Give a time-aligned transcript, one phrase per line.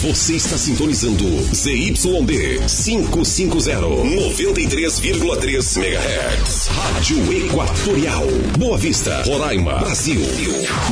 [0.00, 6.68] Você está sintonizando ZYD 550, 93,3 MHz.
[6.68, 8.24] Rádio Equatorial.
[8.56, 10.20] Boa Vista, Roraima, Brasil.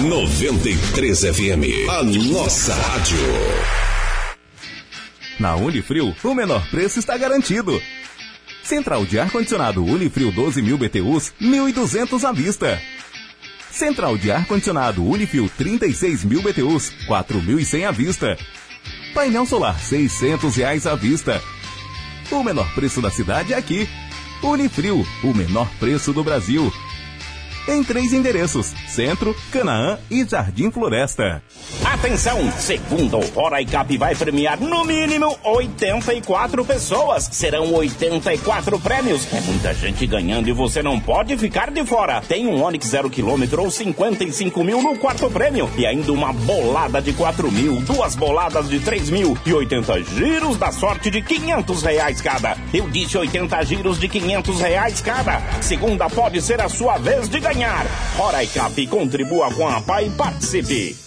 [0.01, 1.89] 93 FM.
[1.89, 3.17] A nossa rádio.
[5.39, 7.81] Na Unifrio, o menor preço está garantido.
[8.65, 12.83] Central de ar-condicionado Unifrio 12 mil BTUs, 1.200 à vista.
[13.71, 18.37] Central de ar-condicionado Unifrio 36 mil BTUs, 4.100 à vista.
[19.17, 21.43] Painel solar 600 reais à vista.
[22.31, 23.89] O menor preço da cidade é aqui.
[24.43, 26.71] Unifrio, o menor preço do Brasil
[27.69, 31.43] em três endereços: Centro, Canaã e Jardim Floresta.
[31.85, 32.51] Atenção!
[32.59, 37.29] Segundo Hora Cap vai premiar no mínimo 84 pessoas.
[37.33, 39.27] Serão 84 prêmios.
[39.33, 42.21] É muita gente ganhando e você não pode ficar de fora.
[42.21, 45.69] Tem um Onix 0 km ou 55 mil no quarto prêmio.
[45.77, 50.57] E ainda uma bolada de 4 mil, duas boladas de 3 mil e 80 giros
[50.57, 52.57] da sorte de 500 reais cada.
[52.73, 55.41] Eu disse 80 giros de 500 reais cada.
[55.61, 57.87] Segunda pode ser a sua vez de ganhar ganhar.
[58.19, 61.06] Hora e Cap, contribua com a PAI e participe.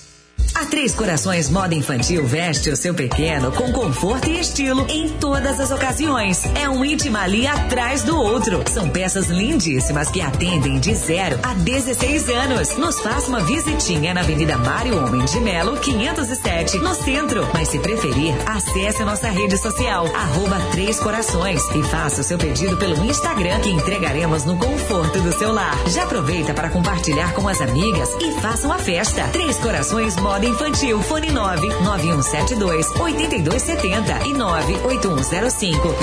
[0.55, 5.59] A Três Corações Moda Infantil veste o seu pequeno com conforto e estilo em todas
[5.59, 6.43] as ocasiões.
[6.55, 8.63] É um íntima ali atrás do outro.
[8.69, 12.77] São peças lindíssimas que atendem de 0 a 16 anos.
[12.77, 17.47] Nos faça uma visitinha na Avenida Mário Homem de Melo, 507, no centro.
[17.53, 22.37] Mas se preferir, acesse a nossa rede social, arroba Três Corações e faça o seu
[22.37, 25.77] pedido pelo Instagram que entregaremos no conforto do seu lar.
[25.87, 29.23] Já aproveita para compartilhar com as amigas e faça uma festa.
[29.31, 35.95] Três Corações Moda Infantil, fone 9 9172 8270 e 98105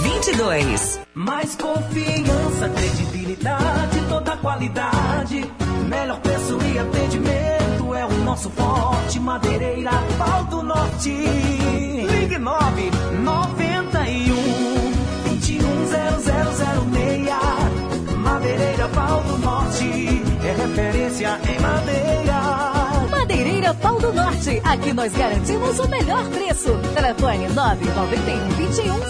[0.00, 1.00] 0022.
[1.14, 5.44] Mais confiança, credibilidade, toda qualidade.
[5.88, 9.18] Melhor preço e atendimento é o nosso forte.
[9.20, 11.10] Madeireira, pau do norte.
[11.10, 12.90] Ligue 9
[13.22, 14.34] 91
[15.24, 18.16] 210006.
[18.16, 20.22] Madeireira, pau do norte.
[20.42, 22.29] É referência em madeira.
[23.74, 24.60] Pau do Norte.
[24.64, 26.70] Aqui nós garantimos o melhor preço.
[26.94, 29.00] Telefone 991 21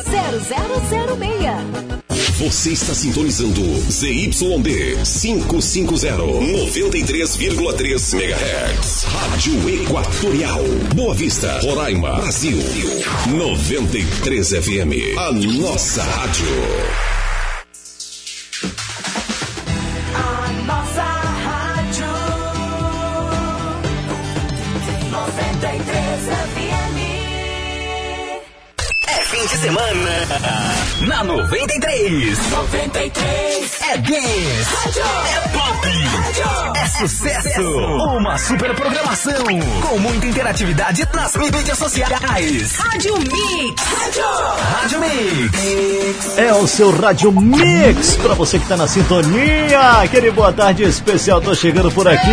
[1.91, 2.00] 0006.
[2.41, 3.60] Você está sintonizando
[3.91, 9.04] ZYD 550, 93,3 MHz.
[9.04, 10.62] Rádio Equatorial.
[10.94, 12.56] Boa Vista, Roraima, Brasil.
[13.28, 15.19] 93 FM.
[15.19, 17.19] A nossa rádio.
[29.50, 30.10] De semana.
[31.08, 32.38] Na 93.
[32.50, 35.00] 93 É dance.
[35.00, 35.88] É pop.
[36.76, 37.60] É sucesso.
[37.60, 39.44] Uma super programação.
[39.82, 42.76] Com muita interatividade nas mídias sociais.
[42.76, 43.82] Rádio Mix.
[44.62, 46.38] Rádio Mix.
[46.38, 50.02] É o seu Rádio Mix pra você que tá na sintonia.
[50.02, 52.30] Aquele boa tarde especial, tô chegando por aqui.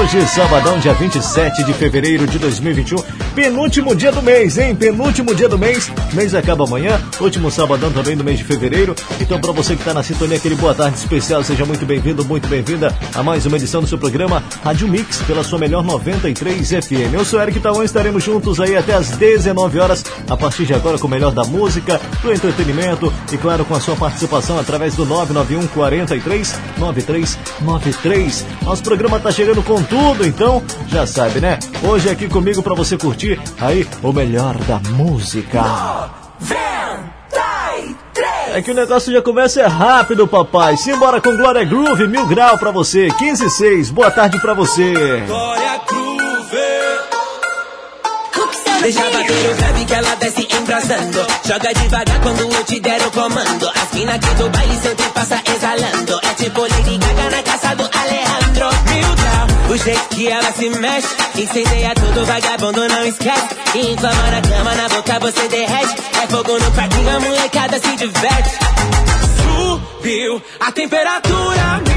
[0.00, 2.96] Hoje, sabadão, dia 27 de fevereiro de 2021.
[3.34, 4.74] Penúltimo dia do mês, hein?
[4.74, 5.90] Penúltimo dia do mês.
[6.14, 6.98] Mês acaba amanhã.
[7.20, 8.94] Último sabadão também do mês de fevereiro.
[9.20, 12.46] Então, pra você que tá na sintonia, aquele boa tarde especial, seja muito bem-vindo, muito
[12.46, 17.14] bem-vinda a mais uma edição do seu programa Rádio Mix pela sua melhor 93 FM.
[17.14, 21.00] Eu sou Eric Tawão, estaremos juntos aí até as 19 horas, a partir de agora
[21.00, 25.04] com o melhor da música, do entretenimento e claro com a sua participação através do
[25.04, 28.46] 991 43 9393.
[28.62, 31.58] Nosso programa tá chegando com tudo, então já sabe, né?
[31.82, 35.60] Hoje aqui comigo para você curtir aí o melhor da música.
[38.54, 40.76] É que o negócio já começa é rápido, papai.
[40.76, 43.08] Simbora com Glória Groove, mil grau pra você.
[43.18, 44.92] 15 e 6, boa tarde pra você.
[45.26, 45.80] Glória
[48.82, 51.26] Deixa bater o grave que ela desce embrasando.
[51.46, 53.70] Joga devagar quando eu te der o comando.
[53.80, 56.20] As mina aqui do baile sempre passa exalando.
[56.24, 58.68] É tipo Lady Gaga na caça do Alejandro.
[58.90, 61.08] Mil grau, o jeito que ela se mexe.
[61.36, 63.48] Incendeia tudo, vagabundo não esquece.
[63.76, 65.94] E inflama na cama, na boca você derrete.
[66.20, 68.50] É fogo no parquinho, a molecada se diverte.
[69.44, 71.91] Subiu a temperatura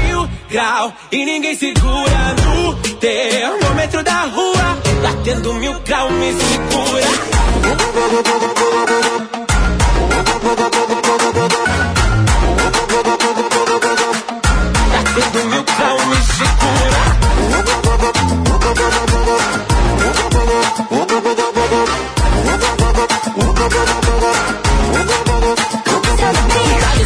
[0.48, 4.78] grau e ninguém segura no termômetro da rua.
[5.02, 7.06] Batendo mil grau me segura.
[14.92, 17.26] Batendo mil grau me segura.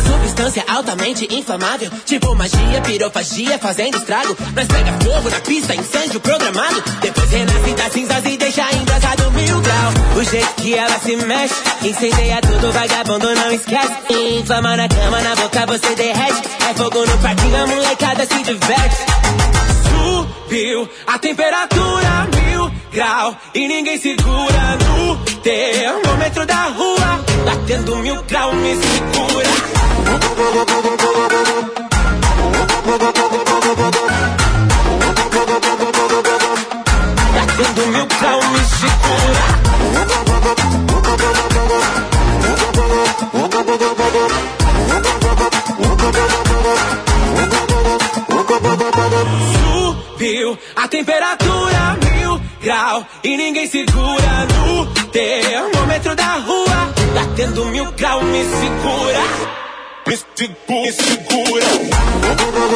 [0.00, 6.82] Substância altamente inflamável Tipo magia, pirofagia fazendo estrago Nós pega fogo na pista, incêndio programado
[7.00, 10.00] Depois renasce das cinzas e deixa embrasado mil grau
[10.30, 11.54] jeito que ela se mexe.
[11.82, 14.38] Incendeia tudo, vagabundo, não esquece.
[14.38, 16.42] Inflama na cama, na boca você derrete.
[16.68, 18.96] É fogo no parquinho, a molecada se diverte.
[19.88, 27.29] Subiu a temperatura mil grau e ninguém segura no termômetro da rua.
[27.70, 29.48] Batendo mil grau, me segura.
[37.32, 39.44] Batendo mil grau, me segura.
[49.52, 56.69] Subiu a temperatura mil grau e ninguém segura no termômetro da rua.
[57.14, 59.22] Batendo mil grau, me segura.
[60.06, 62.70] Me, segu- me segura.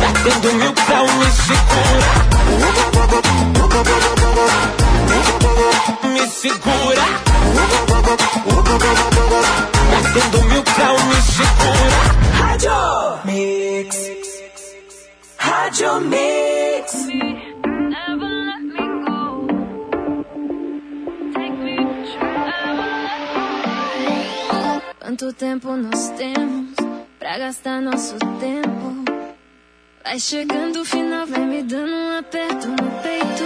[0.00, 2.12] Batendo mil grau, me segura.
[6.14, 7.06] Me segura.
[9.92, 12.00] Batendo mil grau, me segura.
[12.40, 13.96] Rádio Mix.
[15.38, 16.49] Rádio Mix.
[25.20, 26.74] Quanto tempo nós temos
[27.18, 29.04] pra gastar nosso tempo?
[30.02, 33.44] Vai chegando o final, vai me dando um aperto no peito.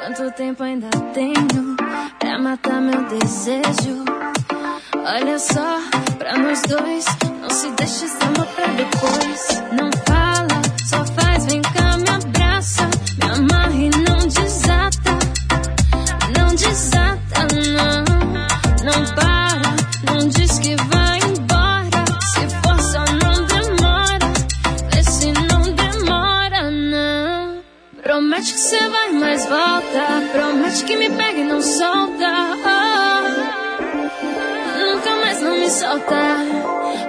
[0.00, 1.76] Quanto tempo ainda tenho
[2.18, 4.04] pra matar meu desejo?
[4.96, 5.78] Olha só,
[6.18, 7.04] pra nós dois,
[7.40, 9.62] não se deixe esse pra depois.
[9.78, 11.25] Não fala, só faz,
[28.76, 30.04] você vai, mas volta.
[30.32, 32.32] Promete que me pega e não solta.
[34.78, 36.16] Nunca mais não me solta.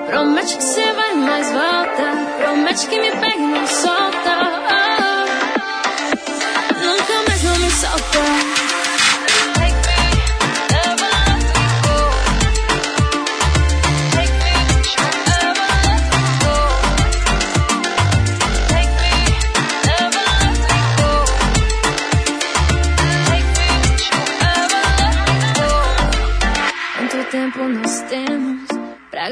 [0.05, 2.37] Promete que você vai, mas volta.
[2.37, 4.07] Promete que me pega e não solta.
[4.67, 4.86] Nunca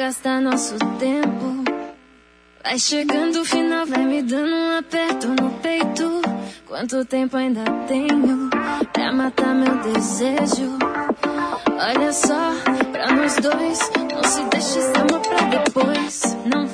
[0.06, 1.64] gastar nosso tempo?
[2.64, 6.22] Vai chegando o final, vai me dando um aperto no peito.
[6.68, 8.48] Quanto tempo ainda tenho
[8.94, 10.78] pra matar meu desejo?
[11.72, 12.52] Olha só,
[12.92, 13.80] pra nós dois,
[14.14, 16.38] não se deixe esse amor pra depois.
[16.46, 16.68] Não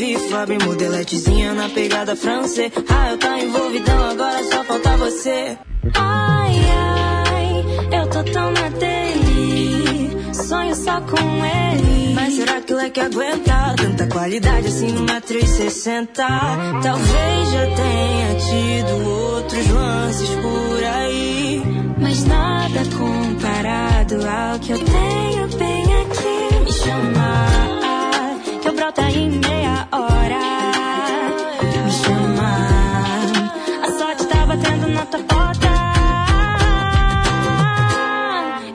[0.00, 2.72] vi Fábio modeletezinha na pegada francês.
[2.88, 5.58] Ah, eu tá envolvidão, agora só falta você.
[5.94, 7.64] Ai, ai,
[8.00, 10.34] eu tô tão na dele.
[10.34, 12.14] Sonho só com ele.
[12.14, 13.74] Mas será que o leque é aguenta?
[13.76, 16.26] Tanta qualidade assim numa 360.
[16.82, 21.62] Talvez já tenha tido outros lances por aí.
[21.98, 26.64] Mas nada comparado ao que eu tenho bem aqui.
[26.64, 27.79] Me chamar
[28.98, 30.40] em meia hora.
[31.84, 32.50] Me chama,
[33.86, 35.68] a sorte tá batendo na tua porta.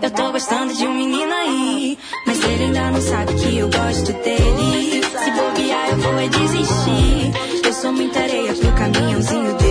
[0.02, 4.14] Eu tô gostando de um menino aí, mas ele ainda não sabe que eu gosto
[4.24, 5.04] dele.
[5.04, 7.66] Se bobear, eu vou é desistir.
[7.66, 9.65] Eu sou muita areia pro caminhãozinho dele.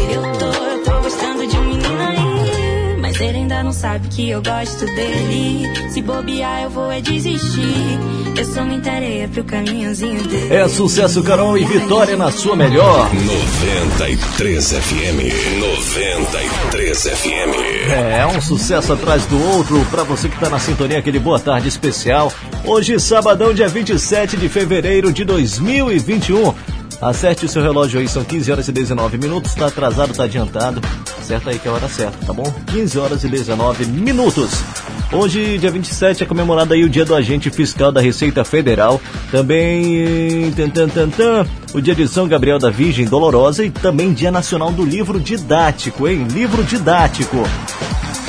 [3.85, 5.91] Sabe que eu gosto dele.
[5.91, 7.99] Se bobear, eu vou é desistir.
[8.35, 10.55] Eu sou muita areia pro caminhozinho dele.
[10.55, 13.11] É sucesso, Carol e vitória na sua melhor.
[13.12, 15.61] 93 FM.
[15.61, 17.91] 93 FM.
[17.91, 19.85] É, um sucesso atrás do outro.
[19.91, 22.33] Pra você que tá na sintonia, aquele boa tarde especial.
[22.64, 26.55] Hoje, sabadão, dia 27 de fevereiro de 2021.
[27.03, 29.55] Acerte o seu relógio aí, são 15 horas e 19 minutos.
[29.55, 30.81] Tá atrasado, tá adiantado.
[31.25, 32.45] Acerta aí que é a hora certa, tá bom?
[32.66, 34.62] 15 horas e 19 minutos.
[35.11, 39.00] Hoje, dia 27, é comemorado aí o Dia do Agente Fiscal da Receita Federal.
[39.31, 44.12] Também tan, tan, tan, tan, o Dia de São Gabriel da Virgem Dolorosa e também
[44.12, 46.26] Dia Nacional do Livro Didático, hein?
[46.31, 47.38] Livro Didático.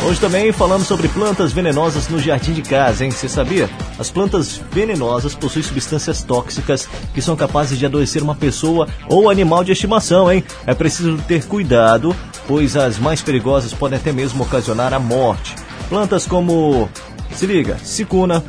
[0.07, 3.11] Hoje também falamos sobre plantas venenosas no jardim de casa, hein?
[3.11, 3.69] Você sabia?
[3.99, 9.65] As plantas venenosas possuem substâncias tóxicas que são capazes de adoecer uma pessoa ou animal
[9.65, 10.45] de estimação, hein?
[10.65, 12.15] É preciso ter cuidado,
[12.47, 15.55] pois as mais perigosas podem até mesmo ocasionar a morte.
[15.89, 16.89] Plantas como,
[17.33, 18.43] se liga, cicuna,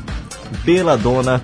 [0.64, 1.42] beladona,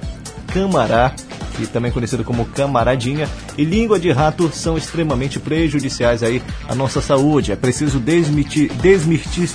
[0.52, 1.14] camará,
[1.56, 7.00] que também conhecido como camaradinha, e língua de rato são extremamente prejudiciais aí à nossa
[7.00, 7.52] saúde.
[7.52, 9.50] É preciso desmitir, desmitir,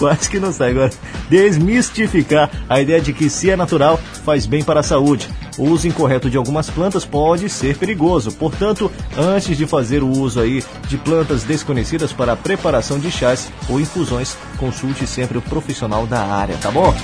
[0.00, 0.90] quase que não sai agora,
[1.28, 5.28] desmistificar a ideia de que se é natural, faz bem para a saúde.
[5.58, 10.40] O uso incorreto de algumas plantas pode ser perigoso, portanto, antes de fazer o uso
[10.40, 16.06] aí de plantas desconhecidas para a preparação de chás ou infusões, consulte sempre o profissional
[16.06, 16.94] da área, tá bom?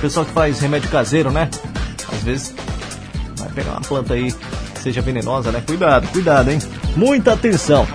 [0.00, 1.50] Pessoal que faz remédio caseiro, né?
[2.12, 2.54] Às vezes
[3.36, 4.32] vai pegar uma planta aí
[4.80, 5.62] seja venenosa, né?
[5.66, 6.58] Cuidado, cuidado, hein?
[6.94, 7.88] Muita atenção.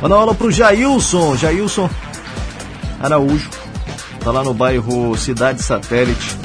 [0.00, 1.90] Manda aula pro Jailson, Jailson
[3.02, 3.50] Araújo,
[4.20, 6.36] tá lá no bairro Cidade Satélite.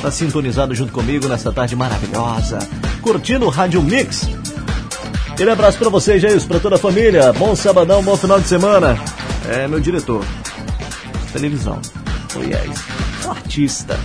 [0.00, 2.60] Tá sintonizado junto comigo nessa tarde maravilhosa,
[3.02, 4.28] curtindo o Rádio Mix.
[5.30, 7.32] Aquele abraço pra você, Jailson, pra toda a família.
[7.32, 8.98] Bom sabadão, bom final de semana.
[9.48, 10.24] É meu diretor.
[11.32, 11.80] Televisão.
[12.36, 12.84] Oh yes.
[13.28, 13.98] Artista.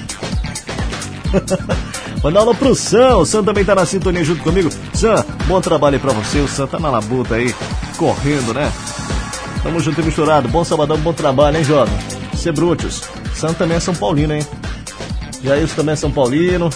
[2.24, 3.18] Manda aula pro Sam.
[3.18, 4.70] O Sam também tá na sintonia junto comigo.
[4.94, 6.40] Sam, bom trabalho aí pra você.
[6.40, 7.54] O Sam tá na labuta aí,
[7.98, 8.72] correndo, né?
[9.64, 10.50] Tamo junto e misturado.
[10.50, 11.96] Bom sabadão, bom trabalho, hein, jovem?
[12.36, 13.02] Cebrútios.
[13.34, 14.46] Sam também é São Paulino, hein?
[15.42, 16.70] Jailson também é São Paulino.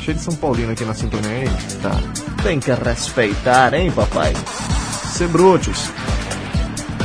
[0.00, 1.50] Cheio de São Paulino aqui na sintonia, hein?
[1.82, 2.00] Tá.
[2.42, 4.32] Tem que respeitar, hein, papai?
[5.12, 5.90] Cebrútios.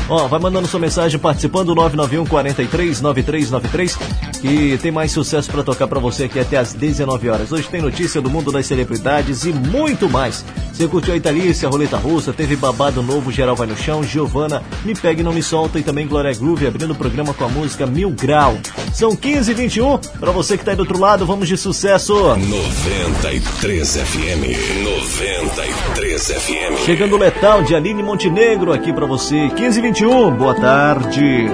[0.09, 5.87] Ó, vai mandando sua mensagem participando 991 43 9393 que tem mais sucesso para tocar
[5.87, 7.51] para você aqui até às 19 horas.
[7.51, 10.45] Hoje tem notícia do mundo das celebridades e muito mais.
[10.71, 14.63] Você curtiu a Italícia, a Roleta Russa, teve babado novo, Geral Vai no Chão, Giovana,
[14.85, 17.85] Me Pegue Não Me Solta e também Glória Groove abrindo o programa com a música
[17.85, 18.57] Mil Grau.
[18.93, 22.13] São 15 e 21 para você que tá aí do outro lado, vamos de sucesso.
[22.13, 24.83] 93 FM.
[24.83, 26.85] 93 FM.
[26.85, 29.49] Chegando o Letal de Aline Montenegro aqui para você.
[29.49, 31.49] 15 e 21, boa tarde.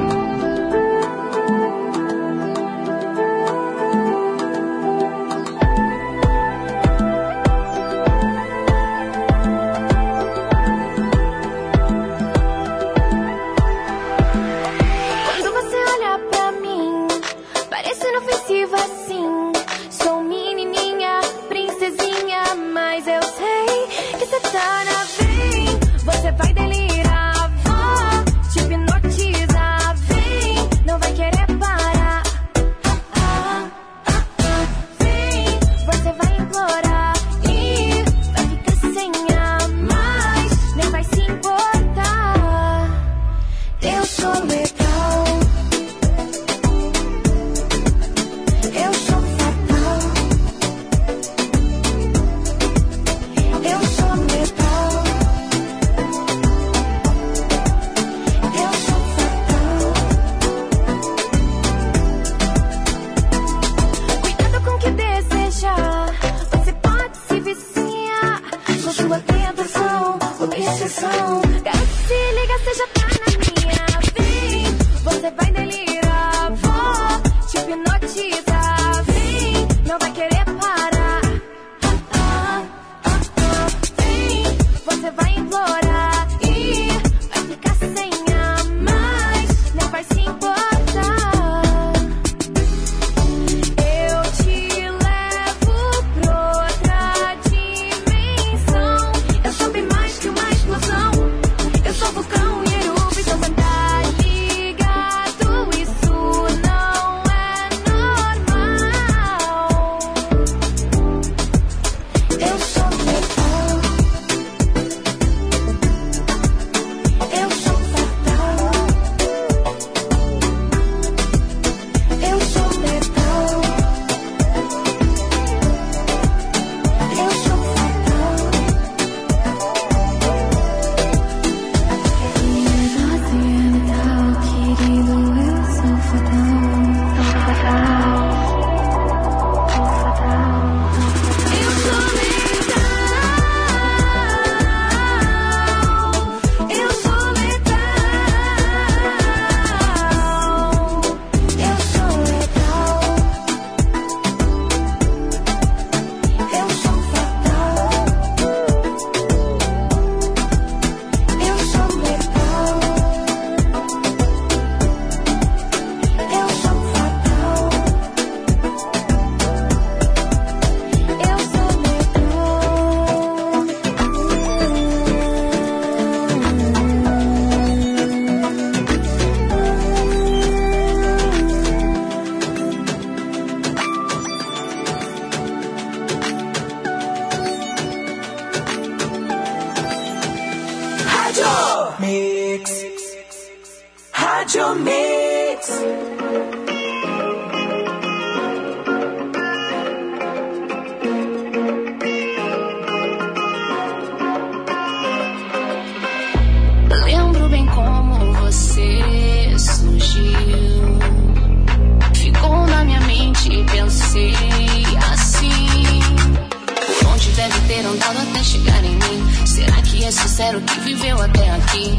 [220.46, 221.98] Sincero que viveu até aqui?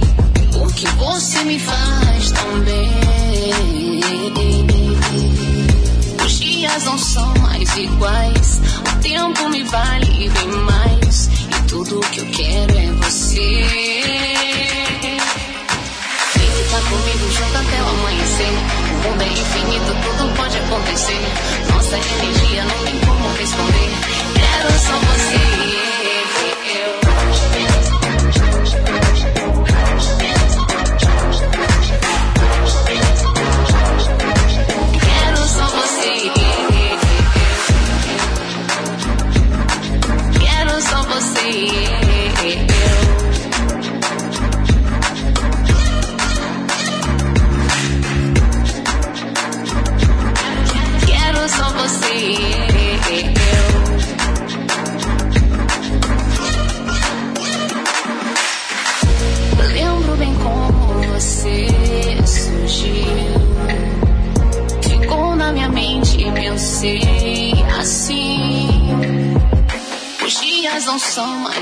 [0.54, 4.00] O que você me faz tão bem?
[6.24, 8.61] Os dias não são mais iguais.
[8.80, 11.26] O tempo me vale bem mais.
[11.26, 13.66] E tudo que eu quero é você.
[16.35, 16.50] Vem
[16.82, 18.54] comigo junto até o amanhecer.
[18.92, 21.20] O mundo é infinito, tudo pode acontecer.
[21.72, 23.90] Nossa energia não tem como responder.
[24.35, 25.86] Quero só você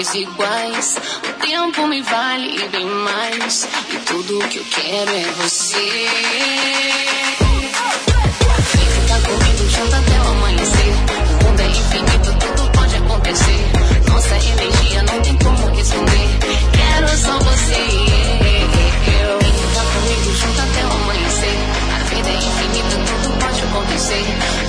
[0.04, 0.96] são mais iguais.
[1.28, 3.66] O tempo me vale bem mais.
[3.90, 6.08] E tudo que eu quero é você.
[8.74, 10.92] Vem ficar comigo junto até o amanhecer.
[11.30, 13.70] O mundo é infinito, tudo pode acontecer.
[14.08, 16.28] Nossa energia não tem como responder.
[16.72, 17.74] Quero só você.
[19.40, 21.58] Vem ficar comigo junto até o amanhecer.
[21.94, 24.24] A vida é infinita, tudo pode acontecer.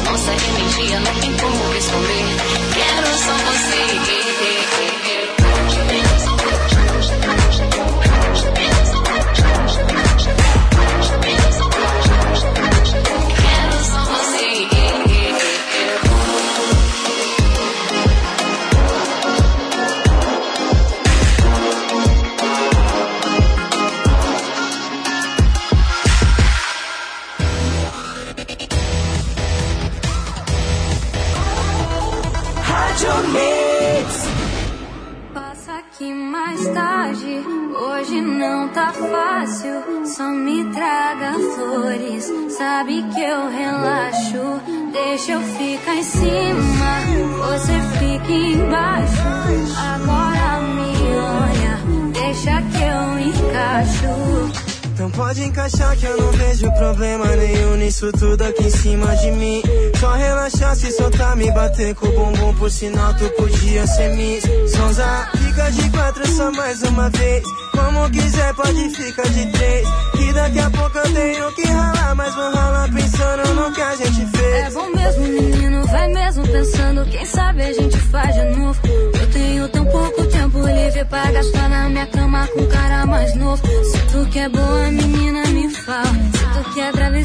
[0.06, 2.26] Nossa energia não tem como responder.
[2.74, 3.86] Quero só você
[58.06, 59.62] nisso tudo aqui em cima de mim.
[60.00, 64.44] Só relaxar, se soltar, me bater com o bumbum, por sinal tu podia ser Miss.
[64.72, 67.44] Sonza, fica de quatro só mais uma vez.
[67.72, 69.88] Como quiser, pode ficar de três.
[70.18, 73.96] Que daqui a pouco eu tenho que ralar, mas vou ralar pensando no que a
[73.96, 74.66] gente fez.
[74.66, 77.06] É bom mesmo, menino, vai mesmo pensando.
[77.06, 78.80] Quem sabe a gente faz de novo.
[79.20, 83.62] Eu tenho tão pouco tempo livre pra gastar na minha cama com cara mais novo.
[83.66, 86.06] Se tu que é boa, menina, me fala.
[86.06, 87.18] Se tu que é brava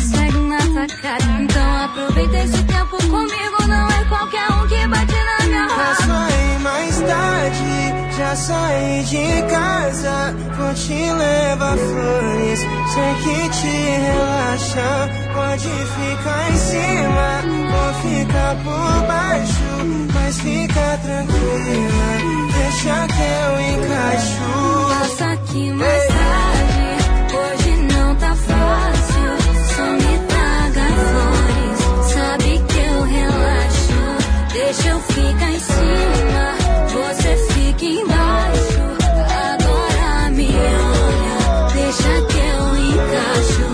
[0.57, 1.43] cara.
[1.43, 3.69] Então aproveita esse tempo comigo.
[3.69, 5.95] Não é qualquer um que bate na minha Já roda.
[6.07, 10.35] saí mais tarde, já saí de casa.
[10.57, 15.11] Vou te levar flores, sei que te relaxa.
[15.35, 20.11] Pode ficar em cima, vou ficar por baixo.
[20.15, 22.11] Mas fica tranquila,
[22.53, 24.41] deixa que eu encaixo.
[25.01, 26.70] Passa aqui mais tarde.
[32.13, 34.01] Sabe que eu relaxo.
[34.53, 36.45] Deixa eu ficar em cima.
[36.89, 38.81] Você fica embaixo.
[39.53, 41.73] Agora me olha.
[41.75, 43.67] Deixa que eu encaixo.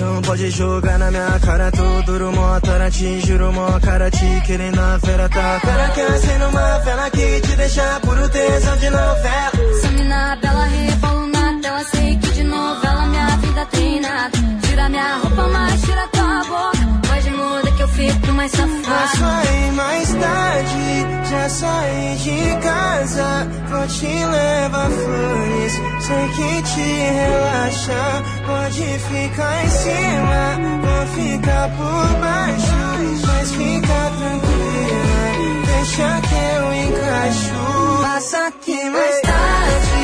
[0.00, 4.42] Não pode jogar na minha cara, tô duro, mó tora, te juro, mó cara, te
[4.46, 5.60] querendo a fera, tá?
[5.60, 9.50] Cara que acende uma vela que te deixa puro tesão de novela.
[9.70, 11.84] Essa mina bela rebolo na tela.
[11.84, 12.23] Sei que
[12.54, 14.38] novela minha vida tem nada.
[14.62, 16.84] Tira minha roupa, mas tira tua boca.
[17.08, 19.16] Pode muda que eu fico mais Já safada.
[19.16, 23.46] saí mais tarde, já saí de casa.
[23.68, 26.88] Vou te levar flores, sei que te
[27.20, 28.22] relaxa.
[28.46, 33.26] Pode ficar em cima, vou ficar por baixo.
[33.26, 35.28] Mas fica tranquila,
[35.66, 38.02] deixa que eu encaixo.
[38.02, 40.03] Passa aqui mais tarde,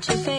[0.00, 0.37] só pra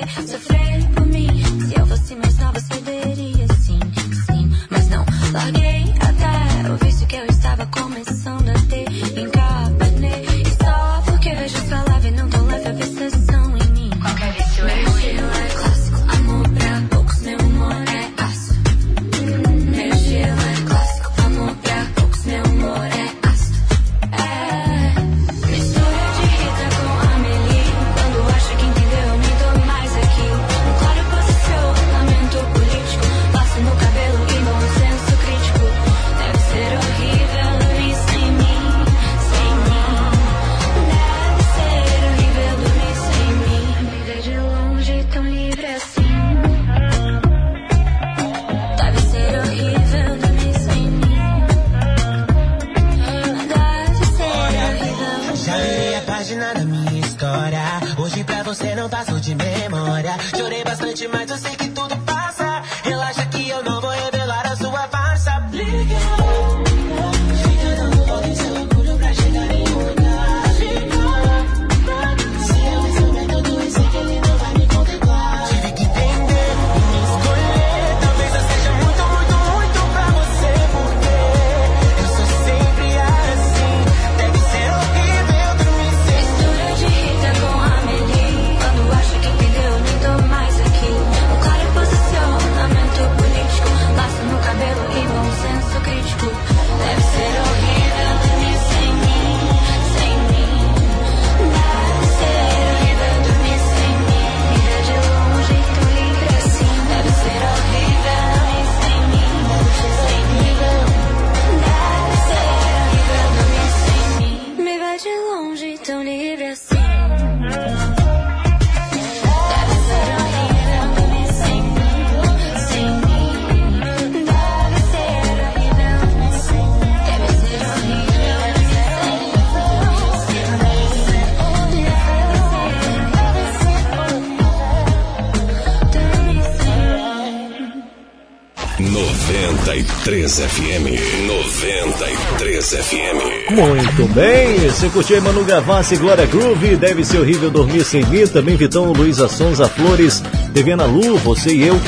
[139.31, 141.27] 93 FM.
[141.27, 143.51] 93 FM.
[143.51, 148.55] Muito bem, você curtiu Manu Gavassi, Glória Groove, deve ser horrível dormir sem mim, também
[148.55, 151.79] Vitão, Luísa Sonza, Flores, Viviana Lu, você e eu,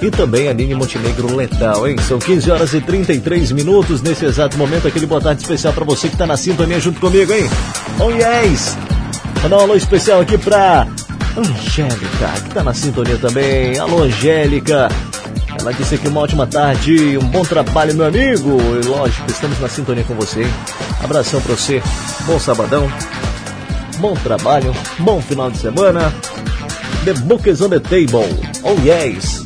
[0.00, 1.96] e também Aline Montenegro Letal, hein?
[2.06, 6.08] São 15 horas e 33 minutos nesse exato momento, aquele boa tarde especial pra você
[6.08, 7.50] que tá na sintonia junto comigo, hein?
[7.98, 8.76] Oh yes!
[9.42, 10.86] Mandar um alô especial aqui pra
[11.36, 13.76] Angélica, que tá na sintonia também.
[13.78, 14.88] Alô, Angélica!
[15.68, 18.56] Ela disse aqui uma ótima tarde, um bom trabalho, meu amigo.
[18.82, 20.40] E lógico, estamos na sintonia com você.
[21.04, 21.82] Abração pra você,
[22.24, 22.90] bom sabadão,
[23.98, 26.10] bom trabalho, bom final de semana.
[27.04, 28.24] The book is on the table.
[28.62, 29.44] Oh yes!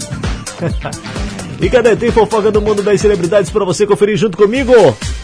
[1.60, 1.96] e cadê?
[1.96, 4.72] Tem fofoca do mundo das celebridades para você conferir junto comigo?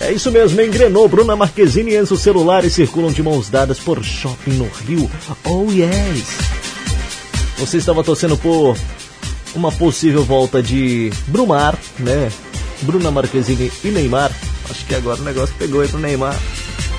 [0.00, 1.06] É isso mesmo, engrenou.
[1.06, 5.08] Bruna Marquezine e Enzo Celulares circulam de mãos dadas por shopping no Rio.
[5.44, 6.38] Oh yes!
[7.58, 8.76] Você estava torcendo por
[9.54, 12.30] uma possível volta de Brumar, né?
[12.82, 14.30] Bruna Marquezine e Neymar.
[14.70, 16.38] Acho que agora o negócio pegou aí pro Neymar.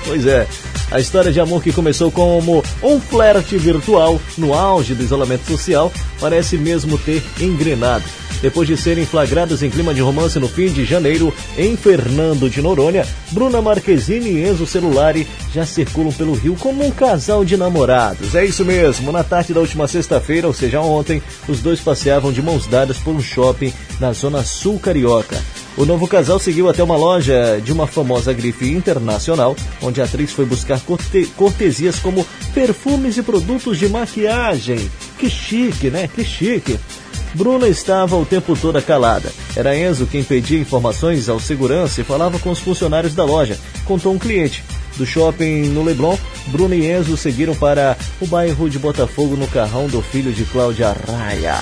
[0.04, 0.46] Pois é,
[0.90, 5.92] a história de amor que começou como um flerte virtual no auge do isolamento social
[6.18, 8.04] parece mesmo ter engrenado.
[8.42, 12.62] Depois de serem flagrados em clima de romance no fim de janeiro em Fernando de
[12.62, 18.34] Noronha, Bruna Marquezine e Enzo Celulari já circulam pelo Rio como um casal de namorados.
[18.34, 22.42] É isso mesmo, na tarde da última sexta-feira, ou seja, ontem, os dois passeavam de
[22.42, 25.40] mãos dadas por um shopping na zona sul carioca.
[25.76, 30.32] O novo casal seguiu até uma loja de uma famosa grife internacional, onde a atriz
[30.32, 34.90] foi buscar corte cortesias como perfumes e produtos de maquiagem.
[35.18, 36.08] Que chique, né?
[36.08, 36.78] Que chique.
[37.34, 39.32] Bruna estava o tempo todo calada.
[39.54, 44.12] Era Enzo quem pedia informações ao segurança e falava com os funcionários da loja, contou
[44.12, 44.64] um cliente.
[44.96, 46.16] Do shopping no Leblon,
[46.48, 50.94] Bruna e Enzo seguiram para o bairro de Botafogo no carrão do filho de Cláudia
[51.06, 51.58] Raia.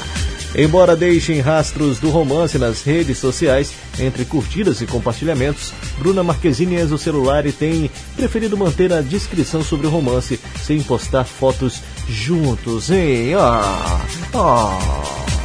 [0.56, 6.80] Embora deixem rastros do romance nas redes sociais, entre curtidas e compartilhamentos, Bruna Marquezine e
[6.80, 13.34] Enzo Celulari têm preferido manter a discrição sobre o romance sem postar fotos juntos, hein?
[13.34, 14.00] Ah,
[14.34, 15.37] ah.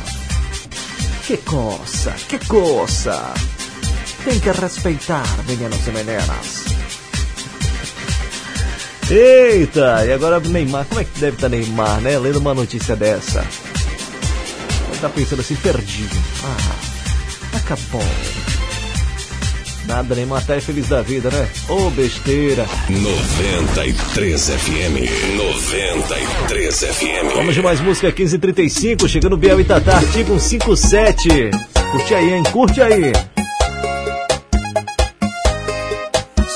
[1.25, 3.33] Que coisa, que coisa.
[4.25, 6.65] Tem que respeitar, meninos e meninas.
[9.09, 12.19] Eita, e agora Neymar, como é que deve estar Neymar, né?
[12.19, 13.39] Lendo uma notícia dessa.
[14.89, 16.15] Ele tá pensando assim, perdido.
[16.43, 18.03] Ah, acabou.
[19.93, 21.47] Nada nem matar é feliz da vida, né?
[21.69, 22.65] Ô besteira.
[22.89, 25.37] 93 FM.
[25.37, 27.35] 93 FM.
[27.35, 31.51] Vamos de mais música 1535, chegando Biel e Tatá, artigo 157.
[31.91, 32.43] Curte aí, hein?
[32.51, 33.13] Curte aí.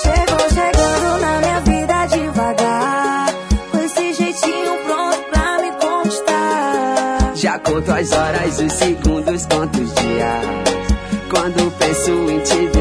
[0.01, 3.35] Chegou chegando na minha vida devagar.
[3.69, 7.33] Com esse jeitinho pronto pra me conquistar.
[7.35, 10.77] Já conto as horas, os segundos, quantos dias.
[11.29, 12.76] Quando penso em te ver,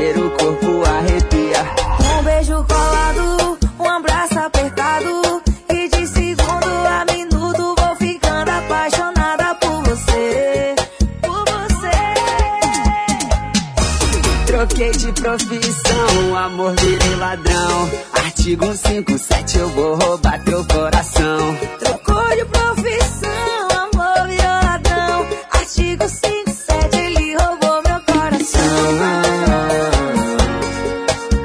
[18.46, 21.58] Artigo 157, eu vou roubar teu coração.
[21.80, 25.26] Trocou de profissão, amor virou ladrão.
[25.50, 28.60] Artigo 57, ele roubou meu coração.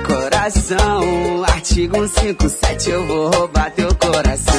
[0.05, 4.53] Coração, artigo 157, eu vou roubar teu coração.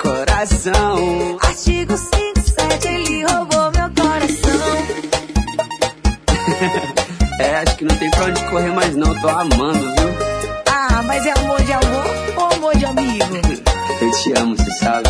[0.00, 2.27] Coração, Artigo 57,
[7.78, 10.10] que não tem pra onde correr mais não, tô amando, viu?
[10.66, 13.24] Ah, mas é amor de amor ou amor de amigo?
[14.02, 15.08] Eu te amo, você sabe.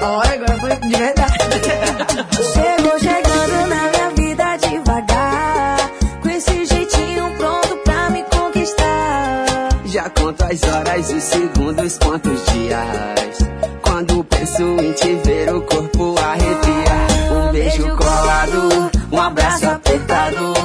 [0.00, 1.32] Olha, agora foi de verdade.
[2.52, 5.90] Chegou chegando na minha vida devagar.
[6.22, 9.44] Com esse jeitinho pronto pra me conquistar.
[9.86, 13.38] Já conto as horas, os segundos, quantos dias.
[13.82, 17.38] Quando penso em te ver, o corpo arrepia.
[17.48, 20.61] Um beijo colado, um abraço apertado.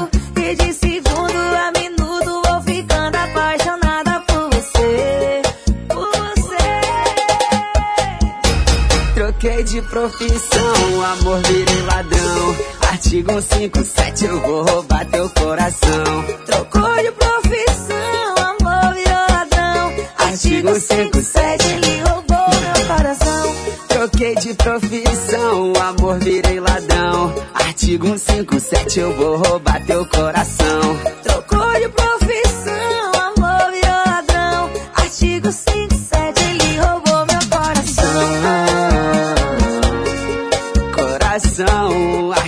[9.88, 12.56] Profissão, amor virei ladrão.
[12.92, 16.24] Artigo 157, eu vou roubar teu coração.
[16.46, 19.94] Trocou de profissão, amor virou ladrão.
[20.18, 23.56] Artigo 157, ele roubou meu coração.
[23.88, 27.34] Troquei de profissão, amor virei ladrão.
[27.54, 31.00] Artigo 157, eu vou roubar teu coração.
[31.24, 34.70] Trocou de profissão, amor virou ladrão.
[34.96, 35.87] Artigo 57,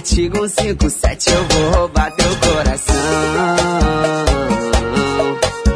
[0.10, 2.95] Coração, artigo 157, eu vou roubar teu coração.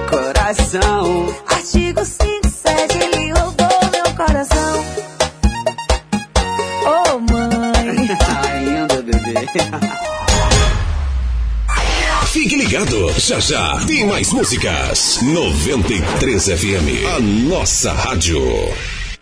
[0.09, 4.85] Coração, Artigo 57, ele roubou meu coração.
[6.83, 8.09] Oh, mãe.
[8.51, 9.47] ainda, bebê.
[12.31, 15.19] Fique ligado, já já tem mais músicas.
[15.21, 18.41] 93 FM, a nossa rádio.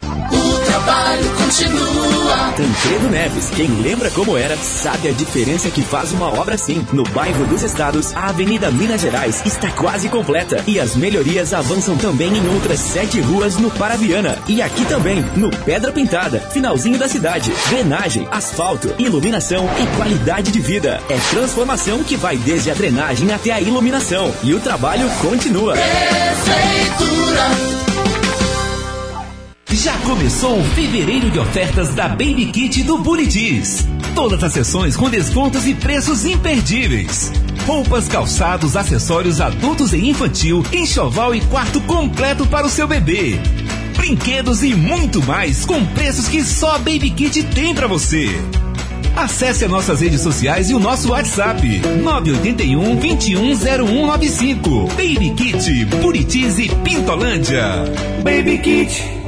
[0.04, 2.54] O trabalho continua.
[2.56, 6.86] Tancredo Neves, quem lembra como era, sabe a diferença que faz uma obra assim.
[6.91, 11.97] No bairro dos Estados, a Avenida Minas Gerais está quase completa e as melhorias avançam
[11.97, 14.38] também em outras sete ruas no Parabiana.
[14.47, 17.52] E aqui também, no Pedra Pintada, finalzinho da cidade.
[17.70, 21.02] Drenagem, asfalto, iluminação e qualidade de vida.
[21.10, 24.34] É transformação que vai desde a drenagem até a iluminação.
[24.43, 25.74] E o trabalho continua.
[25.74, 26.72] Prefeitura.
[29.74, 33.88] Já começou o fevereiro de ofertas da Baby Kit do Buritis.
[34.13, 37.32] Todas as sessões com descontos e preços imperdíveis.
[37.65, 43.39] Roupas, calçados, acessórios adultos e infantil, enxoval e quarto completo para o seu bebê.
[43.95, 48.28] Brinquedos e muito mais com preços que só a Baby Kit tem para você.
[49.15, 51.65] Acesse as nossas redes sociais e o nosso WhatsApp
[52.03, 54.88] 981 210195.
[54.88, 57.86] Baby Kit, Buritis e Pintolândia.
[58.22, 59.20] Baby Kit.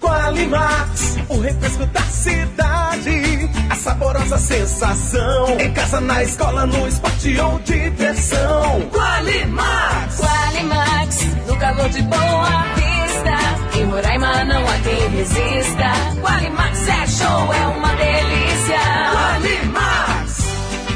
[0.00, 3.50] Qualimax, o refresco da cidade.
[3.68, 5.60] A saborosa sensação.
[5.60, 8.80] Em casa, na escola, no esporte ou diversão.
[8.90, 10.16] Qualimax.
[10.16, 13.78] Qualimax, no calor de boa vista.
[13.78, 15.92] Em Roraima não há quem resista.
[16.20, 18.80] Qualimax é show, é uma delícia.
[19.12, 20.40] Qualimax.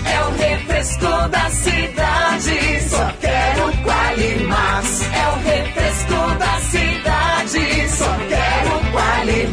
[0.07, 2.89] É o refresco da cidade.
[2.89, 5.03] Só quero Qualimax.
[5.13, 7.89] É o refresco da cidade.
[7.91, 8.34] Só quero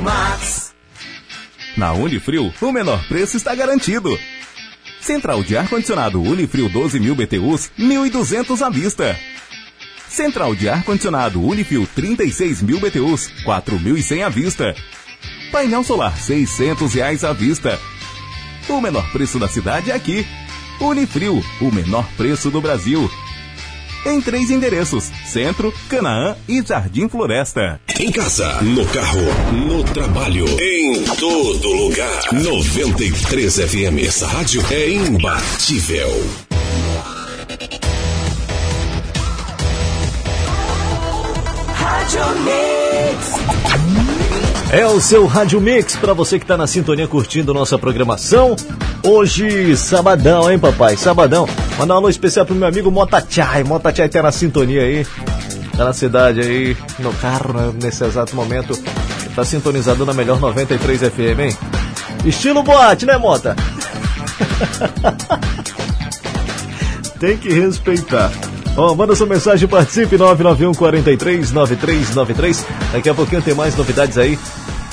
[0.02, 0.74] Qualimax.
[1.78, 4.18] Na Unifrio, o menor preço está garantido.
[5.00, 9.18] Central de ar-condicionado Unifrio 12.000 BTUs, 1.200 à vista.
[10.08, 14.76] Central de ar-condicionado Unifrio 36.000 BTUs, 4.100 à vista.
[15.52, 17.80] Painel solar 600 reais à vista.
[18.68, 20.26] O menor preço da cidade é aqui.
[20.80, 23.10] Unifrio, o menor preço do Brasil
[24.06, 27.80] em três endereços: Centro, Canaã e Jardim Floresta.
[28.00, 29.22] Em casa, no carro,
[29.68, 32.22] no trabalho, em todo lugar.
[32.32, 34.08] 93 FM.
[34.08, 36.10] Essa rádio é imbatível.
[41.74, 43.71] Rádio Mix.
[44.74, 48.56] É o seu Rádio Mix para você que tá na sintonia curtindo nossa programação.
[49.04, 50.96] Hoje, sabadão, hein, papai?
[50.96, 51.46] Sabadão.
[51.78, 53.66] Mandar um alô especial pro meu amigo Motachai.
[53.66, 55.06] Motachai tá na sintonia aí.
[55.76, 58.82] Tá na cidade aí, no carro, né, nesse exato momento.
[59.36, 61.58] Tá sintonizado na melhor 93 FM, hein?
[62.24, 63.58] Estilo boate, né, Mota?
[67.20, 68.32] Tem que respeitar.
[68.78, 72.66] Ó, manda sua mensagem, participe 991 43 9393.
[72.94, 74.40] Daqui a pouquinho tem mais novidades aí.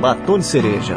[0.00, 0.96] Batom de cereja.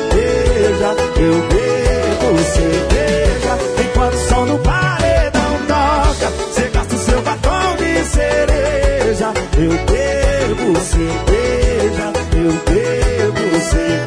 [0.81, 3.57] cerveja, eu bebo cerveja.
[3.83, 9.33] Enquanto o som do paredão toca, cê gasta o seu batom de cereja.
[9.57, 14.01] Eu bebo cerveja, eu bebo cerveja.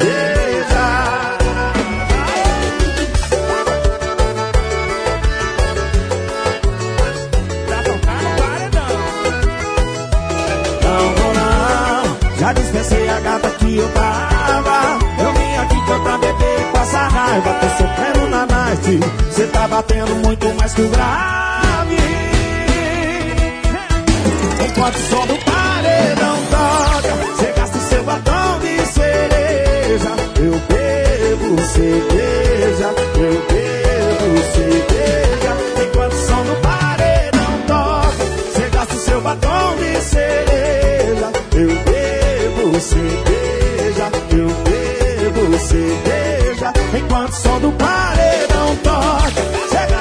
[10.83, 14.34] Não vou não, já dispensei a gata que eu tava.
[17.35, 17.53] Raiva.
[17.59, 18.99] Tô sofrendo na night,
[19.31, 21.97] cê tá batendo muito mais que o grave.
[24.67, 30.11] Enquanto o som do paredão toca, cê gasta o seu batom de cereja.
[30.39, 35.53] Eu bebo cerveja, eu bebo cerveja.
[35.85, 41.31] Enquanto o som do paredão toca, cê gasta o seu batom de cereja.
[41.53, 46.14] Eu bebo cerveja, eu bebo cerveja.
[46.97, 49.41] Enquanto o som do paredão toca,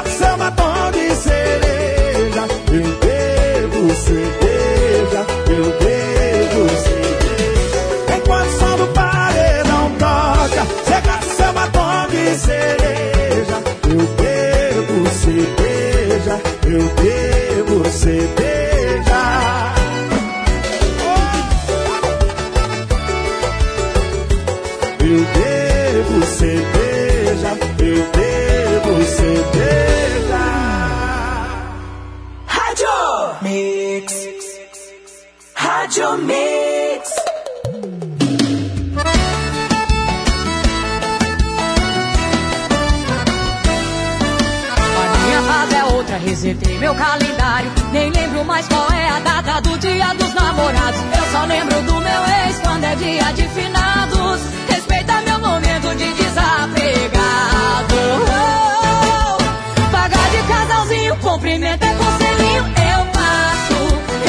[0.04, 2.46] o seu batom de cereja.
[2.72, 8.16] Eu bebo cerveja, eu bebo cerveja.
[8.16, 10.62] Enquanto o som do paredão toca,
[11.20, 13.56] o seu batom de cereja.
[13.88, 19.73] Eu bebo cerveja, eu bebo cerveja.
[46.44, 47.70] Resetei meu calendário.
[47.92, 51.00] Nem lembro mais qual é a data do dia dos namorados.
[51.00, 54.40] Eu só lembro do meu ex quando é dia de finados.
[54.68, 57.93] Respeita meu momento de desapegado.
[61.34, 62.64] Cumprimento é conselhinho.
[62.64, 63.74] Eu passo,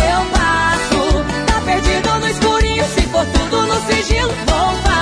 [0.09, 1.01] eu passo.
[1.45, 4.33] Tá perdido no escurinho, se for tudo no sigilo.
[4.47, 4.94] Vou fácil,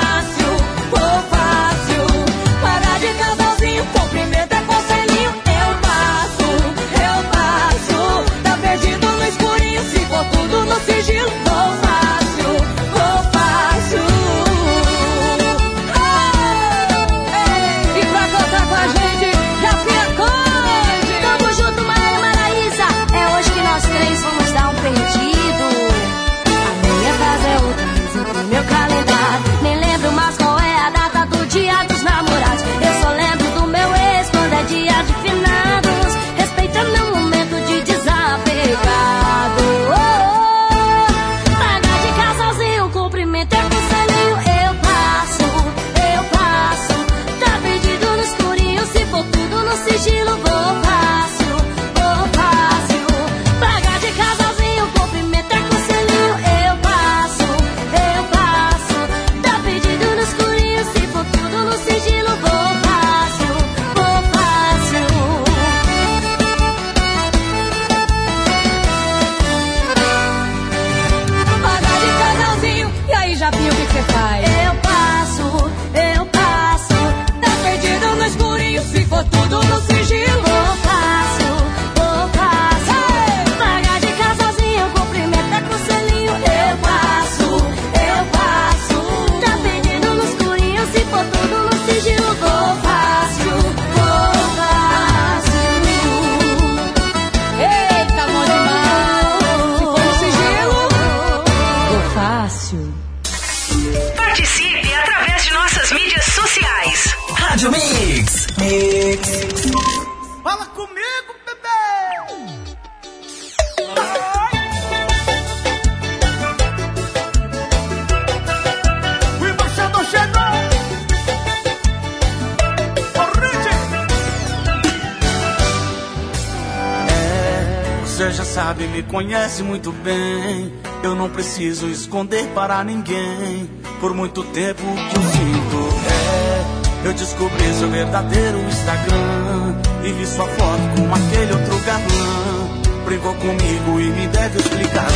[129.64, 130.72] muito bem.
[131.01, 133.70] Eu não preciso esconder para ninguém.
[133.99, 137.07] Por muito tempo que eu sinto é.
[137.07, 139.76] Eu descobri seu verdadeiro Instagram.
[140.03, 143.05] E vi sua foto com aquele outro galã.
[143.05, 145.14] Brigou comigo e me deve explicação.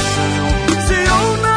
[0.87, 1.56] Se eu não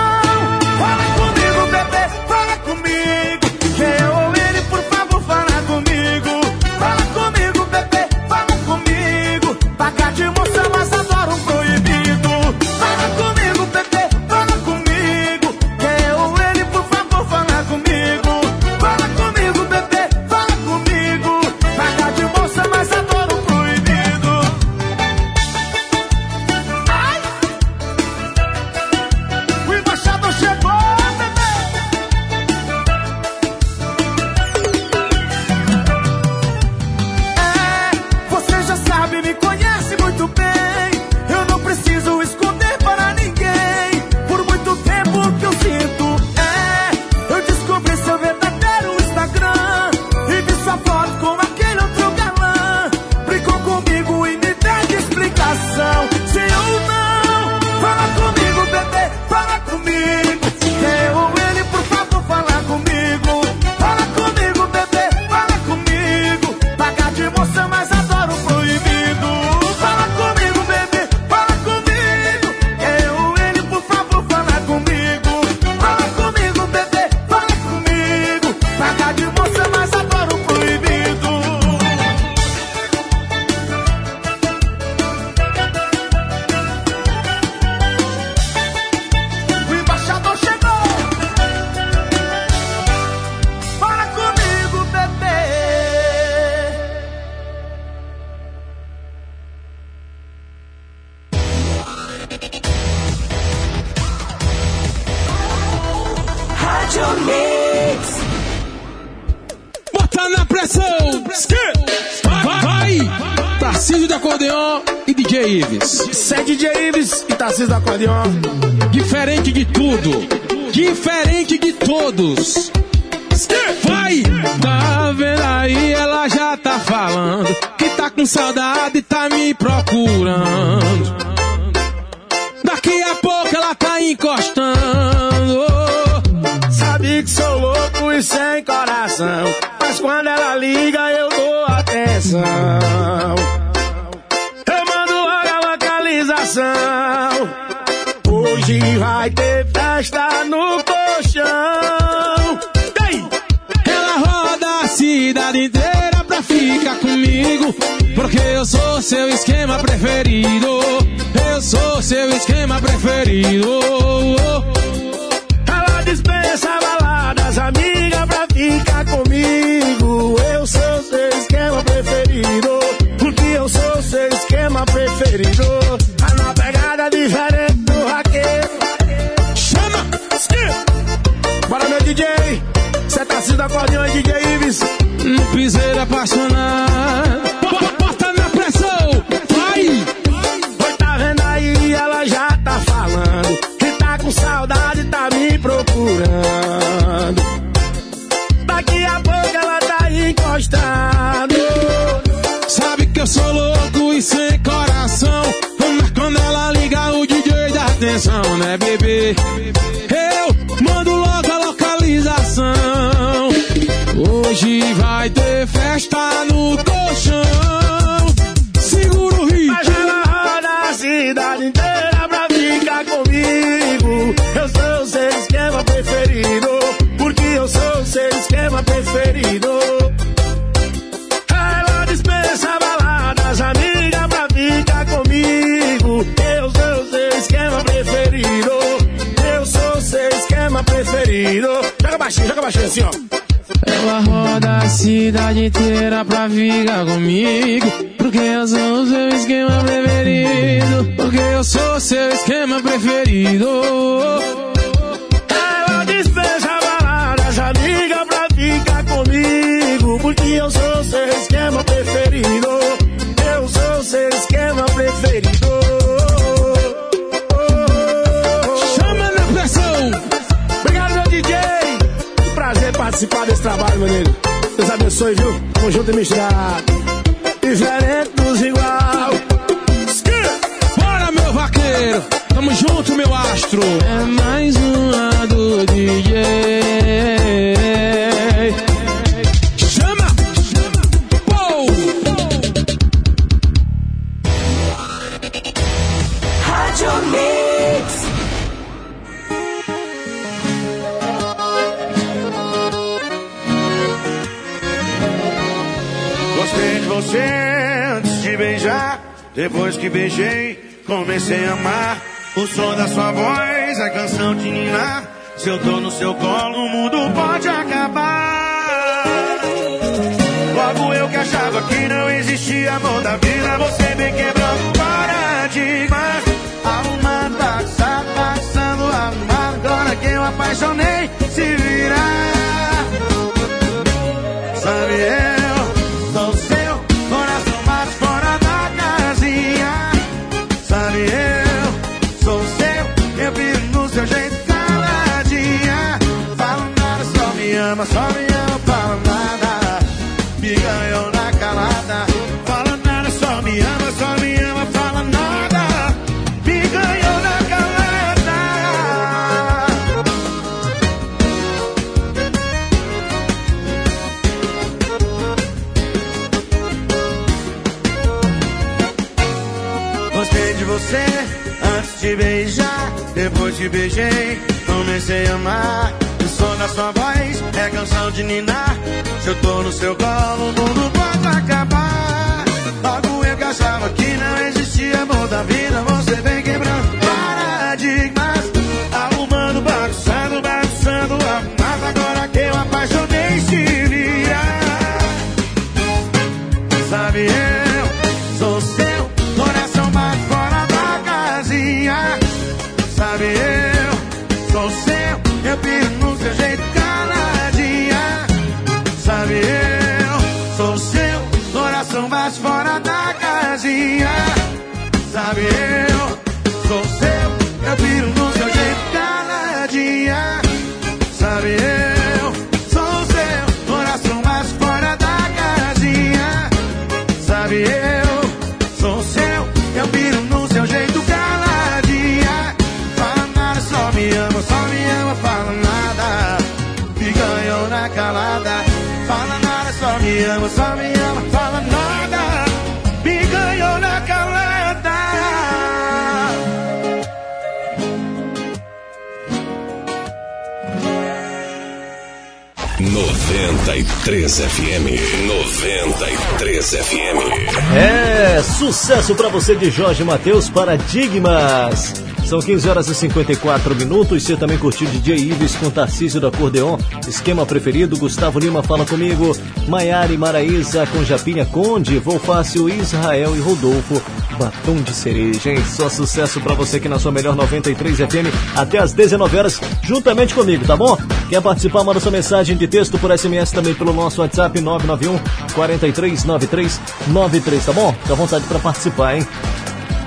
[459.51, 462.15] você de Jorge Matheus Paradigmas.
[462.45, 464.43] São 15 horas e 54 minutos.
[464.43, 466.99] Você também curtiu DJ Ives com Tarcísio do Acordeon.
[467.27, 469.57] Esquema preferido, Gustavo Lima fala comigo.
[469.89, 472.19] Maiara e Maraísa com Japinha Conde.
[472.19, 474.21] Volfácio, Israel e Rodolfo.
[474.59, 475.83] Batom de cereja, hein?
[475.85, 480.55] Só sucesso pra você aqui na sua melhor 93 FM até às 19 horas, juntamente
[480.55, 481.17] comigo, tá bom?
[481.49, 482.05] Quer participar?
[482.05, 487.93] Manda sua mensagem de texto por SMS também pelo nosso WhatsApp 991 4393 93, tá
[487.93, 488.13] bom?
[488.23, 489.47] Fica à vontade pra participar, hein?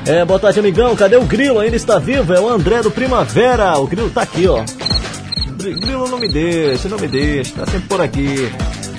[0.06, 0.96] É, boa tarde, amigão.
[0.96, 1.60] Cadê o Grilo?
[1.60, 2.34] Ainda está vivo?
[2.34, 3.78] É o André do Primavera.
[3.78, 4.64] O Grilo tá aqui, ó.
[5.58, 7.54] Gri- Grilo não me deixa, não me deixa.
[7.56, 8.52] Tá sempre por aqui.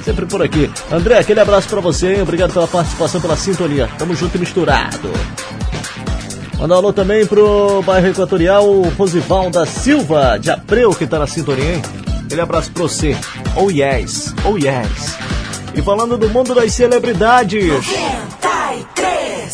[0.04, 0.70] Sempre por aqui.
[0.90, 2.22] André, aquele abraço pra você, hein?
[2.22, 3.88] Obrigado pela participação, pela sintonia.
[3.98, 5.10] Tamo junto e misturado.
[6.58, 11.18] Mandar um alô também pro bairro Equatorial, o Rosival da Silva, de Abreu, que tá
[11.18, 11.82] na sintonia, hein?
[12.24, 13.14] Aquele abraço pra você.
[13.56, 15.18] Oh yes, oh yes.
[15.76, 17.86] E falando do mundo das celebridades.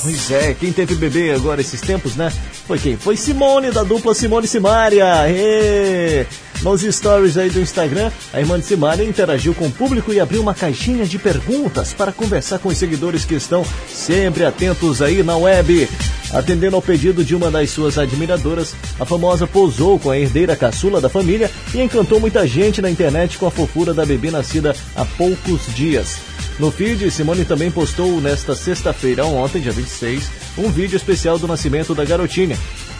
[0.02, 2.32] Pois é, quem teve bebê agora esses tempos, né?
[2.66, 2.96] Foi quem?
[2.96, 5.06] Foi Simone, da dupla Simone e Simária.
[5.28, 6.26] Ê!
[6.62, 10.42] Nos stories aí do Instagram, a irmã de Simária interagiu com o público e abriu
[10.42, 15.38] uma caixinha de perguntas para conversar com os seguidores que estão sempre atentos aí na
[15.38, 15.88] web.
[16.32, 21.00] Atendendo ao pedido de uma das suas admiradoras, a famosa posou com a herdeira caçula
[21.00, 25.04] da família e encantou muita gente na internet com a fofura da bebê nascida há
[25.04, 26.29] poucos dias.
[26.58, 31.94] No feed, Simone também postou nesta sexta-feira, ontem, dia 26, um vídeo especial do nascimento
[31.94, 32.58] da garotinha.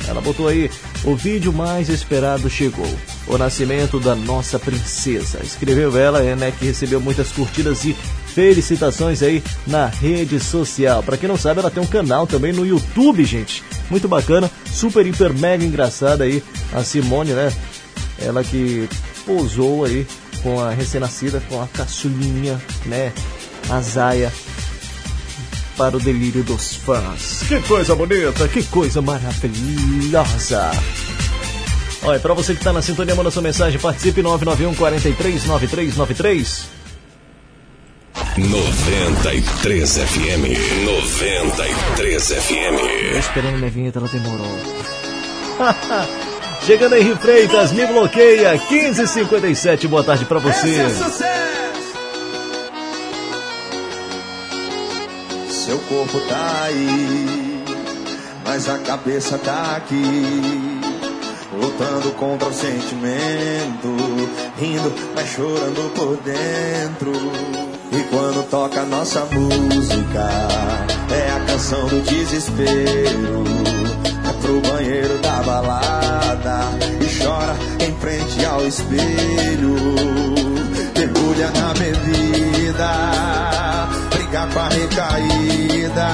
[0.09, 0.71] Ela botou aí:
[1.05, 2.89] o vídeo mais esperado chegou.
[3.27, 5.41] O nascimento da nossa princesa.
[5.43, 7.95] Escreveu ela, é, né, que recebeu muitas curtidas e
[8.35, 11.03] felicitações aí na rede social.
[11.03, 13.63] Pra quem não sabe, ela tem um canal também no YouTube, gente.
[13.91, 16.43] Muito bacana, super, hiper, mega engraçada aí.
[16.73, 17.53] A Simone, né?
[18.19, 18.89] Ela que
[19.27, 20.07] posou aí
[20.43, 23.13] com a recém-nascida, com a caçulinha, né?
[23.69, 24.33] A Zaya
[25.77, 27.43] para o delírio dos fãs.
[27.49, 30.71] Que coisa bonita, que coisa maravilhosa.
[32.03, 36.81] Olha, para você que está na sintonia, manda sua mensagem, participe 991 43 9393.
[38.37, 40.85] 93 FM.
[40.85, 43.19] 93 Tô FM.
[43.19, 44.61] esperando minha vinheta, ela demorou.
[46.67, 50.77] Chegando aí, Freitas, me bloqueia, 15h57, boa tarde para você.
[55.71, 57.63] Seu corpo tá aí,
[58.45, 60.81] mas a cabeça tá aqui.
[61.53, 63.97] Lutando contra o sentimento,
[64.59, 67.13] rindo, mas chorando por dentro.
[67.93, 70.29] E quando toca nossa música,
[71.09, 73.45] é a canção do desespero.
[74.29, 76.63] É pro banheiro da balada
[77.01, 79.77] e chora em frente ao espelho.
[80.97, 83.70] Mergulha na bebida,
[84.31, 86.09] briga com a recaída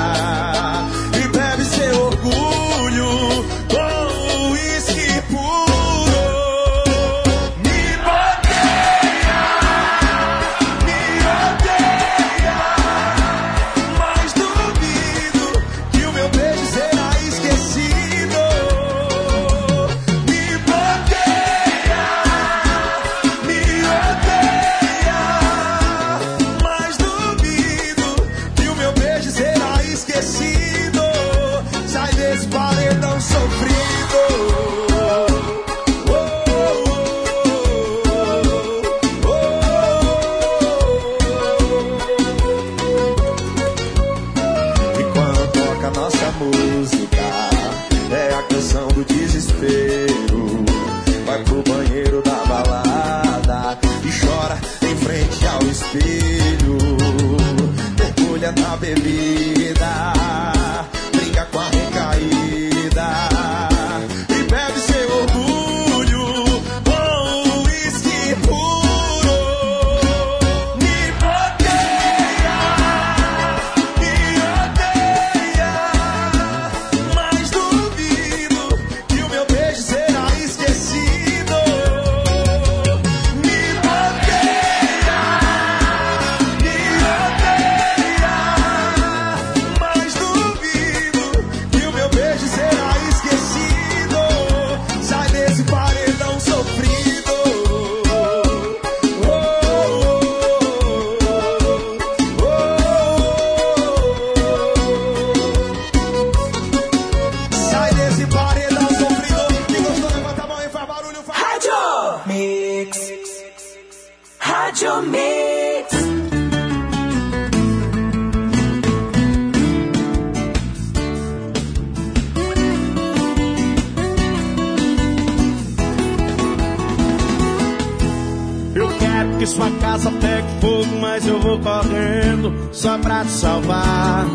[131.16, 134.26] mas eu vou correndo só pra te salvar.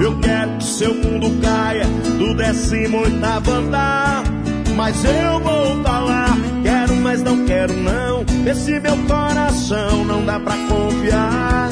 [0.00, 1.86] Eu quero que seu mundo caia
[2.18, 4.24] do décimo oitavo andar,
[4.74, 6.26] mas eu vou tá lá.
[6.64, 8.24] Quero, mas não quero não.
[8.44, 11.68] Esse meu coração não dá pra confiar.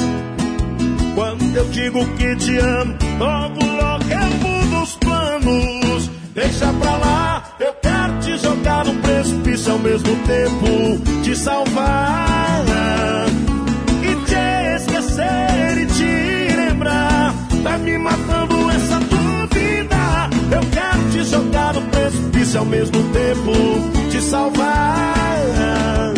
[1.17, 6.11] Quando eu digo que te amo, logo, logo eu mudo os planos.
[6.33, 12.23] Deixa pra lá, eu quero te jogar no precipício ao mesmo tempo te salvar.
[17.63, 20.31] Tá me matando essa dúvida.
[20.51, 23.53] Eu quero te jogar no precipício ao mesmo tempo
[24.11, 26.15] te salvar.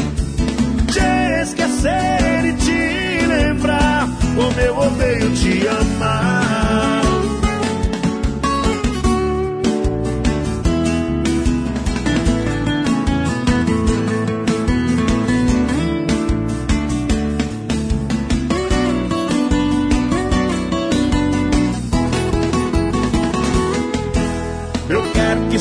[0.91, 4.09] Te esquecer e te lembrar.
[4.35, 6.44] Como eu odeio te amar.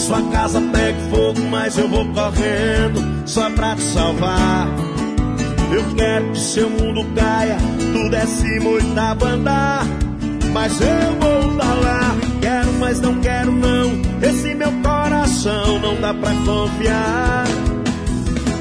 [0.04, 4.68] Sua casa pegue fogo, mas eu vou correndo só pra te salvar.
[5.72, 7.58] Eu quero que seu mundo caia
[7.94, 9.86] do décimo oitavo andar,
[10.52, 12.16] mas eu vou tá lá.
[12.42, 14.02] Quero, mas não quero não.
[14.22, 17.46] Esse meu coração não dá pra confiar.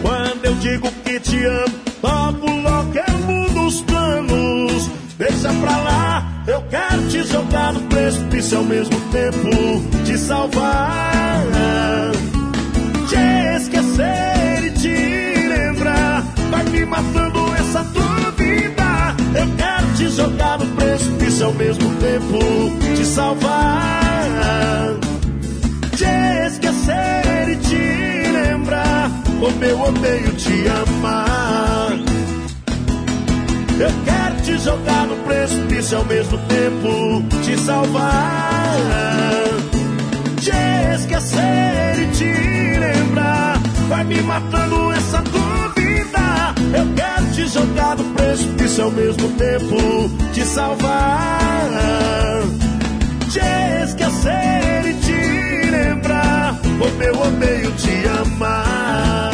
[0.00, 4.90] Quando eu digo que te amo, logo, logo eu mudo os planos.
[5.18, 11.31] Deixa pra lá, eu quero te jogar no precipício ao mesmo tempo te salvar.
[16.72, 19.16] Me matando essa dúvida.
[19.34, 22.38] Eu quero te jogar no precipício ao mesmo tempo
[22.96, 24.96] te salvar.
[25.96, 31.92] Te esquecer e te lembrar, como eu odeio te amar.
[33.78, 38.76] Eu quero te jogar no precipício ao mesmo tempo te salvar.
[40.40, 43.58] Te esquecer e te lembrar,
[43.88, 45.41] vai me matando essa dúvida.
[46.74, 51.68] Eu quero te jogar do precipício ao mesmo tempo te salvar,
[53.30, 59.32] te esquecer e te lembrar O meu odeio te amar.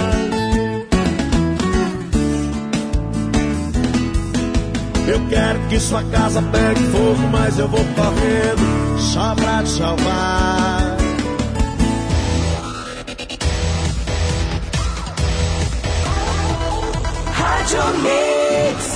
[5.06, 10.87] Eu quero que sua casa pegue fogo, mas eu vou correndo só pra te salvar.
[17.68, 18.94] Rádio Mix.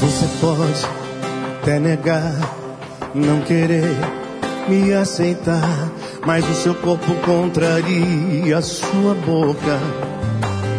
[0.00, 0.86] Você pode
[1.60, 2.34] até negar,
[3.14, 3.84] não querer
[4.68, 5.92] me aceitar,
[6.26, 9.78] mas o seu corpo contraria a sua boca.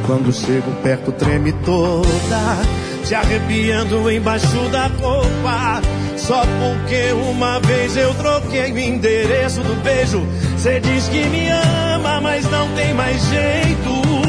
[0.05, 5.81] Quando chego perto, treme toda, te arrepiando embaixo da roupa.
[6.17, 10.25] Só porque uma vez eu troquei o endereço do beijo.
[10.57, 14.22] Você diz que me ama, mas não tem mais jeito.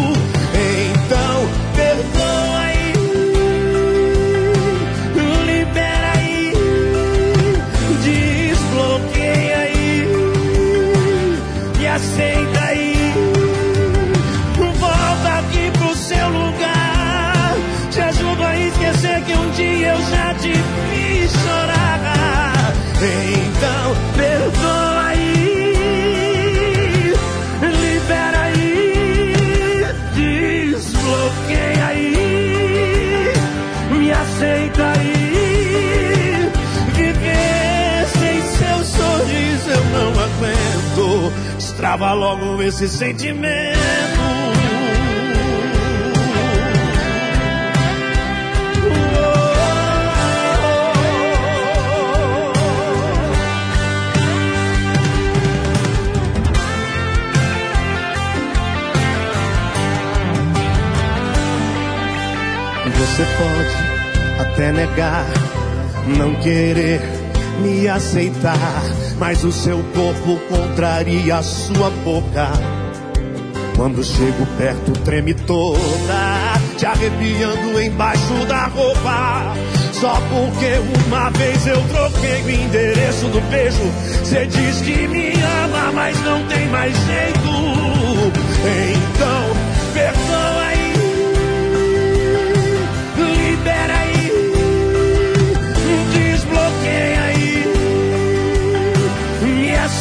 [23.07, 25.75] Então, perdoa aí,
[27.61, 32.25] libera aí, desbloqueia aí
[33.91, 36.51] me aceita aí.
[36.95, 41.33] Viver sem seu sorriso eu não aguento.
[41.57, 44.34] Destrava logo esse sentimento.
[63.15, 65.25] Você pode até negar,
[66.19, 67.01] não querer
[67.63, 68.83] me aceitar,
[69.21, 72.49] mas o seu corpo contraria a sua boca.
[73.77, 79.55] Quando chego perto, treme toda, te arrepiando embaixo da roupa.
[79.93, 83.79] Só porque uma vez eu troquei o endereço do beijo.
[84.25, 87.49] Você diz que me ama, mas não tem mais jeito.
[89.07, 90.64] Então, perdoa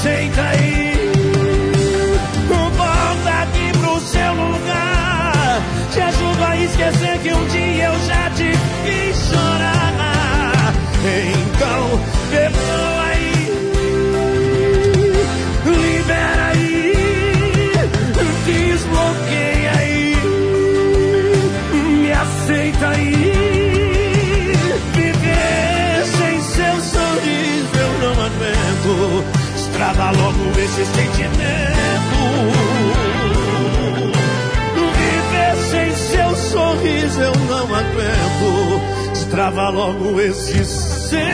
[0.04, 1.12] aceita aí,
[2.76, 5.62] volta aqui pro seu lugar.
[5.94, 8.52] Te ajudo a esquecer que um dia eu já te
[8.84, 10.74] fiz chorar.
[11.06, 11.33] Então,
[37.74, 38.82] não aguento.
[39.14, 41.34] Destrava logo esse sentimento.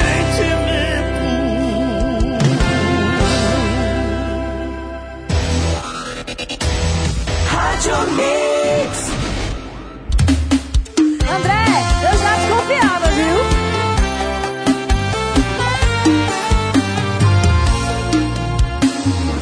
[7.51, 9.09] Rádio Mix.
[11.29, 11.65] André,
[12.03, 13.39] eu já desconfiava, viu?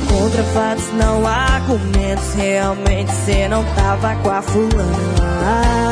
[0.10, 2.34] Contra fatos, não há argumentos.
[2.36, 5.88] Realmente cê não tava com a fulana.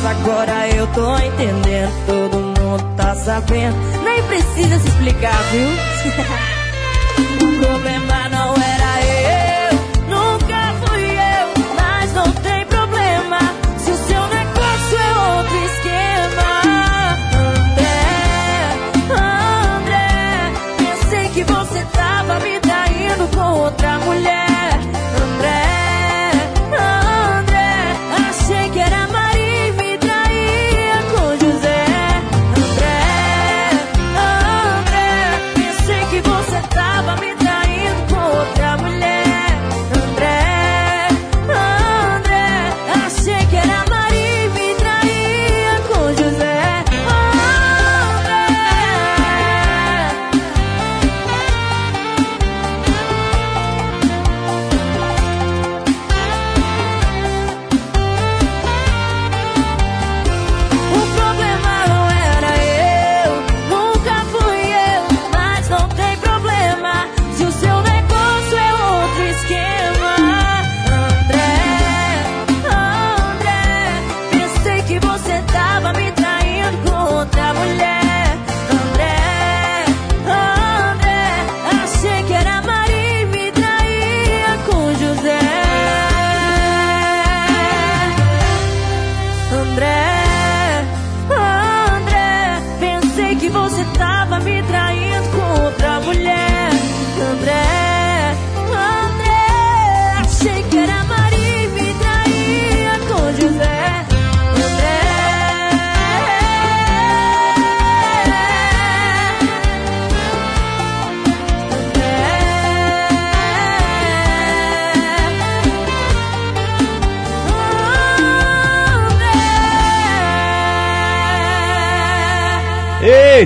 [0.00, 2.06] Mas agora eu tô entendendo.
[2.06, 3.76] Todo mundo tá sabendo.
[4.04, 5.66] Nem precisa se explicar, viu?
[7.58, 7.97] o problema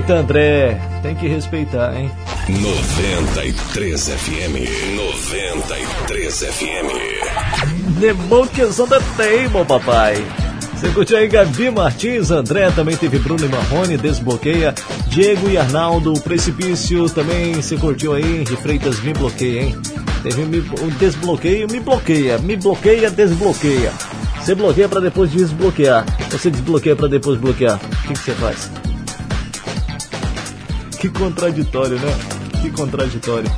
[0.02, 2.10] Eita, André, tem que respeitar, hein?
[2.48, 4.96] 93 FM.
[4.96, 8.00] 93 FM.
[8.00, 10.16] The Monkeys on the Table, papai.
[10.74, 14.74] Você curtiu aí Gabi Martins, André, também teve Bruno e Marrone, Desbloqueia,
[15.06, 19.76] Diego e Arnaldo, Precipício, também você curtiu aí, de Freitas Me Bloqueia, hein?
[20.24, 23.92] Teve o Desbloqueio, Me Bloqueia, Me Bloqueia, Desbloqueia.
[24.40, 27.76] Você bloqueia para depois desbloquear, você desbloqueia para depois bloquear.
[27.76, 28.71] O que, que você faz?
[31.02, 32.16] Que contraditório, né?
[32.62, 33.50] Que contraditório.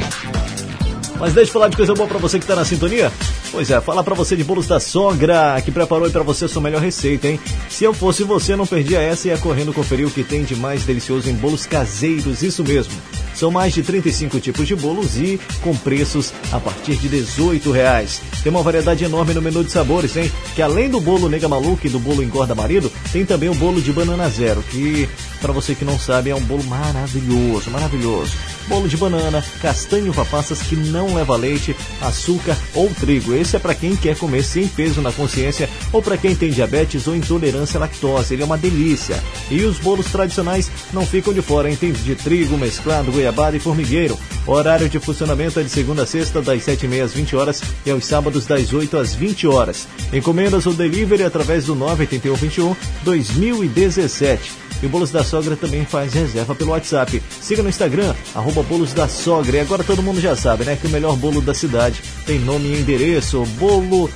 [1.21, 3.13] Mas deixa eu falar de coisa boa para você que tá na sintonia.
[3.51, 6.63] Pois é, falar para você de bolos da sogra, que preparou para você a sua
[6.63, 7.39] melhor receita, hein?
[7.69, 10.57] Se eu fosse você, não perdia essa e ia correndo conferir o que tem de
[10.57, 12.95] mais delicioso em bolos caseiros, isso mesmo.
[13.35, 18.23] São mais de 35 tipos de bolos e com preços a partir de 18 reais.
[18.43, 20.33] Tem uma variedade enorme no menu de sabores, hein?
[20.55, 23.83] Que além do bolo nega maluca e do bolo engorda marido, tem também o bolo
[23.83, 25.09] de banana zero, que
[25.45, 28.35] para você que não sabe é um bolo maravilhoso, maravilhoso.
[28.67, 33.35] Bolo de banana, castanho passas que não leva leite, açúcar ou trigo.
[33.35, 37.07] Esse é para quem quer comer sem peso na consciência ou para quem tem diabetes
[37.07, 38.33] ou intolerância à lactose.
[38.33, 39.23] Ele é uma delícia.
[39.51, 41.77] E os bolos tradicionais não ficam de fora, hein?
[41.77, 44.19] Tem de trigo, mesclado, goiabada e formigueiro.
[44.47, 47.91] O horário de funcionamento é de segunda a sexta, das 7h30 às 20 horas e
[47.91, 49.87] aos sábados, das 8 às 20 horas.
[50.11, 52.75] Encomendas ou delivery através do 98121
[53.05, 54.64] 2017.
[54.85, 57.23] E o Bolos da Sogra também faz reserva pelo WhatsApp.
[57.41, 59.57] Siga no Instagram, arroba Bolos da Sogra.
[59.57, 60.77] E agora todo mundo já sabe, né?
[60.77, 63.47] Que o melhor bolo da cidade tem nome e endereço.
[63.59, 64.11] Bolo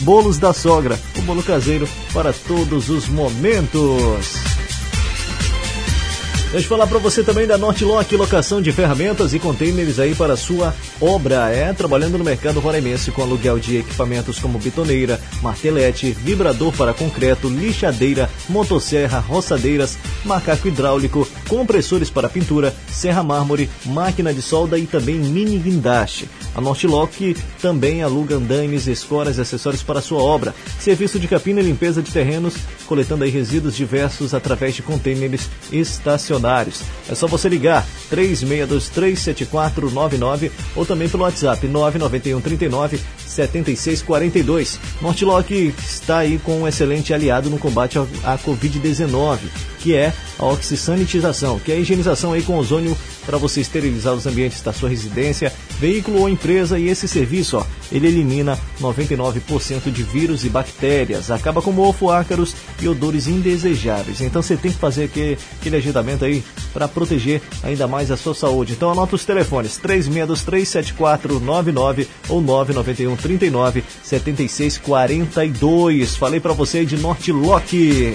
[0.00, 0.98] Bolos da Sogra.
[1.16, 4.63] O bolo caseiro para todos os momentos.
[6.54, 10.36] Deixa eu falar para você também da Nortlock, locação de ferramentas e containers aí para
[10.36, 11.50] sua obra.
[11.50, 17.48] É, trabalhando no mercado roraimense com aluguel de equipamentos como bitoneira, martelete, vibrador para concreto,
[17.48, 25.16] lixadeira, motosserra, roçadeiras, macaco hidráulico, compressores para pintura, serra mármore, máquina de solda e também
[25.16, 26.28] mini guindaste.
[26.54, 30.54] A Nortlock também aluga andaimes, escoras e acessórios para sua obra.
[30.78, 32.54] Serviço de capina e limpeza de terrenos,
[32.86, 35.48] coletando aí resíduos diversos através de containers
[36.44, 36.82] estacionados.
[37.08, 44.78] É só você ligar 36237499 ou também pelo WhatsApp 991 39 7642.
[45.00, 49.38] Nortlock está aí com um excelente aliado no combate à Covid-19,
[49.80, 54.26] que é a oxisanitização, que é a higienização aí com ozônio para você esterilizar os
[54.26, 60.02] ambientes da sua residência, veículo ou empresa e esse serviço, ó, ele elimina 99% de
[60.02, 64.20] vírus e bactérias, acaba com mofo, ácaros e odores indesejáveis.
[64.20, 68.34] Então você tem que fazer aquele, aquele agendamento aí para proteger ainda mais a sua
[68.34, 68.72] saúde.
[68.72, 76.16] Então anota os telefones 36237499 ou 991 39 76 42.
[76.16, 78.12] Falei para você de Nortlock.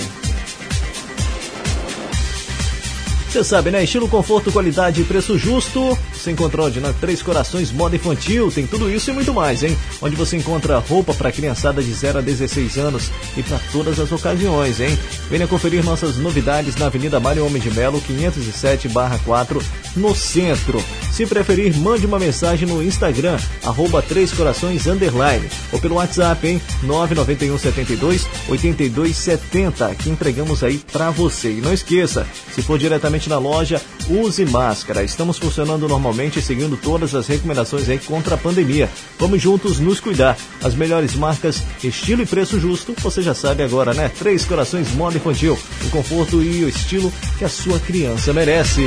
[3.29, 3.83] Você sabe, né?
[3.83, 5.95] Estilo, conforto, qualidade e preço justo.
[6.11, 6.79] Você encontra onde?
[6.79, 8.51] Na Três Corações Moda Infantil.
[8.51, 9.77] Tem tudo isso e muito mais, hein?
[10.01, 14.11] Onde você encontra roupa para criançada de 0 a 16 anos e para todas as
[14.11, 14.97] ocasiões, hein?
[15.29, 19.61] Venha conferir nossas novidades na Avenida Mário Homem de Melo, 507-4,
[19.95, 20.83] no centro.
[21.11, 26.61] Se preferir, mande uma mensagem no Instagram, arroba Três Corações Underline, ou pelo WhatsApp, hein?
[26.81, 31.51] 991 72 82 70, que entregamos aí para você.
[31.51, 32.25] E não esqueça,
[32.55, 35.03] se for diretamente na loja, use máscara.
[35.03, 38.87] Estamos funcionando normalmente seguindo todas as recomendações aí contra a pandemia.
[39.17, 40.37] Vamos juntos nos cuidar.
[40.63, 44.09] As melhores marcas, estilo e preço justo, você já sabe agora, né?
[44.19, 48.85] Três Corações Moda Infantil, o conforto e o estilo que a sua criança merece.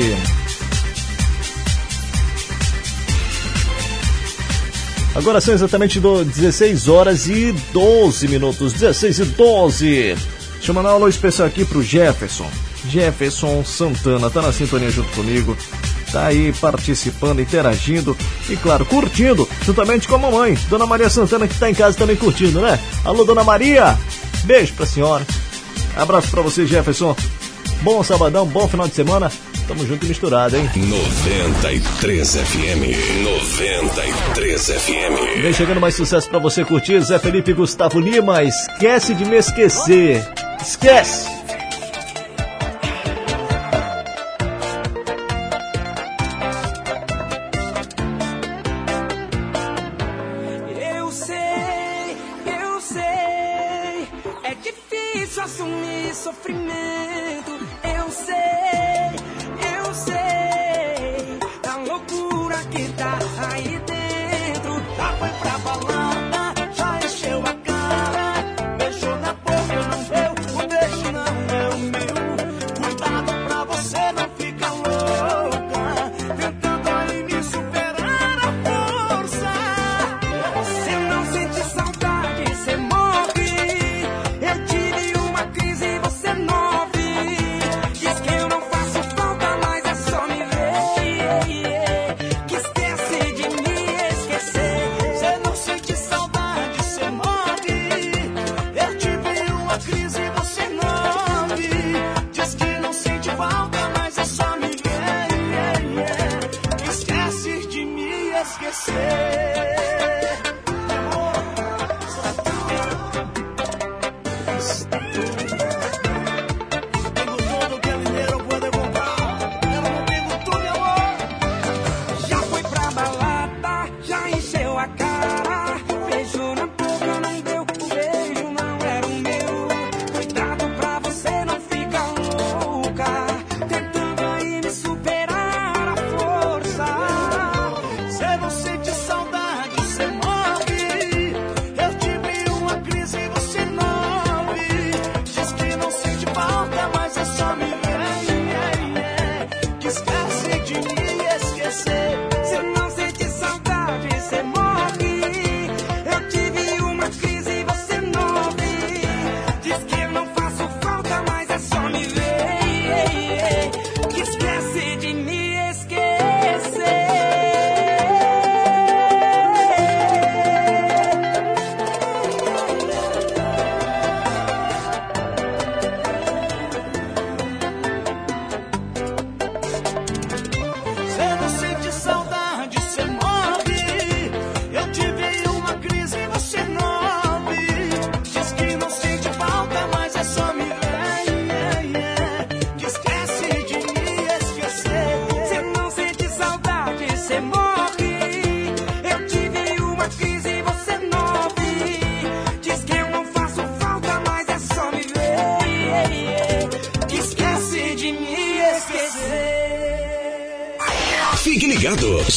[5.15, 8.73] Agora são exatamente 16 horas e 12 minutos.
[8.73, 10.17] 16 e 12.
[10.55, 12.51] Deixa eu mandar um alô especial aqui pro Jefferson.
[12.93, 15.57] Jefferson Santana tá na sintonia junto comigo.
[16.13, 18.15] Tá aí participando, interagindo
[18.51, 22.17] e, claro, curtindo, juntamente com a mamãe, Dona Maria Santana, que tá em casa também
[22.17, 22.79] curtindo, né?
[23.03, 23.99] Alô, Dona Maria!
[24.45, 25.27] Beijo pra senhora.
[25.97, 27.17] Abraço pra você, Jefferson.
[27.81, 29.33] Bom sabadão, bom final de semana.
[29.67, 30.69] Tamo junto e misturado, hein?
[30.77, 33.25] 93 FM.
[33.25, 35.41] 93 FM.
[35.41, 37.01] Vem chegando mais sucesso pra você curtir.
[37.01, 40.23] Zé Felipe Gustavo Lima, esquece de me esquecer.
[40.61, 41.27] Esquece!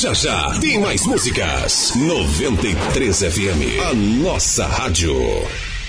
[0.05, 1.95] Já já tem mais músicas.
[1.95, 5.15] 93 FM, a nossa rádio.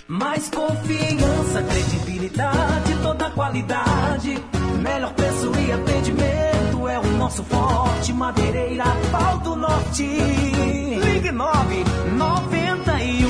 [0.09, 4.39] Mais confiança, credibilidade, toda qualidade.
[4.81, 8.15] Melhor preço e atendimento é o nosso forte.
[8.15, 10.05] Madeireira, pau do norte.
[10.05, 11.85] Ligue 9
[12.17, 13.29] 91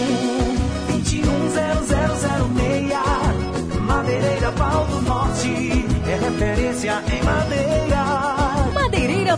[0.92, 3.80] 21 0006.
[3.80, 5.84] Madeireira, pau do norte.
[6.08, 8.05] É referência em madeira.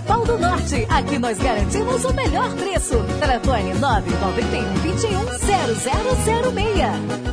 [0.07, 0.87] Pau do Norte.
[0.89, 2.97] Aqui nós garantimos o melhor preço.
[3.21, 7.28] Telefone 991 21 0006.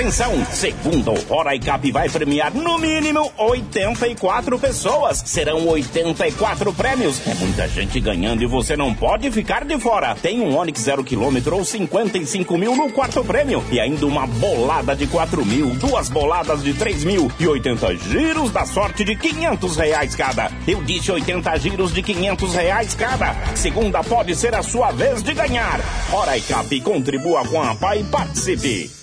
[0.00, 0.46] Atenção!
[0.46, 5.22] Segundo Hora Cap vai premiar no mínimo 84 pessoas.
[5.26, 7.20] Serão 84 prêmios.
[7.28, 10.14] É muita gente ganhando e você não pode ficar de fora.
[10.14, 13.62] Tem um Onix 0 km ou 55 mil no quarto prêmio.
[13.70, 18.50] E ainda uma bolada de 4 mil, duas boladas de 3 mil e 80 giros
[18.50, 20.50] da sorte de 500 reais cada.
[20.66, 23.36] Eu disse 80 giros de 500 reais cada.
[23.54, 25.78] Segunda pode ser a sua vez de ganhar.
[26.10, 28.99] Hora Cap, contribua com a PAI e participe.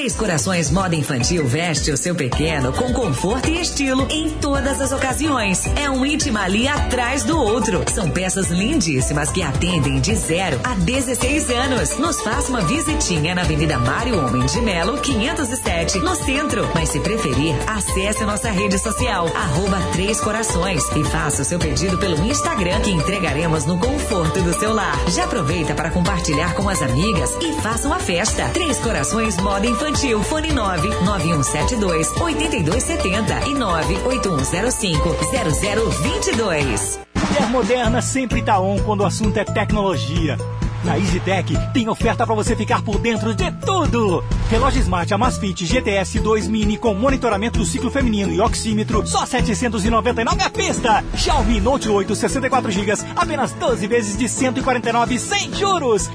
[0.00, 4.80] A Três Corações Moda Infantil veste o seu pequeno com conforto e estilo em todas
[4.80, 5.66] as ocasiões.
[5.76, 7.84] É um íntima ali atrás do outro.
[7.92, 11.98] São peças lindíssimas que atendem de 0 a 16 anos.
[11.98, 16.66] Nos faça uma visitinha na Avenida Mário Homem de Melo, 507, no centro.
[16.74, 21.98] Mas se preferir, acesse nossa rede social, arroba Três Corações e faça o seu pedido
[21.98, 24.96] pelo Instagram que entregaremos no conforto do seu lar.
[25.10, 28.48] Já aproveita para compartilhar com as amigas e faça uma festa.
[28.54, 29.89] Três Corações Moda Infantil,
[30.22, 35.16] fone 9 9172 8270 e 98105
[36.32, 37.00] 0022.
[37.14, 40.36] Mulher moderna sempre tá on quando o assunto é tecnologia.
[40.84, 44.24] Na EasyTech tem oferta para você ficar por dentro de tudo.
[44.48, 50.42] Relógio Smart Amazfit GTS 2 Mini com monitoramento do ciclo feminino e oxímetro, só 799
[50.42, 51.04] a pista.
[51.14, 56.08] Xiaomi Note 8 64 GB, apenas 12 vezes de 149 sem juros.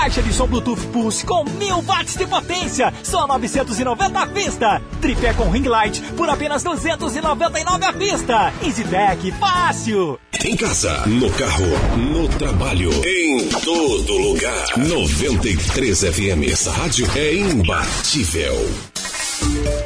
[0.00, 4.82] Caixa de som Bluetooth Pulse com 1000 watts de potência, só 990 à vista.
[4.98, 8.50] Tripé com ring light por apenas 299 à vista.
[8.62, 10.18] EasyTech, fácil.
[10.42, 11.66] Em casa, no carro,
[11.98, 14.64] no trabalho, em todo lugar.
[14.78, 16.50] 93 FM.
[16.50, 18.56] Essa rádio é imbatível.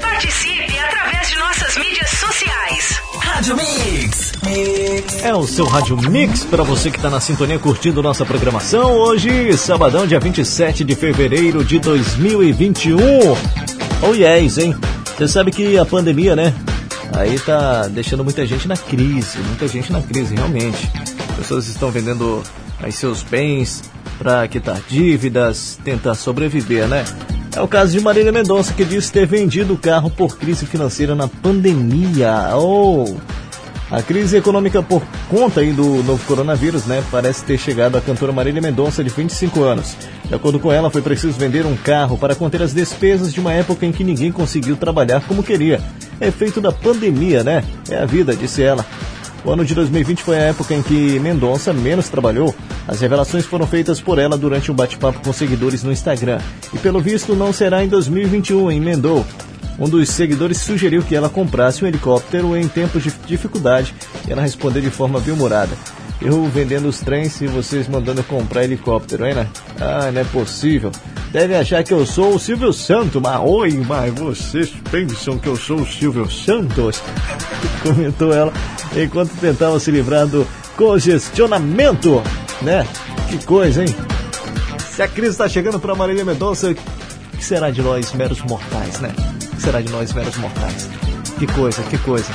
[0.01, 2.03] Participe através de nossas mídias.
[3.35, 4.32] Rádio Mix.
[5.24, 8.93] É o seu Rádio Mix para você que está na sintonia curtindo nossa programação.
[8.93, 12.97] Hoje, sabadão, dia 27 de fevereiro de 2021.
[14.02, 14.77] Oh yes, hein?
[15.16, 16.55] Você sabe que a pandemia, né?
[17.12, 20.89] Aí tá deixando muita gente na crise, muita gente na crise, realmente.
[21.36, 22.40] Pessoas estão vendendo
[22.81, 23.82] aí seus bens
[24.16, 27.05] para quitar dívidas, tentar sobreviver, né?
[27.56, 31.14] É o caso de Marília Mendonça, que diz ter vendido o carro por crise financeira
[31.14, 32.51] na pandemia.
[32.56, 33.14] Oh!
[33.89, 38.60] A crise econômica por conta do novo coronavírus, né, parece ter chegado à cantora Marília
[38.60, 39.97] Mendonça, de 25 anos.
[40.24, 43.52] De acordo com ela, foi preciso vender um carro para conter as despesas de uma
[43.52, 45.81] época em que ninguém conseguiu trabalhar como queria.
[46.20, 47.62] É efeito da pandemia, né?
[47.89, 48.85] É a vida, disse ela.
[49.45, 52.55] O ano de 2020 foi a época em que Mendonça menos trabalhou.
[52.89, 56.41] As revelações foram feitas por ela durante um bate-papo com seguidores no Instagram.
[56.73, 59.25] E pelo visto não será em 2021, em Mendou.
[59.79, 63.95] Um dos seguidores sugeriu que ela comprasse um helicóptero em tempos de dificuldade
[64.27, 65.77] e ela respondeu de forma bem-humorada.
[66.20, 69.49] Eu vendendo os trens e vocês mandando comprar helicóptero, hein, né?
[69.81, 70.91] Ah, não é possível.
[71.31, 75.57] Deve achar que eu sou o Silvio Santos, mas oi, mas vocês pensam que eu
[75.57, 77.03] sou o Silvio Santos?
[77.82, 78.53] Comentou ela
[78.97, 80.47] enquanto tentava se livrar do
[80.77, 82.23] congestionamento,
[82.62, 82.86] né?
[83.28, 83.95] Que coisa, hein?
[84.91, 89.01] Se a crise está chegando para Marília Mendonça, o que será de nós, meros mortais,
[89.01, 89.12] né?
[89.53, 90.89] O que será de nós, meros mortais?
[91.39, 92.31] Que coisa, que coisa.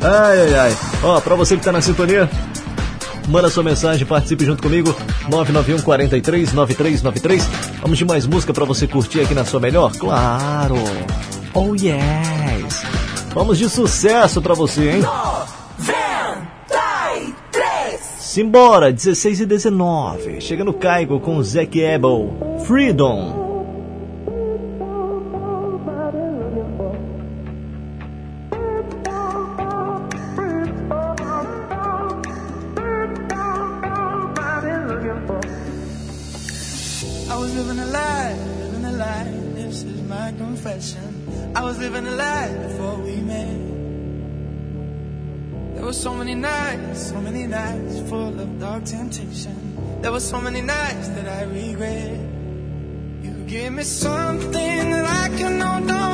[0.00, 0.76] Ai, ai, ai.
[1.04, 2.28] Ó, pra você que tá na sintonia,
[3.28, 4.94] manda sua mensagem, participe junto comigo.
[5.28, 7.48] 991 43 9393.
[7.80, 9.92] Vamos de mais música para você curtir aqui na sua melhor?
[9.92, 10.76] Claro.
[11.54, 12.82] Oh yes.
[13.34, 15.02] Vamos de sucesso para você, hein?
[15.02, 18.00] 93.
[18.18, 20.40] Simbora, 16 e 19.
[20.40, 22.58] Chega no Caigo com o Zac Ebel.
[22.66, 23.41] Freedom.
[48.80, 50.00] Temptation.
[50.02, 52.18] There were so many nights that I regret.
[53.22, 56.11] You gave me something that I can hold on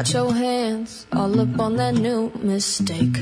[0.00, 3.18] got your hands all up on that new mistake.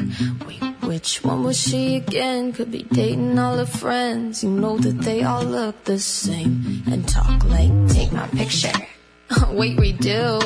[0.46, 2.52] Wait, which one was she again?
[2.52, 4.44] Could be dating all her friends.
[4.44, 8.70] You know that they all look the same and talk like, take my picture.
[9.50, 10.38] Wait, we do.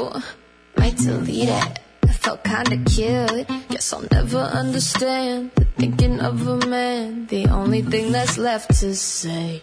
[0.78, 1.78] Might delete it.
[2.02, 3.46] I felt kinda cute.
[3.68, 7.26] Guess I'll never understand the thinking of a man.
[7.26, 9.62] The only thing that's left to say.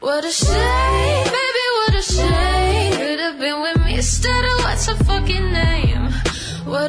[0.00, 2.55] What a shame, baby, what a shame.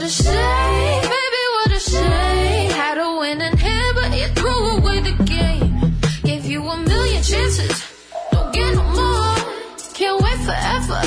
[0.08, 2.72] A shame, baby, what a shame.
[2.72, 6.00] Had a winning hand, but you threw away the game.
[6.24, 7.84] Gave you a million chances,
[8.32, 9.36] don't get no more.
[9.94, 11.02] Can't wait forever,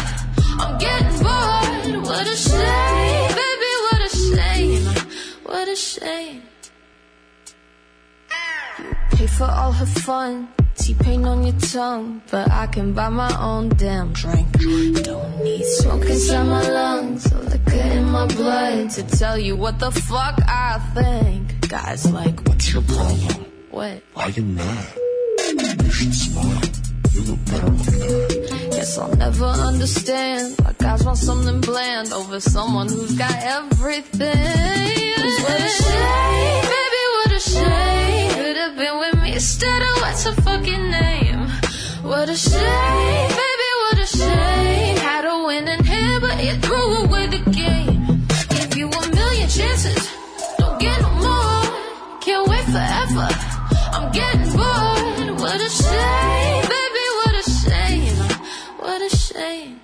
[0.62, 2.04] I'm getting bored.
[2.08, 4.84] What a shame, baby, what a shame.
[5.44, 6.42] What a shame.
[8.78, 10.48] You pay for all her fun.
[10.80, 14.50] T-pain on your tongue, but I can buy my own damn drink.
[15.04, 19.78] Don't need smoke inside my lungs, or liquor in my blood to tell you what
[19.78, 21.68] the fuck I think.
[21.68, 23.44] Guys like, what's your problem?
[23.70, 24.02] What?
[24.14, 24.88] Why you mad?
[25.84, 26.62] You should smile.
[27.12, 28.68] You look better like that.
[28.72, 34.30] Guess I'll never understand why guys want something bland over someone who's got everything.
[35.42, 37.89] what a shame, baby, what a shame.
[39.40, 41.40] Instead of what's her fucking name.
[42.02, 44.96] What a shame, baby, what a shame.
[44.98, 48.00] Had a winning hand, but you threw away the game.
[48.54, 50.02] Gave you a million chances,
[50.58, 51.62] don't get no more.
[52.20, 53.28] Can't wait forever,
[53.96, 55.40] I'm getting bored.
[55.40, 58.18] What a shame, baby, what a shame.
[58.84, 59.80] What a shame.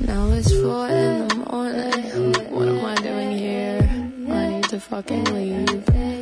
[0.00, 2.52] Now it's four in the morning.
[2.54, 3.80] What am I doing here?
[4.28, 6.19] I need to fucking leave.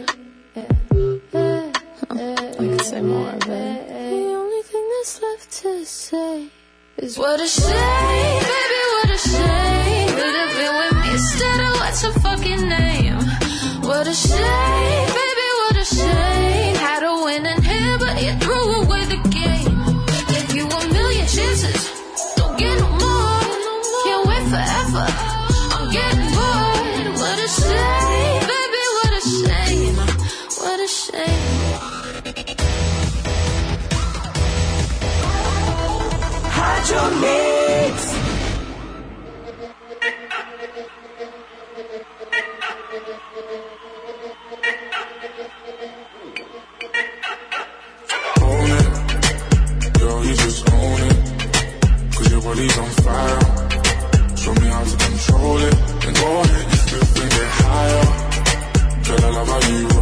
[2.98, 6.48] Say more, but the only thing that's left to say
[6.96, 8.67] is what a shame,
[52.58, 53.40] Body's on fire.
[54.36, 55.74] Show me how to control it.
[56.02, 58.04] Then go ahead, you flip and get higher.
[59.04, 59.97] Girl, I love how you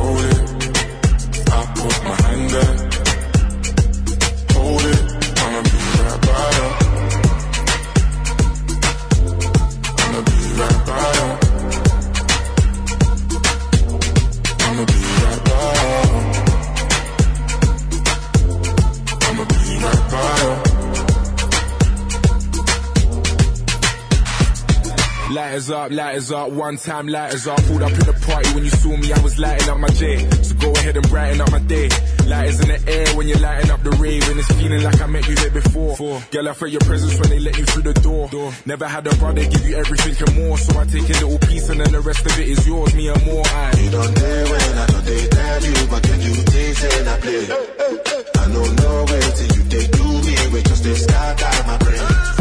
[25.56, 27.56] Lighters up, lighters up, one time lighters up.
[27.64, 30.18] Pulled up in the party when you saw me, I was lighting up my J.
[30.42, 31.88] So go ahead and brighten up my day.
[32.26, 35.06] Lighters in the air when you're lighting up the rave, and it's feeling like I
[35.06, 35.96] met you here before.
[36.30, 38.28] Girl, I felt your presence when they let you through the door.
[38.66, 41.70] Never had a brother give you everything and more, so I take a little piece
[41.70, 43.42] and then the rest of it is yours, me and more.
[43.46, 47.08] I You don't dare when I don't they tell you, but then you taste and
[47.08, 47.44] I play.
[47.48, 52.35] I don't know where till you take do me, we just they scatter my brain.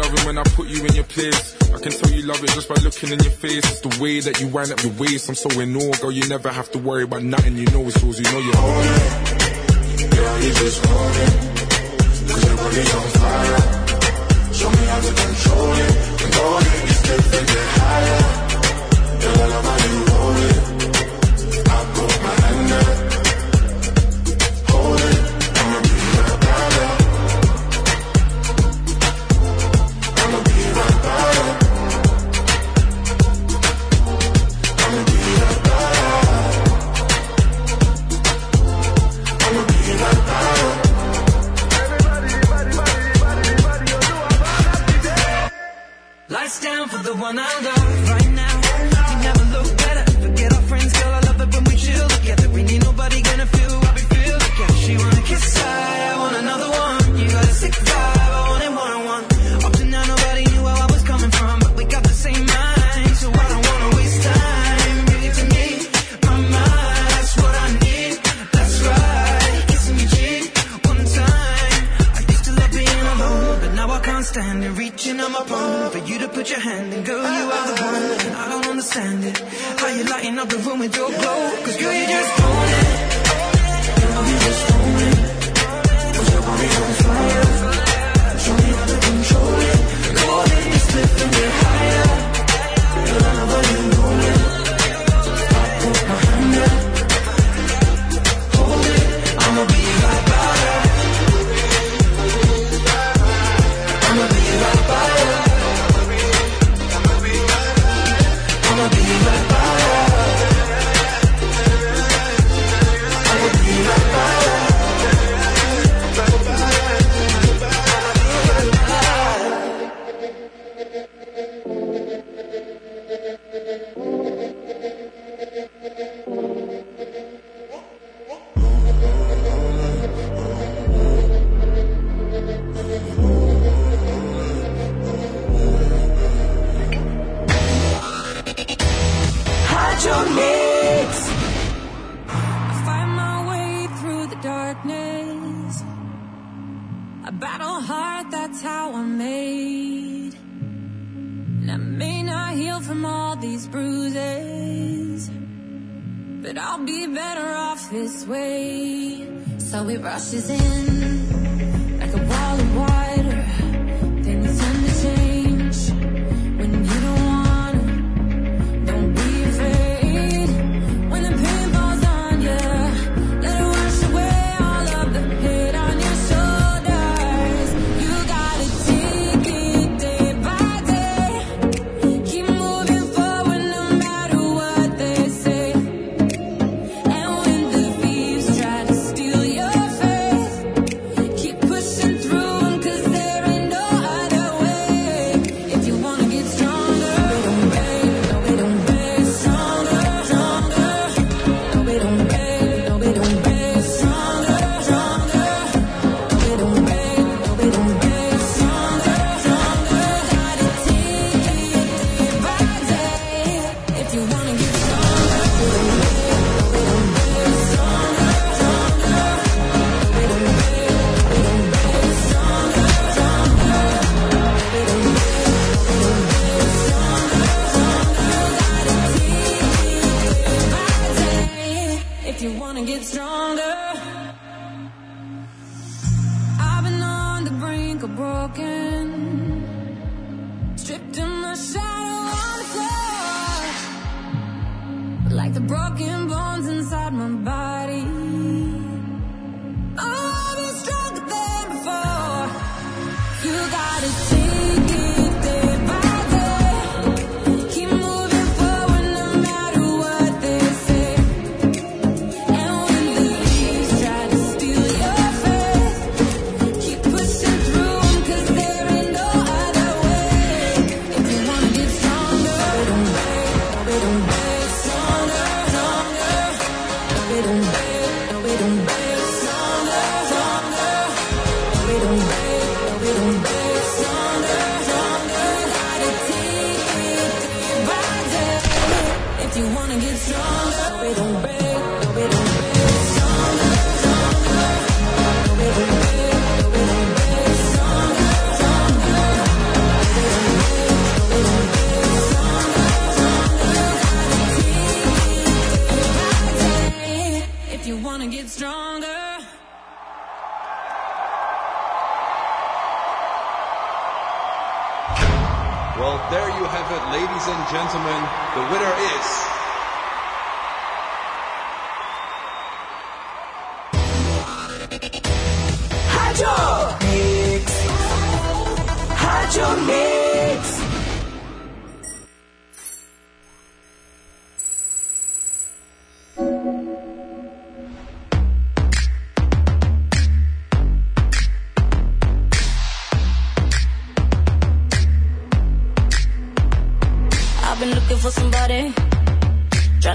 [0.00, 1.56] Loving when I put you in your place.
[1.74, 3.58] I can tell you love it just by looking in your face.
[3.58, 5.28] It's the way that you wind up your waist.
[5.28, 6.10] I'm so in awe, girl.
[6.10, 7.54] You never have to worry about nothing.
[7.56, 8.18] You know it's yours.
[8.18, 10.10] You know you own it.
[10.16, 11.32] Girl, you just it.
[12.32, 13.60] Cause your body's on fire.
[14.56, 15.92] Show me how to control it.
[16.40, 18.20] Ahead, you step and get higher.
[19.20, 20.59] Girl, I love how you roll it.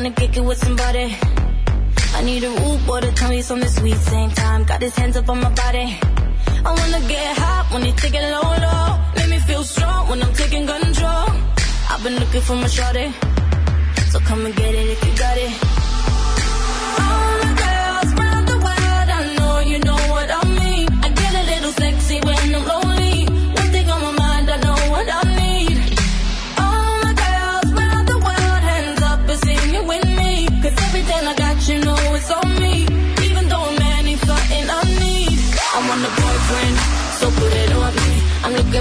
[0.05, 1.17] wanna kick it with somebody.
[2.13, 3.95] I need a root or to tell me something sweet.
[3.95, 5.99] Same time, got his hands up on my body.
[6.63, 8.99] I wanna get hot when you're taking low low.
[9.15, 11.27] Make me feel strong when I'm taking control.
[11.89, 13.13] I've been looking for my shorty,
[14.11, 15.64] so come and get it if you got it.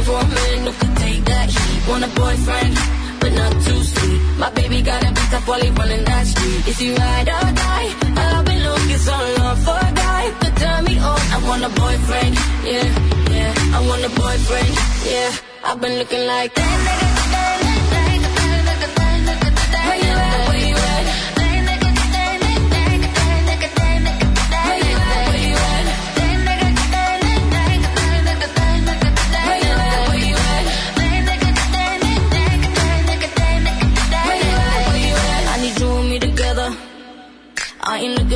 [0.04, 1.80] for a man who could take that heat.
[1.88, 2.74] Want a boyfriend,
[3.20, 4.20] but not too sweet.
[4.42, 6.68] My baby got a beat up while he running that street.
[6.68, 7.88] Is he ride or die?
[8.24, 11.24] I've been looking so long for a guy could turn me on.
[11.36, 12.34] I want a boyfriend,
[12.70, 12.88] yeah,
[13.36, 13.76] yeah.
[13.76, 14.72] I want a boyfriend,
[15.10, 15.30] yeah.
[15.64, 17.13] I've been looking like that.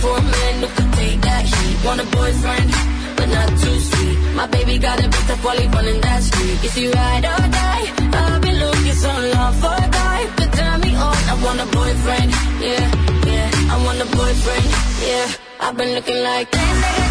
[0.00, 1.76] for a man who could take that heat.
[1.84, 2.68] Want a boyfriend,
[3.18, 4.18] but not too sweet.
[4.34, 6.58] My baby got a best of while running that street.
[6.64, 7.84] Is he ride or die?
[8.22, 11.18] I've been looking so long for a guy to turn me on.
[11.32, 12.30] I want a boyfriend,
[12.66, 12.86] yeah,
[13.32, 13.74] yeah.
[13.74, 14.66] I want a boyfriend,
[15.08, 15.26] yeah.
[15.60, 17.09] I've been looking like that.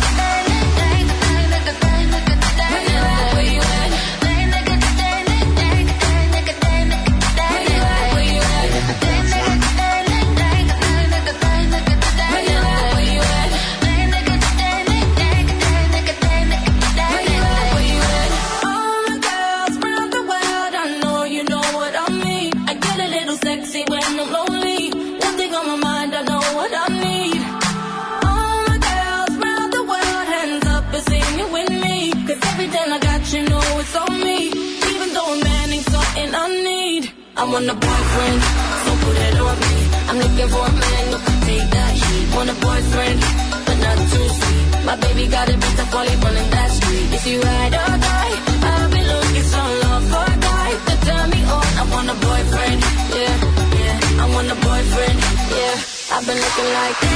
[37.60, 38.42] Want a boyfriend,
[38.84, 39.76] so put it on me.
[40.08, 42.28] I'm looking for a man who can take that heat.
[42.36, 43.20] Want a boyfriend,
[43.68, 44.68] but not too sweet.
[44.88, 47.08] My baby got a bit of volley running that street.
[47.16, 48.36] Is he ride or die?
[48.64, 51.70] I've been looking so long for a guy to turn me on.
[51.82, 52.80] I want a boyfriend,
[53.20, 53.36] yeah,
[53.82, 54.24] yeah.
[54.24, 55.18] I want a boyfriend,
[55.60, 55.76] yeah.
[56.16, 57.09] I've been looking like.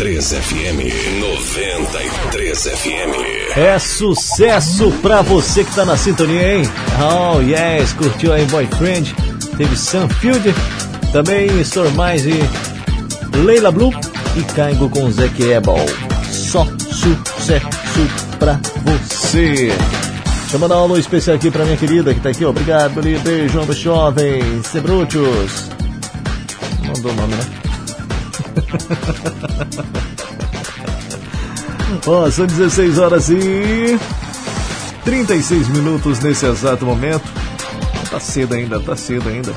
[0.00, 1.20] 93 FM.
[1.20, 3.54] 93 FM.
[3.54, 6.62] É sucesso pra você que tá na sintonia, hein?
[6.98, 9.14] Oh, yes, curtiu aí Boyfriend,
[9.58, 10.54] teve Sam Field,
[11.12, 12.32] também Stormize,
[13.44, 13.92] Leila Blue
[14.36, 15.76] e Caigo com Zac Ebel.
[16.30, 17.68] Só sucesso
[18.38, 19.66] pra você.
[19.66, 22.46] Deixa eu mandar um alô especial aqui pra minha querida que tá aqui.
[22.46, 23.02] Obrigado.
[23.22, 25.68] Beijão dos jovens, Sebruchos.
[26.86, 27.59] Mandou o nome, né?
[32.06, 33.98] Ó, são 16 horas e
[35.04, 37.22] 36 minutos nesse exato momento.
[38.10, 39.52] Tá cedo ainda, tá cedo ainda.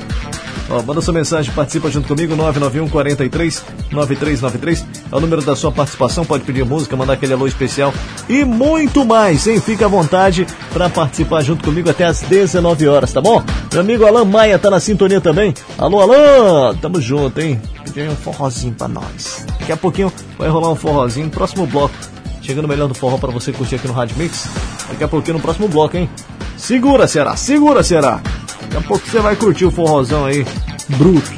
[0.70, 4.86] Ó, manda sua mensagem, participa junto comigo, 991 43 9393.
[5.12, 7.94] É o número da sua participação, pode pedir música, mandar aquele alô especial
[8.28, 9.60] e muito mais, hein?
[9.60, 13.44] Fica à vontade para participar junto comigo até às 19 horas, tá bom?
[13.72, 15.54] Meu amigo Alan Maia tá na sintonia também.
[15.78, 16.76] Alô, Alan!
[16.78, 17.62] Tamo junto, hein?
[17.96, 19.46] Aí um forrozinho pra nós.
[19.60, 21.94] Daqui a pouquinho vai rolar um forrozinho, próximo bloco.
[22.42, 24.50] Chegando melhor do forró para você curtir aqui no Rádio Mix.
[24.90, 26.10] Daqui a pouquinho no próximo bloco, hein?
[26.58, 28.22] Segura, Ceará, segura, Ceará.
[28.62, 30.46] Daqui a pouco você vai curtir o forrozão aí.
[30.90, 31.32] Bruto,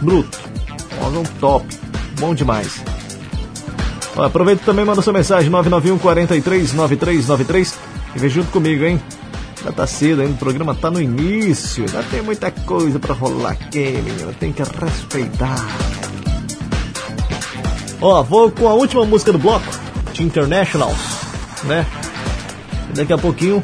[0.00, 0.38] bruto.
[0.96, 1.66] Forrozão top.
[2.18, 2.82] Bom demais.
[4.16, 7.78] Aproveita também manda sua mensagem 991 43 9393
[8.16, 9.00] e vem junto comigo, hein?
[9.62, 13.52] Já tá cedo ainda, o programa tá no início, já tem muita coisa pra rolar
[13.52, 15.66] aqui, menino, tem que respeitar.
[18.00, 19.66] Ó, vou com a última música do bloco,
[20.12, 20.98] de Internationals,
[21.64, 21.84] né?
[22.94, 23.62] Daqui a pouquinho,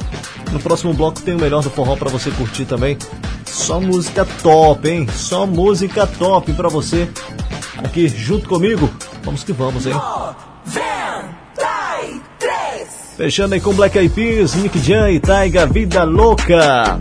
[0.52, 2.98] no próximo bloco, tem o melhor do forró pra você curtir também.
[3.46, 5.06] Só música top, hein?
[5.14, 7.08] Só música top pra você
[7.78, 8.90] aqui junto comigo.
[9.22, 9.94] Vamos que vamos, hein?
[13.16, 17.00] Fechando aí com Black Eyed Peas, Nick Jam e Taiga Vida Louca.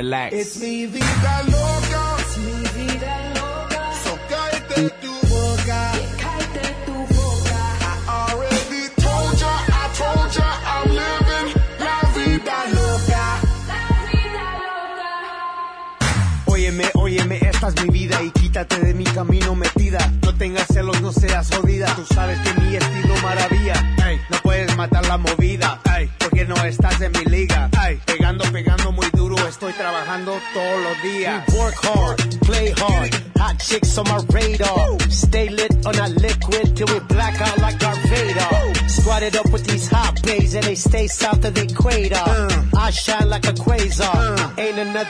[0.00, 0.34] relax.
[0.34, 1.49] It's me.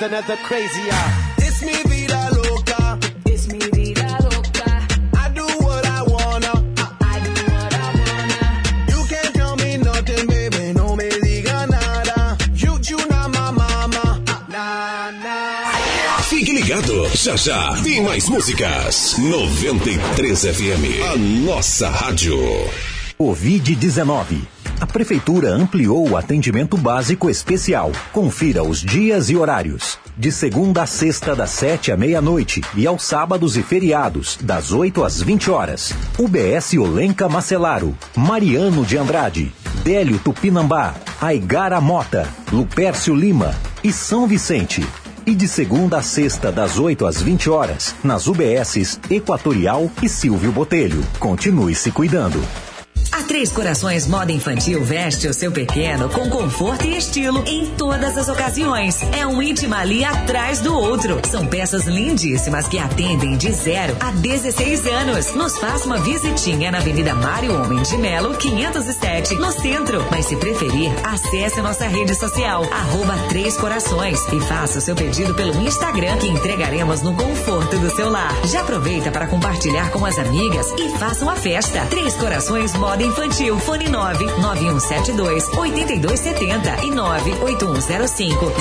[0.03, 0.95] Ain't another, another crazier.
[1.37, 2.99] Es mi vida loca.
[3.27, 4.89] Es mi vida loca.
[5.13, 6.65] I do what I wanna.
[7.03, 8.89] I do what I wanna.
[8.89, 10.73] You can't tell me nothing, baby.
[10.73, 12.39] No me diga nada.
[12.55, 14.23] You, you not my mama.
[14.49, 16.23] Nah, nah.
[16.31, 19.19] Fique ligado, já já tem mais músicas.
[19.19, 22.39] 93 FM, a nossa rádio.
[23.19, 24.60] Covid-19.
[24.81, 27.93] A Prefeitura ampliou o atendimento básico especial.
[28.15, 29.99] Confira os dias e horários.
[30.17, 32.63] De segunda a sexta, das 7 à meia-noite.
[32.75, 35.93] E aos sábados e feriados, das 8 às 20 horas.
[36.19, 37.95] UBS Olenca Macelaro.
[38.17, 39.53] Mariano de Andrade.
[39.85, 40.95] Délio Tupinambá.
[41.21, 42.27] Aigara Mota.
[42.51, 43.55] Lupércio Lima.
[43.85, 44.83] E São Vicente.
[45.27, 50.51] E de segunda a sexta, das 8 às 20 horas, nas UBSs Equatorial e Silvio
[50.51, 51.05] Botelho.
[51.19, 52.41] Continue se cuidando.
[53.31, 58.29] Três Corações Moda Infantil veste o seu pequeno com conforto e estilo em todas as
[58.29, 59.01] ocasiões.
[59.17, 61.21] É um íntimo ali atrás do outro.
[61.31, 65.33] São peças lindíssimas que atendem de 0 a 16 anos.
[65.33, 70.05] Nos faça uma visitinha na Avenida Mário Homem de Melo, 507, no centro.
[70.11, 75.37] Mas se preferir, acesse nossa rede social, arroba Três Corações e faça o seu pedido
[75.37, 78.35] pelo Instagram que entregaremos no conforto do seu lar.
[78.47, 81.87] Já aproveita para compartilhar com as amigas e faça uma festa.
[81.89, 83.20] Três Corações Moda Infantil,
[83.61, 88.53] fone 9 9172 8270 e 98105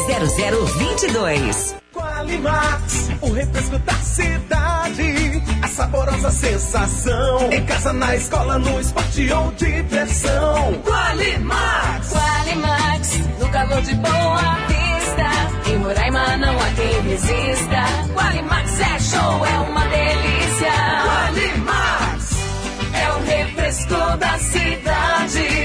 [1.07, 1.76] 0022.
[1.94, 5.44] Qualimax, o refresco da cidade.
[5.61, 7.52] A saborosa sensação.
[7.52, 10.73] Em casa, na escola, no esporte ou diversão.
[10.84, 12.10] Qualimax.
[12.10, 15.72] Qualimax, no calor de boa vista.
[15.72, 17.86] Em Roraima não há quem resista.
[18.14, 20.73] Qualimax é show, é uma delícia.
[21.06, 22.30] Qualimax.
[22.94, 23.59] É o refresco
[23.90, 25.59] da cidade.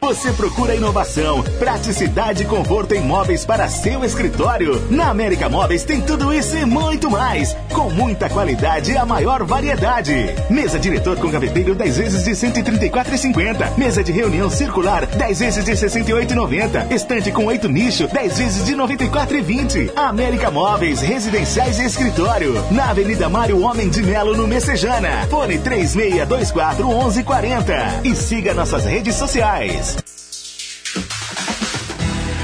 [0.00, 4.80] Você procura inovação, praticidade e conforto em móveis para seu escritório?
[4.90, 9.44] Na América Móveis tem tudo isso e muito mais, com muita qualidade e a maior
[9.44, 10.14] variedade.
[10.48, 13.76] Mesa diretor com gaveteiro 10 vezes de 134,50.
[13.76, 16.92] Mesa de reunião circular 10 vezes de 68,90.
[16.92, 19.90] Estante com 8 nicho 10 vezes de 94,20.
[19.96, 22.54] América Móveis, residenciais e escritório.
[22.70, 25.26] Na Avenida Mário Homem de Melo, no Messejana.
[25.28, 28.00] Fone 3624 1140.
[28.04, 29.87] E siga nossas redes sociais.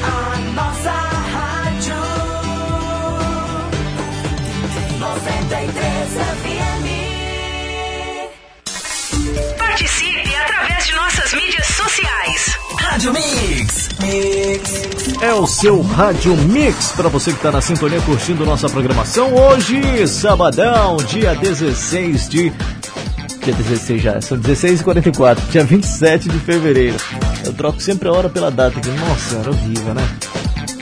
[0.02, 1.94] A nossa rádio
[4.98, 6.12] 93
[6.42, 6.86] FM.
[9.58, 12.58] Participe através de nossas mídias sociais.
[12.78, 13.88] Rádio Mix.
[14.00, 14.84] Mix.
[15.20, 19.34] É o seu Rádio Mix para você que está na sintonia curtindo nossa programação.
[19.34, 22.52] Hoje, sabadão, dia 16 de.
[23.44, 26.96] Dia 16 já, são 16h44, dia 27 de fevereiro.
[27.44, 28.88] Eu troco sempre a hora pela data aqui.
[28.88, 30.02] Nossa, era horrível, né?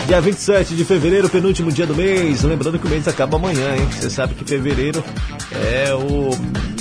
[0.06, 2.42] Dia 27 de fevereiro, penúltimo dia do mês.
[2.42, 3.88] Lembrando que o mês acaba amanhã, hein?
[3.90, 5.02] Você sabe que fevereiro
[5.52, 6.30] é o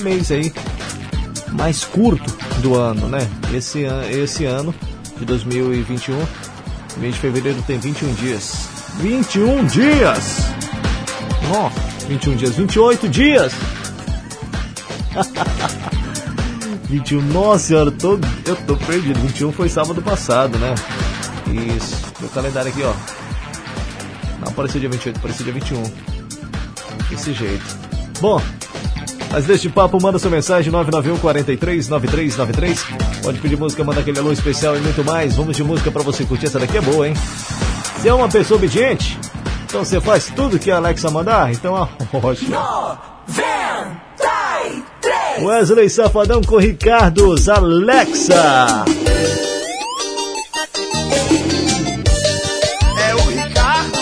[0.03, 0.53] mês aí
[1.51, 2.31] mais curto
[2.61, 3.27] do ano, né?
[3.51, 4.75] Esse, esse ano
[5.17, 6.15] de 2021,
[6.97, 8.69] mês de fevereiro tem 21 dias.
[8.99, 10.37] 21 dias!
[11.49, 13.51] Nossa, 21 dias, 28 dias!
[16.91, 19.17] 21, nossa senhora, eu tô, eu tô perdido.
[19.21, 20.75] 21 foi sábado passado, né?
[21.77, 22.93] Isso, meu calendário aqui, ó.
[24.41, 25.83] Não apareceu dia 28, apareceu dia 21.
[27.09, 27.63] Desse jeito.
[28.19, 28.41] Bom,
[29.31, 33.23] mas deste papo, manda sua mensagem 991 43 9393.
[33.23, 35.35] Pode pedir música, manda aquele alô especial e muito mais.
[35.37, 36.47] Vamos de música pra você curtir.
[36.47, 37.13] Essa daqui é boa, hein?
[37.95, 39.17] Você é uma pessoa obediente?
[39.65, 41.53] Então você faz tudo que a Alexa mandar?
[41.53, 42.45] Então arrocha.
[45.43, 48.85] Wesley Safadão com Ricardos, Alexa.
[53.09, 53.99] É o Ricardo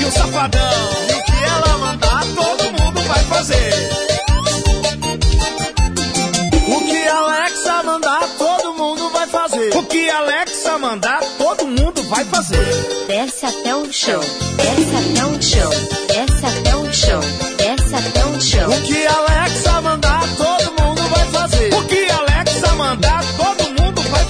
[0.00, 0.60] e o Safadão.
[1.08, 3.90] E o que ela mandar, todo mundo vai fazer.
[6.68, 9.76] O que Alexa mandar, todo mundo vai fazer.
[9.76, 12.64] O que Alexa mandar, todo mundo vai fazer.
[13.06, 14.20] Desce até o chão,
[14.56, 15.70] desce até o chão,
[16.08, 17.20] desce até o chão,
[17.58, 18.70] desce até o chão.
[18.70, 19.07] O que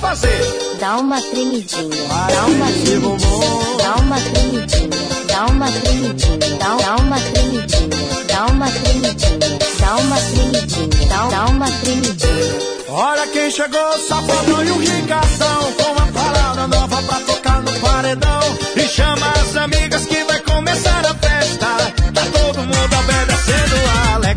[0.08, 0.76] fazer.
[0.80, 4.88] Dá uma tremidinha, dá uma tremidinha, dá uma tremidinha,
[5.26, 7.88] dá uma tremidinha, dá, uma tremidinha,
[8.26, 12.58] dá uma tremidinha, dá uma tremidinha, dá, uma tremidinha.
[12.88, 18.40] Olha quem chegou, Safadão e o Ricardão Com uma parada nova pra tocar no paredão
[18.74, 21.66] E chama as amigas que vai começar a festa
[22.14, 22.97] Tá todo mundo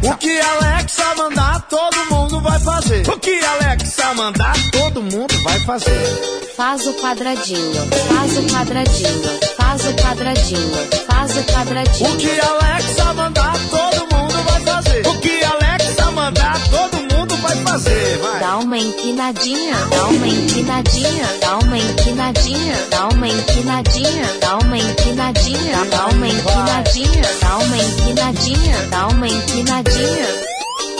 [0.02, 3.08] Alexa O que Alexa mandar, todo mundo vai fazer.
[3.08, 6.52] O que Alexa mandar, todo mundo vai fazer.
[6.58, 12.14] Faz o quadradinho, faz o quadradinho, faz o quadradinho, faz o quadradinho.
[12.14, 15.08] O que Alexa mandar, todo mundo vai fazer.
[15.08, 17.11] O que Alexa mandar, todo mundo
[17.56, 18.40] vai fazer vai.
[18.40, 25.86] Dá uma empinadinha, dá uma empinadinha, dá uma empinadinha, dá uma empinadinha, dá uma empinadinha,
[25.90, 30.28] dá uma empinadinha, dá uma empinadinha, dá uma empinadinha.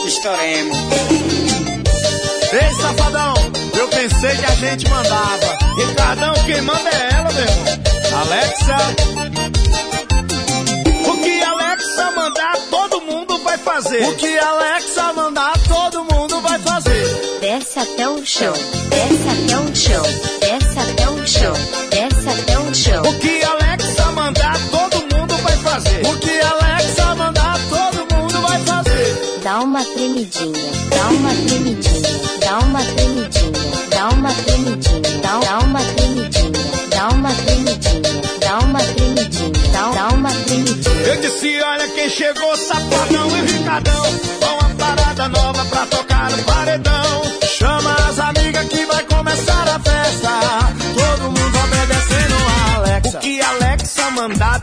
[0.06, 0.78] Estouremos.
[2.54, 3.34] Ei, Safadão,
[3.78, 5.58] eu pensei que a gente mandava.
[5.78, 7.82] Ricardão, quem manda é ela, meu irmão.
[8.22, 8.78] Alexa.
[11.08, 14.04] O que Alexa mandar, todo mundo vai fazer.
[14.04, 15.54] O que Alexa mandar,
[17.62, 18.54] Desce até o chão,
[18.90, 20.04] desce até o chão,
[20.40, 21.54] desce até o chão,
[21.92, 23.04] desce até o chão.
[23.04, 26.02] O que Alexa mandar, todo mundo vai fazer.
[26.08, 29.40] O que Alexa mandar, todo mundo vai fazer.
[29.44, 32.10] Dá uma tremidinha, dá uma tremidinha,
[32.40, 33.52] dá uma tremidinha,
[33.92, 36.52] dá uma tremidinha, dá, dá uma tremidinha,
[36.90, 41.02] dá uma tremidinha, dá uma tremidinha, dá, dá uma tremidinha.
[41.06, 44.41] Eu disse, olha quem chegou, Safadão e Ricardão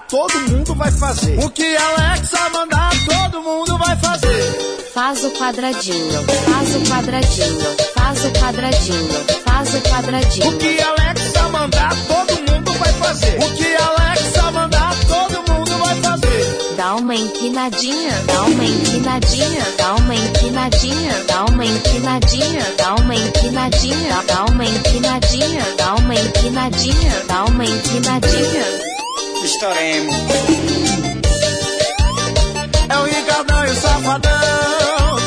[0.09, 6.25] todo mundo vai fazer O que Alexa mandar, todo mundo vai fazer Faz o quadradinho,
[6.25, 9.09] faz o quadradinho, faz o quadradinho,
[9.45, 10.49] faz o quadradinho.
[10.49, 15.95] O que Alexa mandar, todo mundo vai fazer O que Alexa mandar, todo mundo vai
[16.03, 23.15] fazer Dá uma empinadinha, dá uma empinadinha, dá uma empinadinha, dá uma empinadinha, dá uma
[23.15, 28.88] empinadinha, dá uma empinadinha, dá uma empinadinha, dá uma empinadinha.
[29.49, 30.15] Estouremos
[32.87, 35.19] É o Ricardão e o Safadão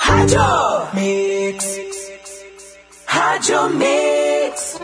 [0.00, 0.40] Rádio
[0.94, 1.64] Mix.
[3.06, 4.80] Rádio Mix.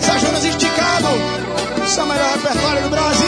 [0.00, 1.08] Sajonas Esticado,
[1.86, 3.26] seu melhor repertório do Brasil.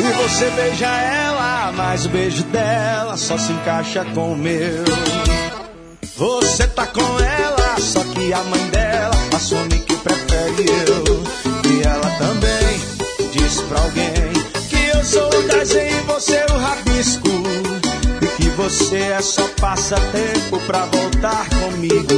[0.00, 4.82] E você beija ela, mas o beijo dela só se encaixa com o meu.
[6.16, 11.24] Você tá com ela, só que a mãe dela assume que prefere eu.
[11.68, 14.32] E ela também diz pra alguém
[14.68, 17.28] que eu sou o desenho e você o rabisco.
[18.22, 22.14] E que você é só passatempo pra voltar comigo.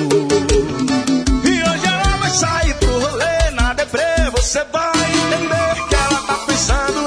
[1.42, 4.30] E hoje ela vai sair pro rolê na deprê.
[4.32, 7.05] Você vai entender que ela tá pensando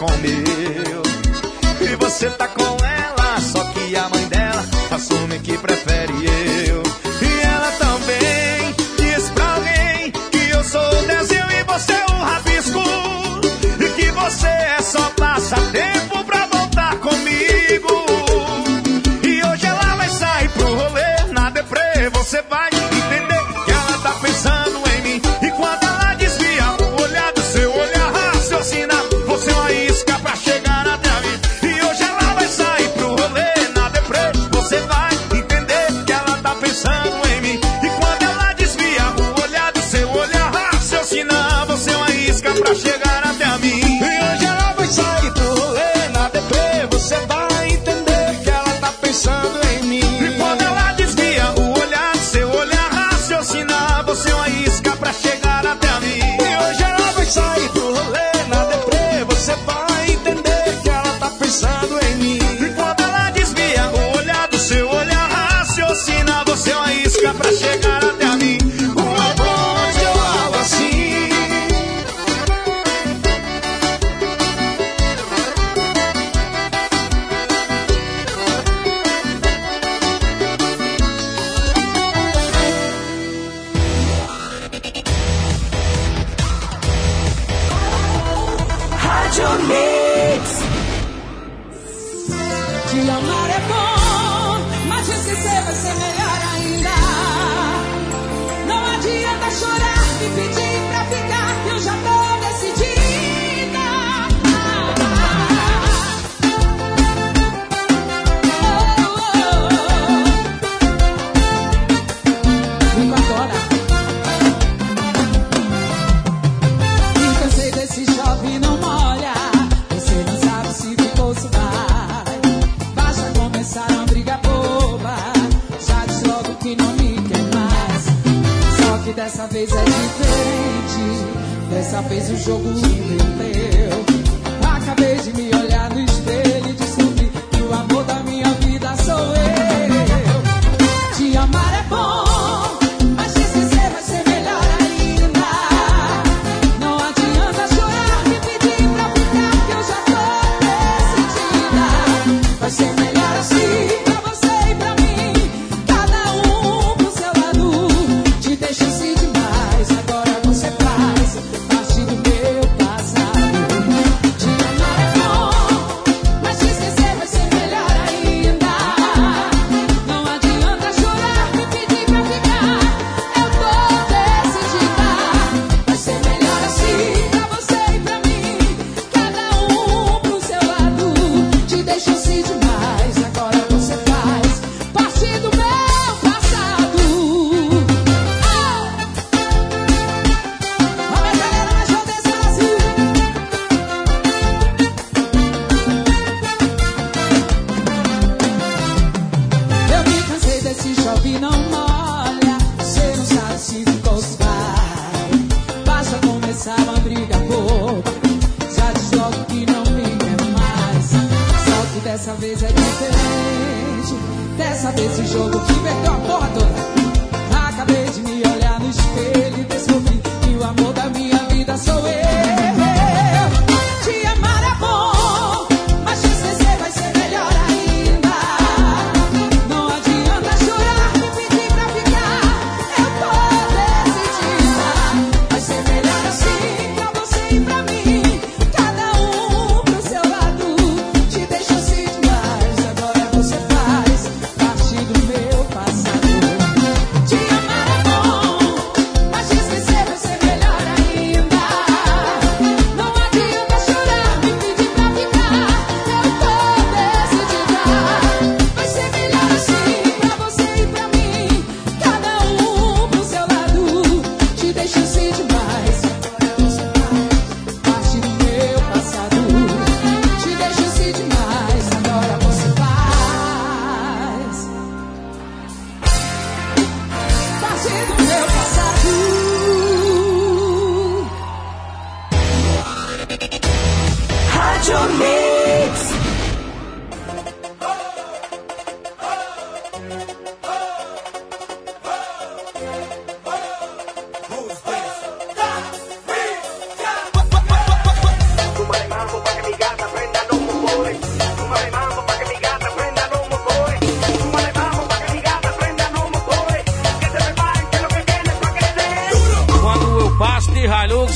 [0.00, 0.16] com.
[1.82, 2.99] E você tá com ela,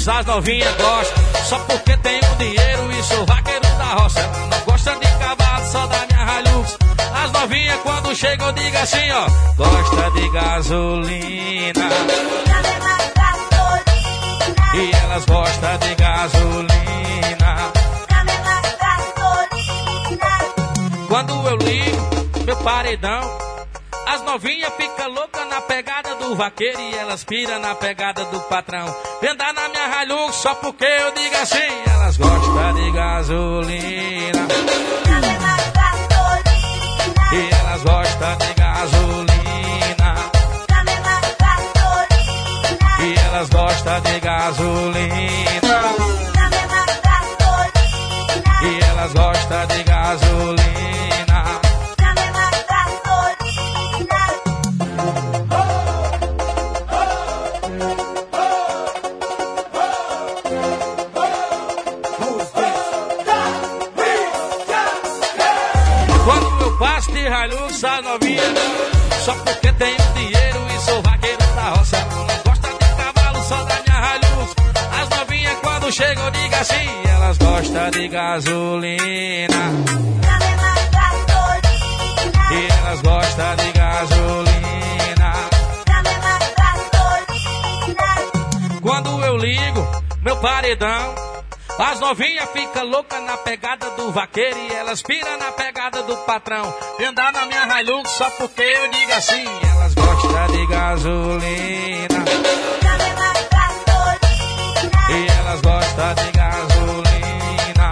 [0.06, 4.20] As novinhas gostam, só porque tem um dinheiro e sou vaqueiro da roça.
[4.50, 6.78] Não gosta de cavalo, só da minha Hilux.
[7.24, 9.26] As novinhas quando chegam, diga assim, ó.
[9.56, 11.88] Gosta de gasolina.
[14.74, 17.72] E elas gostam de gasolina.
[21.08, 23.53] Quando eu ligo, meu paredão
[24.34, 28.84] novinha fica louca na pegada do vaqueiro e elas pira na pegada do patrão.
[29.22, 34.48] Vendar na minha ralho só porque eu digo assim, elas gostam de gasolina.
[37.32, 40.14] E elas gostam de gasolina.
[42.98, 45.14] E elas gostam de gasolina.
[48.62, 51.13] E elas gostam de gasolina.
[76.54, 79.72] que assim elas gostam de gasolina.
[82.50, 85.32] E elas gostam de gasolina.
[88.80, 89.86] Quando eu ligo
[90.22, 91.14] meu paredão,
[91.78, 96.72] as novinhas fica louca na pegada do vaqueiro e elas pira na pegada do patrão.
[97.00, 102.83] E andar na minha Hilux só porque eu digo assim, elas gostam de gasolina.
[105.16, 107.88] E elas gostam de gasolina.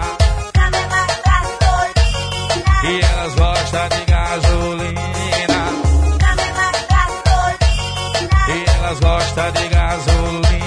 [2.83, 5.61] E elas gostam de gasolina.
[8.49, 10.62] E elas gostam de gasolina.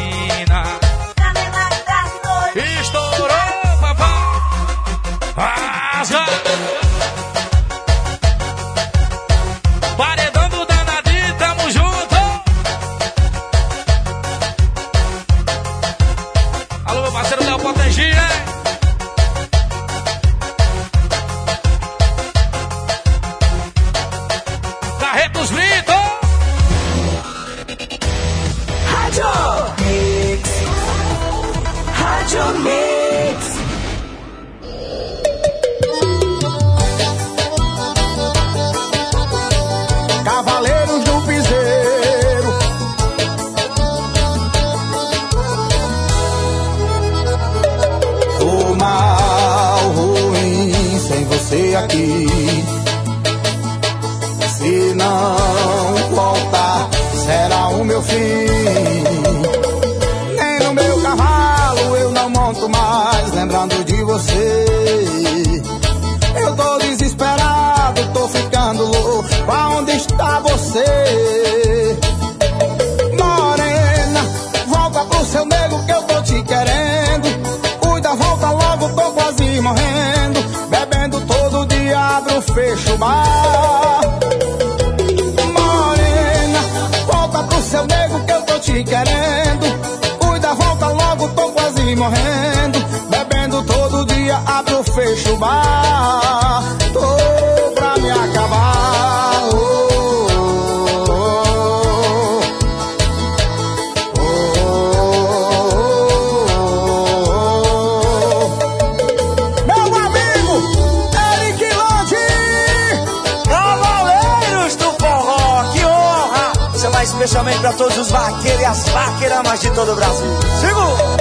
[117.67, 120.39] Pra todos os vaqueiros e as vaqueiramas de todo o Brasil.
[120.61, 121.17] Segura!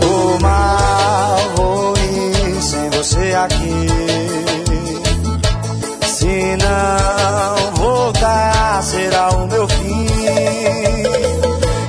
[0.00, 3.88] Tô mal, ruim, sem você aqui.
[6.06, 10.06] Se não voltar, será o meu fim.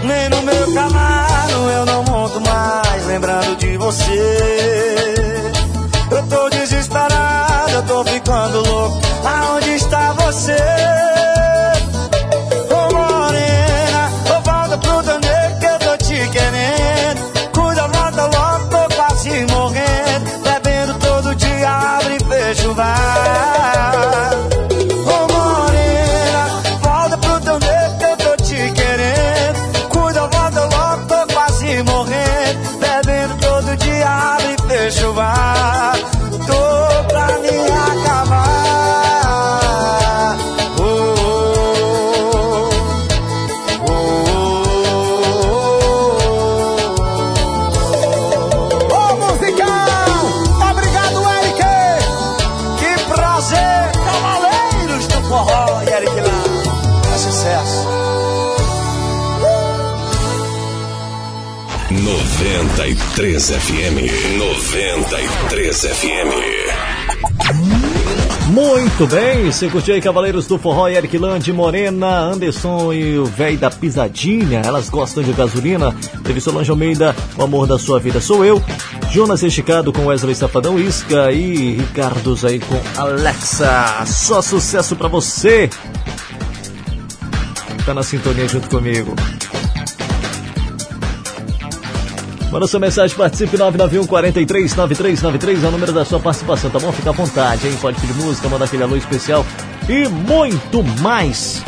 [0.04, 4.55] Nem no meu cavalo eu não monto mais, lembrando de você.
[63.46, 64.40] 93 FM.
[64.40, 66.32] 93 FM.
[68.50, 73.56] Muito bem, você curtiu aí Cavaleiros do Forró, Eric Lande, Morena, Anderson e o véi
[73.56, 74.62] da Pisadinha.
[74.66, 75.96] Elas gostam de gasolina.
[76.24, 78.60] Teve Solange Almeida, o amor da sua vida sou eu.
[79.12, 84.06] Jonas Esticado com Wesley Safadão Isca e Ricardo aí com Alexa.
[84.08, 85.70] Só sucesso pra você.
[87.86, 89.14] Tá na sintonia junto comigo.
[92.56, 96.90] Manda sua mensagem, participe 991 43 9393 é o número da sua participação, tá bom?
[96.94, 97.78] Fica à vontade, hein?
[97.82, 99.46] Pode pedir música, mandar aquele alô especial
[99.90, 101.62] e muito mais.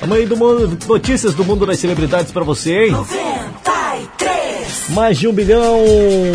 [0.00, 2.90] Amanhã do mundo, notícias do mundo das celebridades pra você, hein?
[2.90, 4.88] 93.
[4.88, 5.80] Mais de um bilhão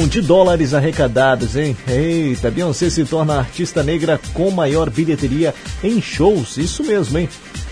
[0.07, 1.75] de dólares arrecadados, hein?
[1.85, 6.55] Eita, Beyoncé se torna a artista negra com maior bilheteria em shows.
[6.55, 7.27] Isso mesmo, hein?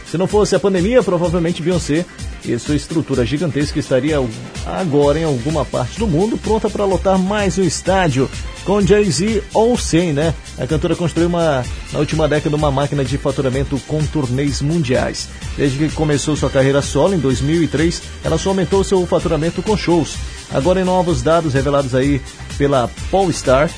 [0.06, 2.06] Se não fosse a pandemia, provavelmente Beyoncé
[2.48, 4.18] e sua estrutura gigantesca estaria
[4.66, 8.30] agora em alguma parte do mundo pronta para lotar mais um estádio
[8.64, 10.34] com Jay-Z ou sem, né?
[10.58, 11.64] A cantora construiu uma,
[11.94, 15.30] na última década uma máquina de faturamento com turnês mundiais.
[15.56, 20.16] Desde que começou sua carreira solo em 2003, ela só aumentou seu faturamento com shows.
[20.52, 22.20] Agora, em novos dados revelados aí
[22.58, 23.70] pela Polestar,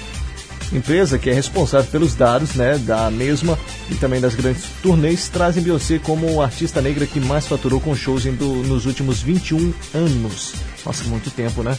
[0.72, 3.58] empresa que é responsável pelos dados né, da mesma
[3.90, 7.96] e também das grandes turnês, trazem Beyoncé como a artista negra que mais faturou com
[7.96, 10.54] shows do, nos últimos 21 anos.
[10.86, 11.78] Nossa, muito tempo, né?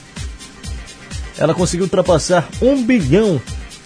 [1.36, 3.40] Ela conseguiu ultrapassar um bilhão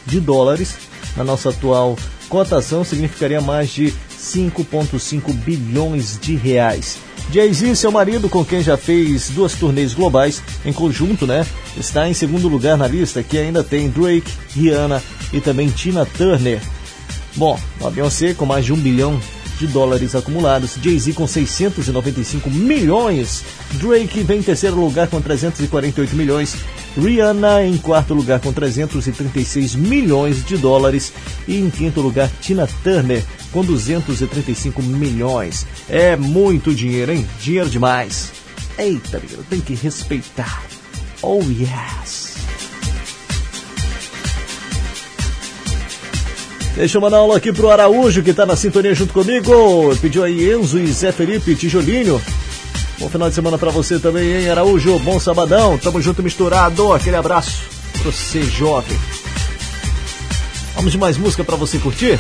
[0.07, 0.75] de dólares.
[1.17, 1.99] Na nossa atual
[2.29, 6.97] cotação, significaria mais de 5,5 bilhões de reais.
[7.31, 11.47] Jay-Z, seu marido, com quem já fez duas turnês globais em conjunto, né?
[11.77, 16.61] Está em segundo lugar na lista, que ainda tem Drake, Rihanna e também Tina Turner.
[17.37, 19.19] Bom, a Beyoncé com mais de um bilhão
[19.59, 23.45] de dólares acumulados, Jay-Z com 695 milhões,
[23.75, 26.57] Drake vem em terceiro lugar com 348 milhões,
[26.97, 31.13] Rihanna em quarto lugar com 336 milhões de dólares
[31.47, 35.67] e em quinto lugar Tina Turner com 235 milhões.
[35.89, 37.27] É muito dinheiro, hein?
[37.41, 38.33] Dinheiro demais.
[38.79, 40.63] Eita, menino, tem que respeitar.
[41.21, 42.33] Oh yes.
[46.75, 49.95] Deixa eu mandar aula aqui pro Araújo, que tá na sintonia junto comigo.
[50.01, 52.21] Pediu aí Enzo e Zé Felipe Tijolinho.
[52.99, 54.99] Bom final de semana para você também, hein, Araújo?
[55.01, 55.77] Bom sabadão.
[55.77, 56.93] Tamo junto misturado.
[56.93, 57.63] Aquele abraço
[57.93, 58.99] pra você, jovem.
[60.75, 62.19] Vamos de mais música para você curtir?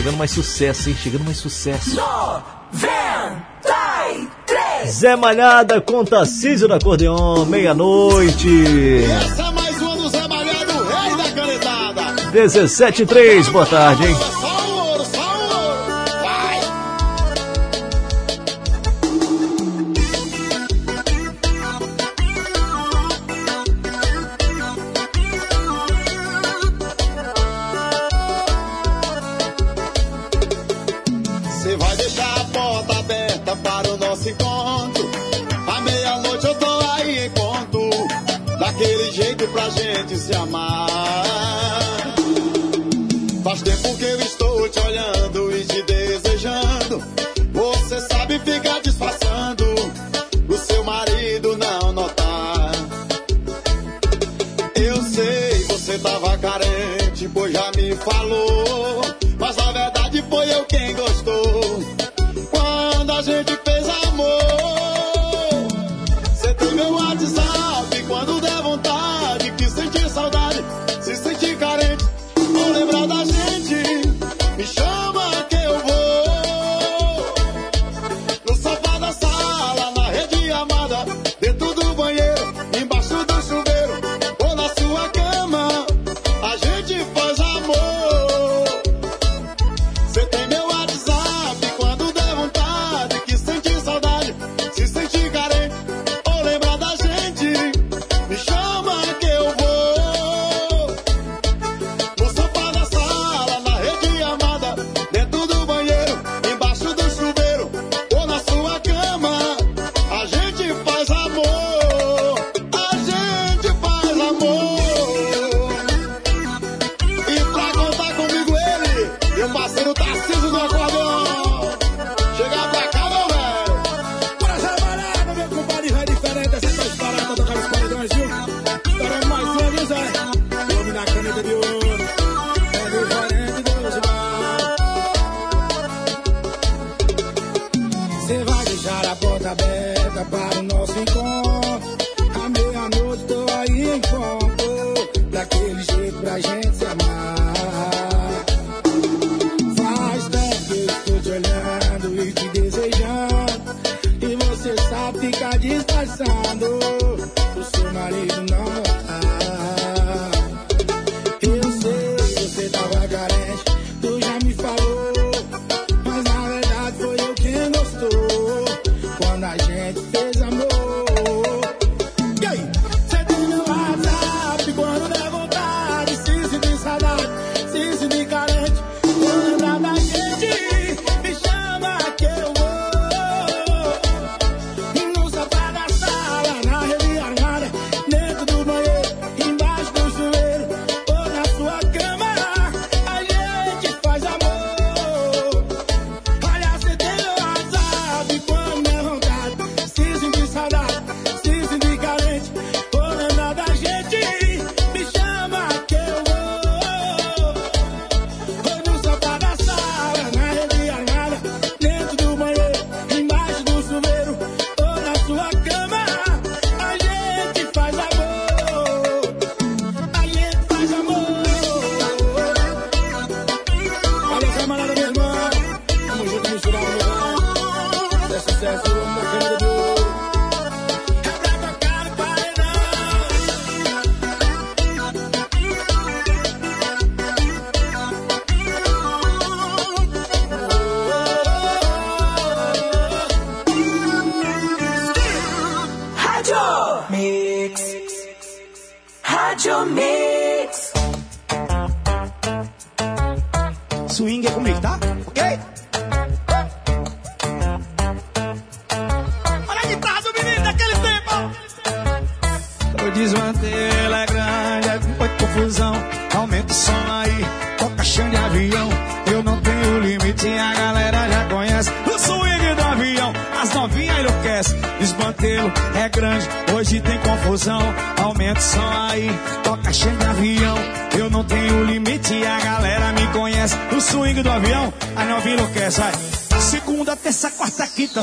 [0.00, 0.96] Chegando mais sucesso, hein?
[0.98, 1.94] Chegando mais sucesso.
[1.94, 9.04] 93 Zé Malhada com Tarcísio no acordeon, meia-noite.
[9.04, 12.30] Essa é mais uma do Zé Malhado, o rei da canetada.
[12.32, 14.16] 17 e 3, boa tarde, hein?
[40.32, 40.59] Gente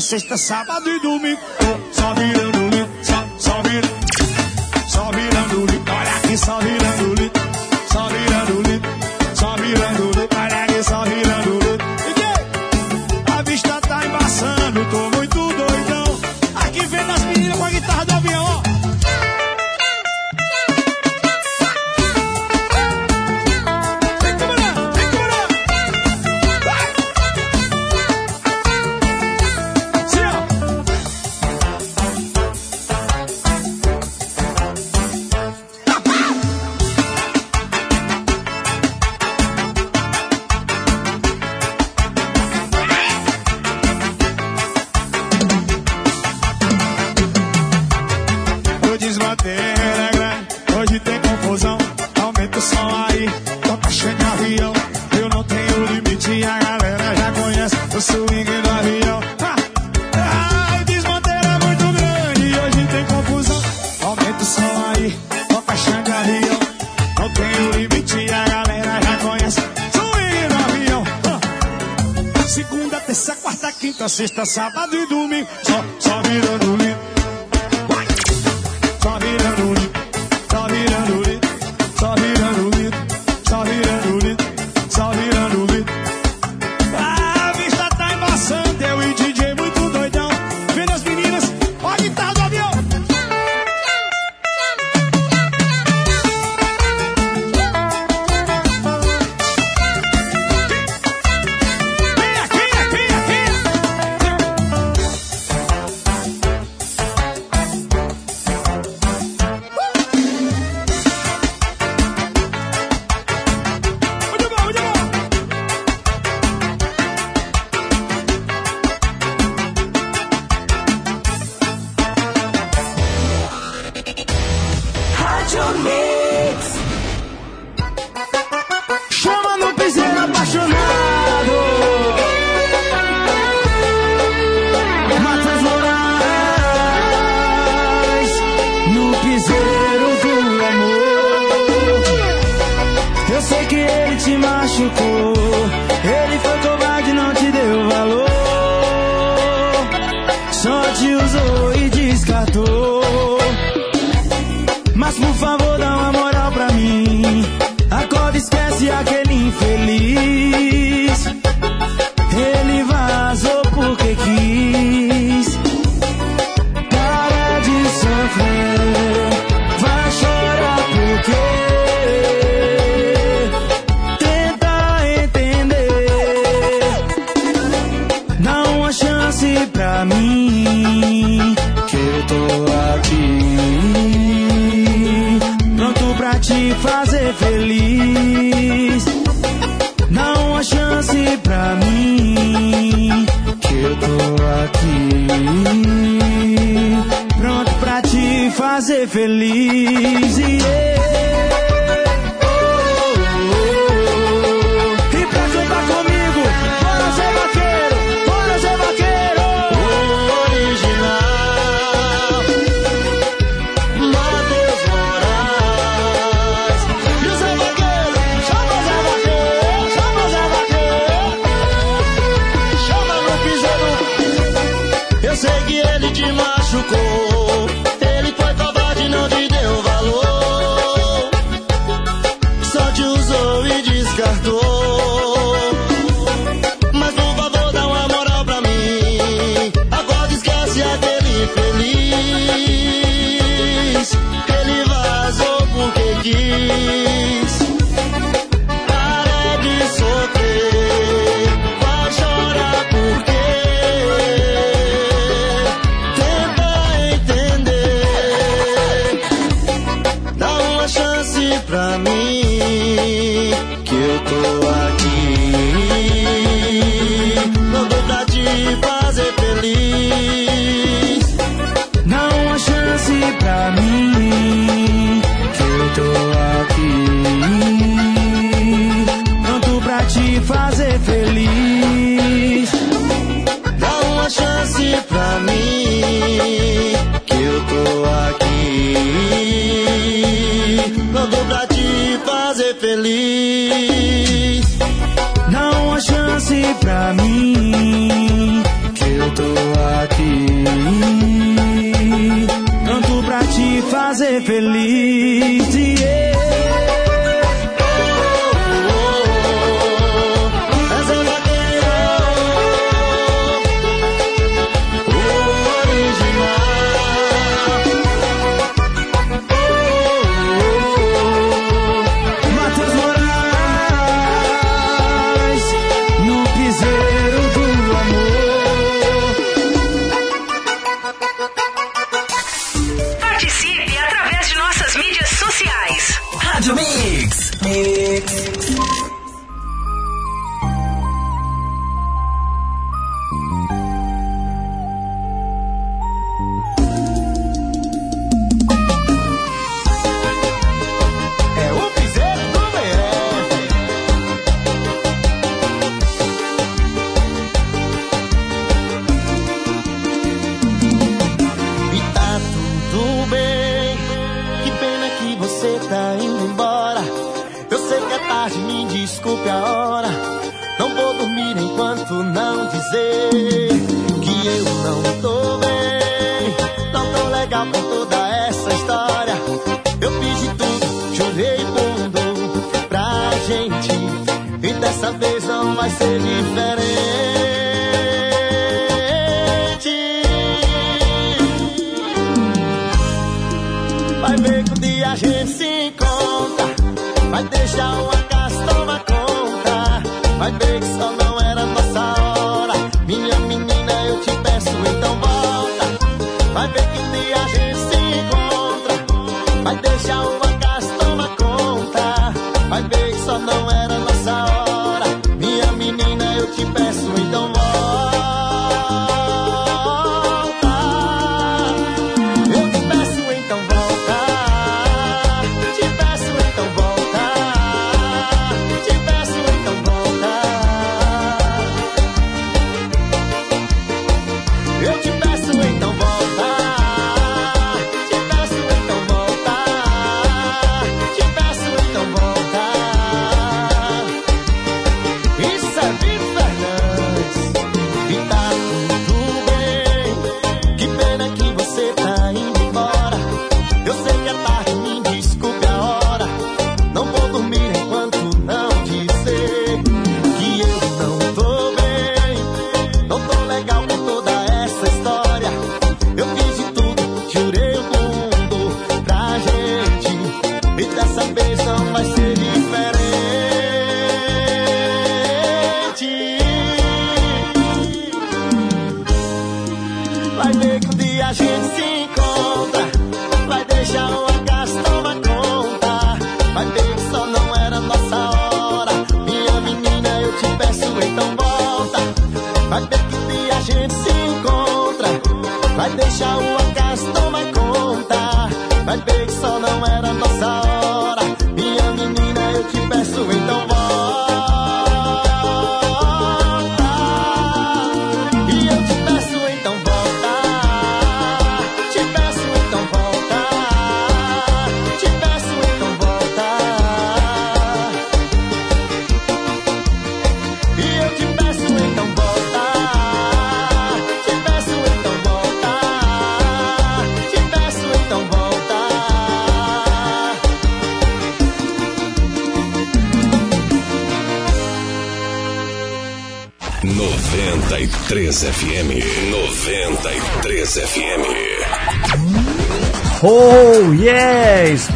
[0.07, 1.66] sexta, sábado e domingo.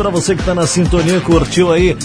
[0.01, 1.95] para você que está na sintonia, curtiu aí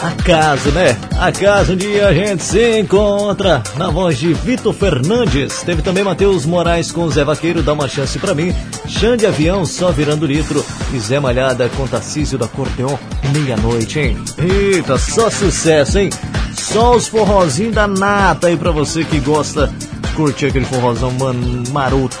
[0.00, 0.96] a casa né?
[1.18, 5.60] a casa onde a gente se encontra na voz de Vitor Fernandes.
[5.62, 8.54] Teve também Matheus Moraes com Zé Vaqueiro, dá uma chance para mim.
[8.86, 10.64] Xande Avião só virando litro.
[10.94, 12.96] E Zé Malhada com Tarcísio da Corteon,
[13.32, 14.24] meia-noite, hein?
[14.38, 16.10] Eita, só sucesso, hein?
[16.56, 19.74] Só os forrozinhos da nata aí pra você que gosta,
[20.14, 21.34] curtir aquele forrozão man,
[21.72, 22.16] maroto.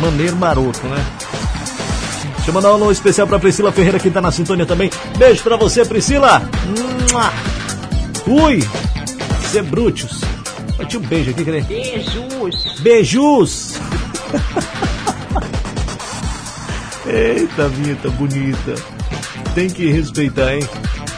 [0.00, 1.06] Maneiro maroto, né?
[2.44, 4.90] Deixa eu mandar um alô especial pra Priscila Ferreira que tá na sintonia também.
[5.16, 6.42] Beijo pra você, Priscila.
[8.26, 8.62] Ui,
[9.50, 10.20] Zebrútios.
[10.76, 11.64] Bate um beijo aqui, querer.
[11.64, 12.80] Beijos.
[12.80, 13.80] Beijos.
[17.08, 18.74] Eita, vinheta bonita.
[19.54, 20.68] Tem que respeitar, hein?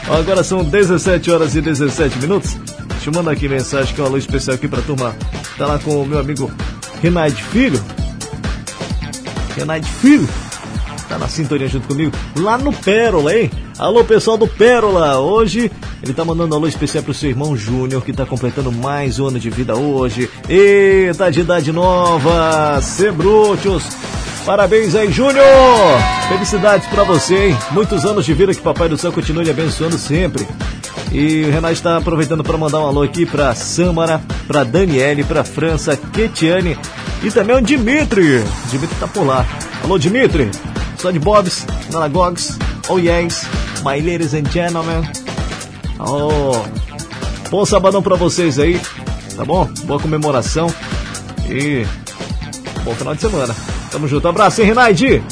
[0.09, 2.55] Agora são 17 horas e 17 minutos.
[2.87, 5.13] Deixa eu mandar aqui mensagem que é um alô especial aqui pra turma.
[5.57, 6.49] Tá lá com o meu amigo
[7.01, 7.83] Renaide Filho.
[9.57, 10.25] Renaide Filho.
[11.07, 12.11] Tá na sintonia junto comigo.
[12.37, 13.49] Lá no Pérola, hein?
[13.77, 15.19] Alô, pessoal do Pérola.
[15.19, 15.71] Hoje
[16.03, 19.27] ele tá mandando um alô especial pro seu irmão Júnior, que tá completando mais um
[19.27, 20.29] ano de vida hoje.
[20.49, 22.81] E tá de idade nova.
[22.81, 23.83] Sebrútios.
[24.45, 25.43] Parabéns aí, Júnior!
[26.29, 27.57] Felicidades pra você, hein?
[27.71, 30.47] Muitos anos de vida que Papai do Céu continue lhe abençoando sempre.
[31.11, 35.43] E o Renato está aproveitando para mandar um alô aqui pra Samara, pra Daniele, pra
[35.43, 36.77] França, Ketiane
[37.21, 38.41] e também o Dimitri.
[38.69, 39.45] Dimitri tá por lá.
[39.83, 40.49] Alô, Dimitri!
[40.97, 42.57] De Bobs, Nanagogs,
[42.89, 43.45] oh yes,
[43.81, 45.07] my ladies and gentlemen.
[45.99, 46.61] Oh,
[47.49, 48.81] bom sabadão pra vocês aí,
[49.35, 49.65] tá bom?
[49.85, 50.67] Boa comemoração
[51.49, 51.85] e
[52.83, 53.55] bom final de semana.
[53.89, 55.23] Tamo junto, abraço, hein, Renaide?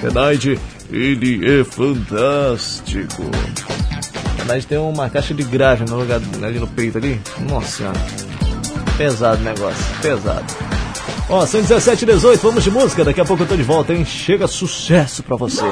[0.00, 3.24] Renaide, ele é fantástico.
[4.38, 7.20] Renaide tem uma caixa de grave no lugar ali no peito ali.
[7.40, 8.00] Nossa senhora.
[8.96, 10.67] Pesado o negócio, pesado.
[11.30, 13.04] Ó, 117 18, vamos de música.
[13.04, 14.04] Daqui a pouco eu tô de volta, hein?
[14.04, 15.64] Chega sucesso pra você.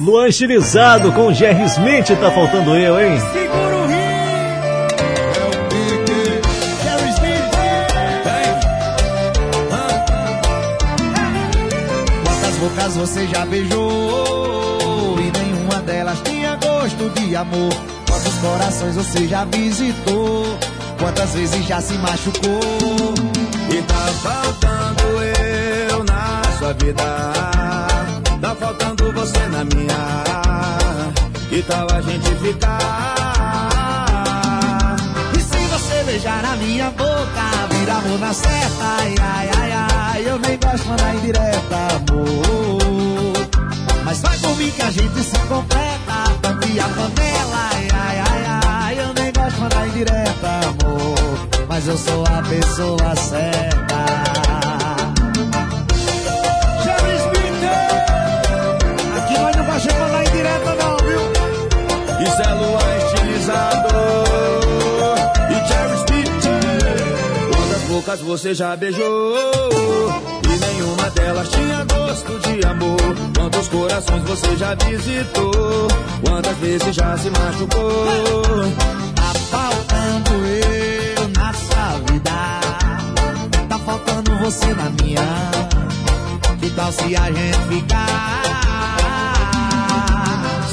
[0.00, 3.18] Luan estilizado com o Jerry Smith, tá faltando eu, hein?
[12.24, 17.72] Quantas bocas você já beijou e nenhuma delas tinha gosto de amor?
[18.08, 20.58] Quantos corações você já visitou?
[20.98, 22.60] Quantas vezes já se machucou?
[23.70, 25.22] E tá faltando
[25.90, 27.04] eu na sua vida.
[28.40, 30.24] Tá faltando você na minha.
[31.48, 33.16] Que tal a gente ficar?
[35.34, 40.28] E se você beijar a minha boca, vira amor na certa, ai, ai, ai, ai,
[40.28, 43.48] eu nem gosto de mandar indireta, amor.
[44.04, 48.44] Mas vai por mim que a gente se completa, tampe a panela, ai, ai, ai,
[48.66, 50.87] ai, eu nem gosto de mandar indireta, amor.
[51.68, 54.06] Mas eu sou a pessoa certa.
[56.82, 57.64] Jerry Smith!
[59.16, 61.20] Aqui nós não baixamos de mandar indireta não, viu?
[62.24, 63.88] Isso é Luan estilizado
[65.50, 66.46] e Jerry Smith.
[67.54, 69.36] Quantas bocas você já beijou
[70.44, 72.96] e nenhuma delas tinha gosto de amor?
[73.36, 75.88] Quantos corações você já visitou?
[76.26, 78.06] Quantas vezes já se machucou?
[79.14, 80.67] Tá faltando eu
[82.06, 82.60] vida.
[83.68, 85.50] Tá faltando você na minha.
[86.60, 88.42] Que tal se a gente ficar?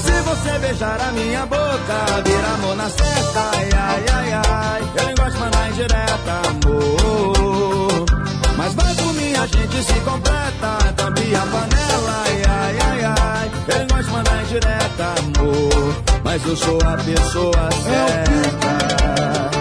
[0.04, 4.82] Se você beijar a minha boca, vira amor na certa, ai, ai, ai, ai.
[4.98, 8.06] Eu nem gosto de mandar indireta, amor.
[8.58, 13.52] Mas vai por mim, a gente se completa, tampe a panela, ai, ai, ai, ai.
[13.68, 15.96] Eu nem gosto de mandar indireta, amor.
[16.24, 19.55] Mas eu sou a pessoa certa.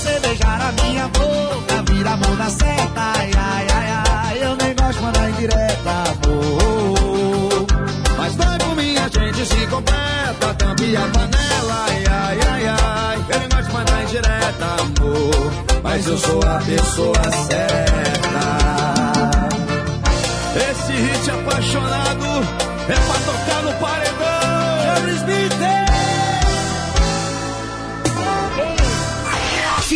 [0.00, 4.42] Você beijar a minha boca, vira amor na certa, ai, ai, ai, ai.
[4.42, 7.66] Eu nem gosto mandar indireta, amor.
[8.16, 13.24] Mas vai por mim, a gente se completa, tampe a panela, ai, ai, ai, ai.
[13.28, 15.52] Eu nem gosto mandar indireta, amor.
[15.82, 18.40] Mas eu sou a pessoa certa.
[20.70, 22.26] Esse hit apaixonado
[22.88, 24.80] é pra tocar no paredão.
[24.82, 25.89] Jerry Smith.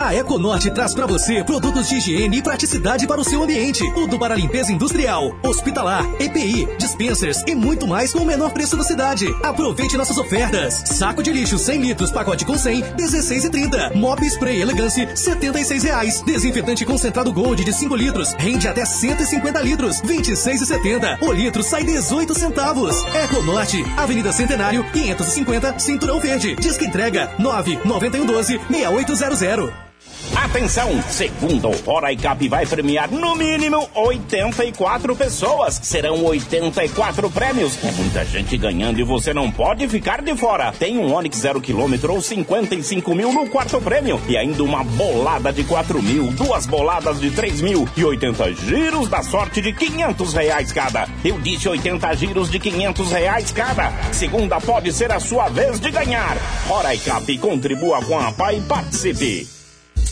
[0.00, 3.84] A Econorte traz para você produtos de higiene e praticidade para o seu ambiente.
[3.92, 8.82] Tudo para limpeza industrial, hospitalar, EPI, dispensers e muito mais com o menor preço da
[8.82, 9.26] cidade.
[9.42, 10.82] Aproveite nossas ofertas.
[10.86, 13.94] Saco de lixo 100 litros, pacote com 100, 16,30.
[13.94, 16.22] Mop Spray Elegance, 76 reais.
[16.22, 21.18] Desinfetante concentrado Gold de 5 litros, rende até 150 litros, 26,70.
[21.20, 23.04] O litro sai 18 centavos.
[23.14, 26.56] Econorte, Avenida Centenário, 550, Cinturão Verde.
[26.56, 29.89] Disque entrega 99112 6800.
[30.36, 31.02] Atenção!
[31.08, 35.80] Segundo o Fora Cap vai premiar no mínimo 84 pessoas.
[35.82, 37.76] Serão 84 prêmios.
[37.84, 40.72] É muita gente ganhando e você não pode ficar de fora.
[40.72, 44.20] Tem um Onix 0 km ou 55 mil no quarto prêmio.
[44.28, 49.08] E ainda uma bolada de 4 mil, duas boladas de 3 mil e 80 giros
[49.08, 51.08] da sorte de 500 reais cada.
[51.24, 53.92] Eu disse 80 giros de 500 reais cada.
[54.12, 56.36] Segunda pode ser a sua vez de ganhar.
[56.68, 59.59] Fora Cap contribua com a PAI e participe.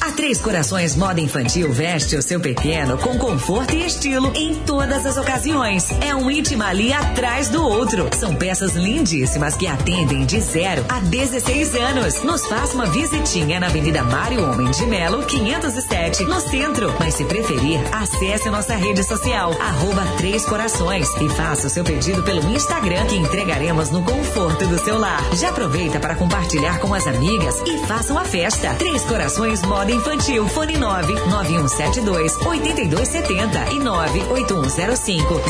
[0.00, 5.04] A Três Corações Moda Infantil veste o seu pequeno com conforto e estilo em todas
[5.04, 5.90] as ocasiões.
[6.00, 8.08] É um íntimo ali atrás do outro.
[8.16, 12.22] São peças lindíssimas que atendem de 0 a 16 anos.
[12.22, 16.94] Nos faça uma visitinha na Avenida Mário Homem de Melo, 507, no centro.
[17.00, 22.22] Mas se preferir, acesse nossa rede social, arroba Três Corações e faça o seu pedido
[22.22, 25.22] pelo Instagram que entregaremos no conforto do seu lar.
[25.34, 28.74] Já aproveita para compartilhar com as amigas e faça uma festa.
[28.74, 35.40] Três Corações Moda Infantil, fone 9 9172 8270 e 98105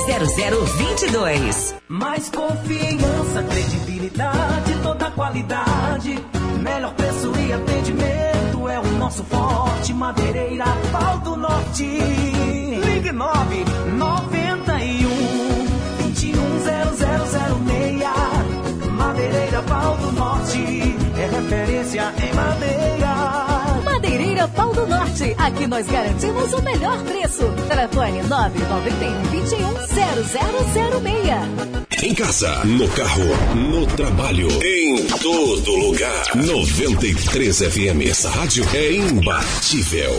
[1.08, 1.74] 0022.
[1.88, 6.24] Mais confiança, credibilidade, toda qualidade.
[6.62, 9.92] Melhor preço e atendimento é o nosso forte.
[9.92, 11.82] Madeireira, pau do norte.
[11.82, 13.64] Ligue 9
[13.96, 18.88] 91 210006.
[18.92, 20.96] Madeireira, pau do norte.
[21.16, 22.97] É referência em madeira.
[24.46, 25.34] Pau do Norte.
[25.36, 27.42] Aqui nós garantimos o melhor preço.
[27.66, 31.78] Telefone 991 21 0006.
[32.00, 33.24] Em casa, no carro,
[33.56, 36.36] no trabalho, em todo lugar.
[36.36, 38.08] 93 FM.
[38.08, 40.14] Essa rádio é imbatível.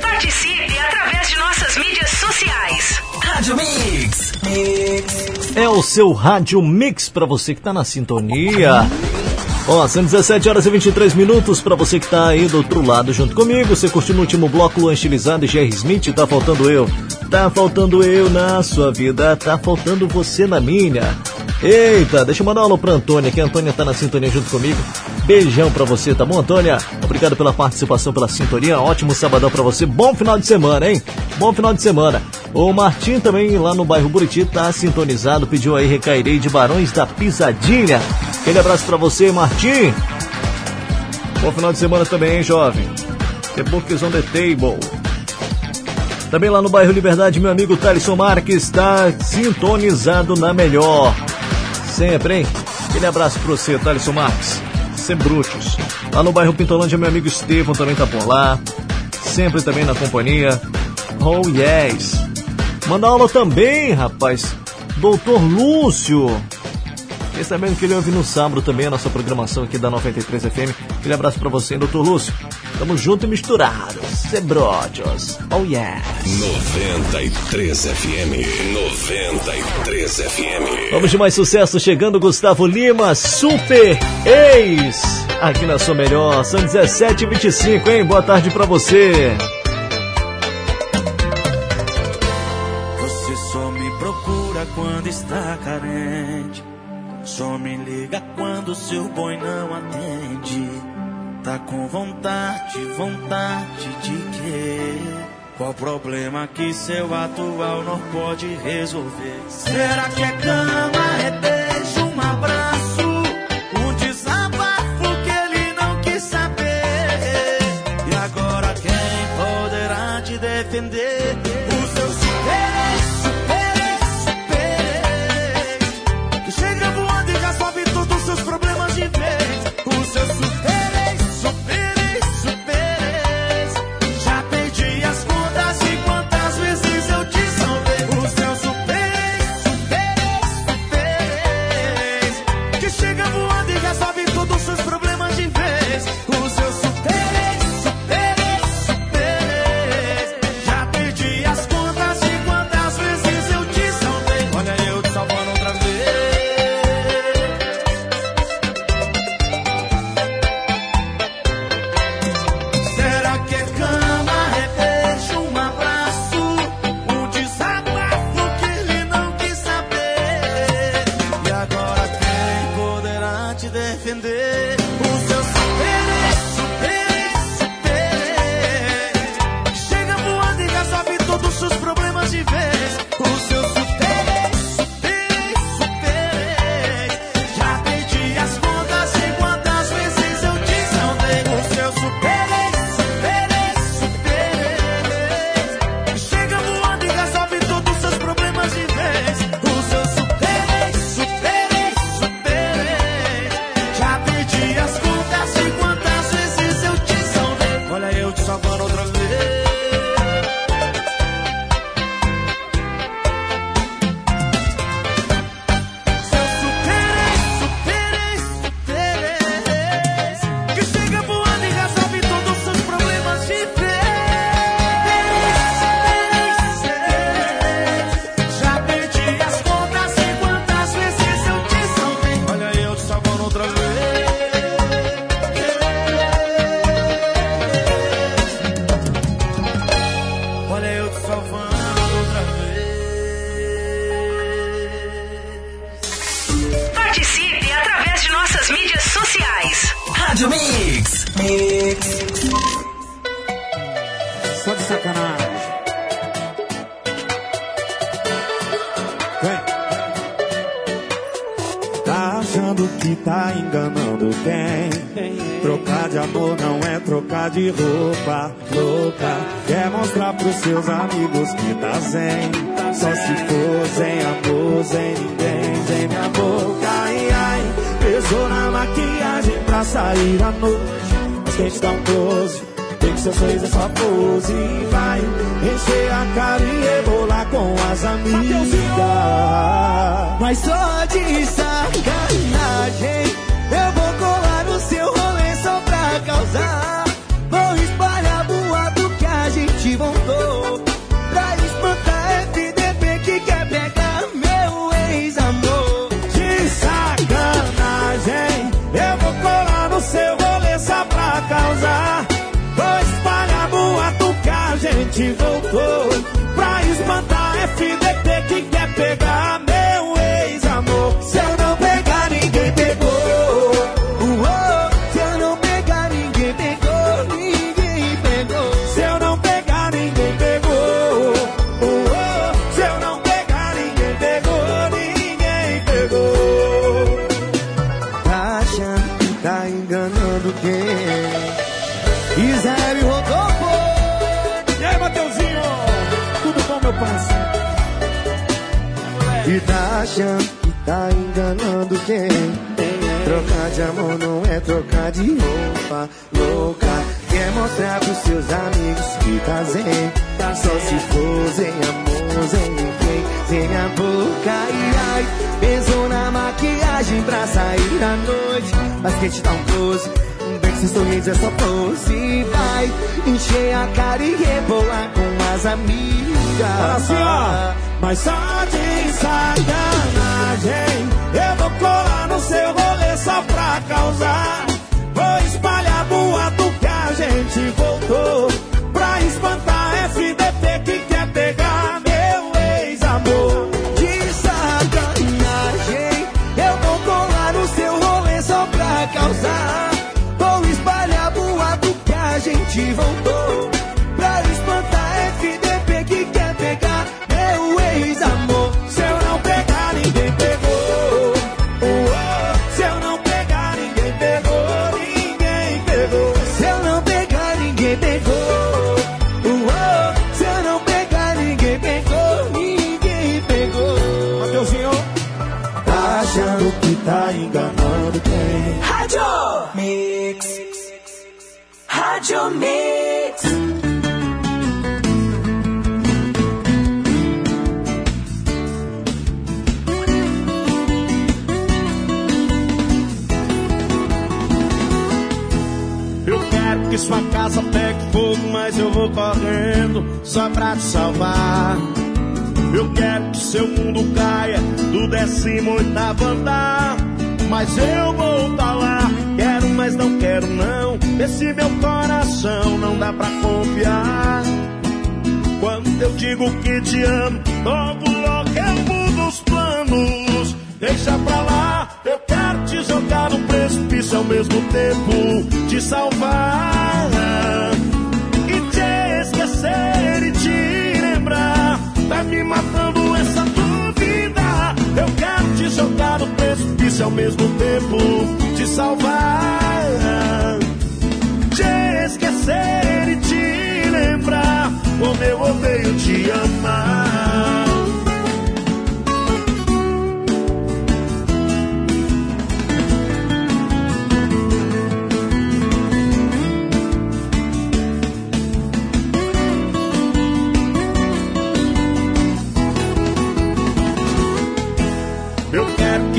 [0.00, 3.02] Participe através de nossas mídias sociais.
[3.20, 4.32] Rádio Mix.
[5.56, 8.88] É o seu Rádio Mix para você que tá na sintonia.
[9.66, 13.14] Ó, são 17 horas e 23 minutos para você que tá aí do outro lado
[13.14, 13.74] junto comigo.
[13.74, 16.12] Você curtiu no último bloco Luan Estilizado e Jerry Smith?
[16.14, 16.86] Tá faltando eu.
[17.30, 21.02] Tá faltando eu na sua vida, tá faltando você na minha.
[21.64, 24.50] Eita, deixa eu mandar um alô pra Antônia, que a Antônia tá na sintonia junto
[24.50, 24.76] comigo.
[25.24, 26.76] Beijão pra você, tá bom, Antônia?
[27.02, 28.78] Obrigado pela participação, pela sintonia.
[28.78, 29.86] Ótimo sabadão pra você.
[29.86, 31.02] Bom final de semana, hein?
[31.38, 32.20] Bom final de semana.
[32.52, 37.06] O Martim também lá no bairro Buriti tá sintonizado, pediu aí Recairei de Barões da
[37.06, 37.98] Pisadinha.
[38.42, 39.94] Aquele abraço pra você, Martim.
[41.40, 42.86] Bom final de semana também, hein, jovem?
[43.56, 44.78] The Books on the Table.
[46.30, 51.14] Também lá no bairro Liberdade, meu amigo Thaleson Marques está sintonizado na melhor.
[51.94, 52.46] Sempre, hein?
[52.90, 54.60] Aquele abraço pra você, Thaleson Marques.
[54.96, 55.76] Sem brutos.
[56.12, 58.58] Lá no bairro Pintolândia, meu amigo Estevão também tá por lá.
[59.22, 60.60] Sempre também na companhia.
[61.20, 62.14] Oh, yes.
[62.88, 64.56] Manda aula também, rapaz.
[64.96, 66.28] Doutor Lúcio.
[67.34, 70.70] Fiquei sabendo que ele ouve no sábado também a nossa programação aqui da 93 FM.
[71.00, 72.32] Aquele abraço pra você, doutor Lúcio.
[72.78, 73.98] Tamo junto e misturado.
[74.30, 75.36] Cebrodios.
[75.50, 76.38] Oh, yes.
[76.38, 78.72] 93 FM.
[78.72, 80.92] 93 FM.
[80.92, 85.02] Vamos de mais sucesso chegando, Gustavo Lima, Super Ex.
[85.40, 88.04] Aqui na sua melhor, são 17h25, hein?
[88.04, 89.36] Boa tarde pra você.
[89.36, 89.63] Você
[98.74, 100.68] seu boi não atende.
[101.42, 104.98] Tá com vontade, vontade de quê?
[105.56, 109.40] Qual problema que seu atual não pode resolver?
[109.48, 112.53] Será que é cama, é beijo, um abraço?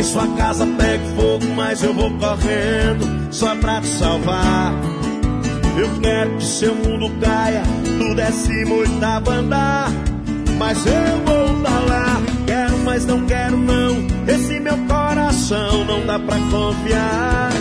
[0.05, 4.73] sua casa pega fogo, mas eu vou correndo só pra te salvar.
[5.77, 7.63] Eu quero que seu mundo caia,
[7.97, 9.21] tudo é cimo e tá.
[10.57, 10.93] Mas eu
[11.25, 14.05] vou pra lá, quero, mas não quero não.
[14.27, 17.51] Esse meu coração não dá pra confiar.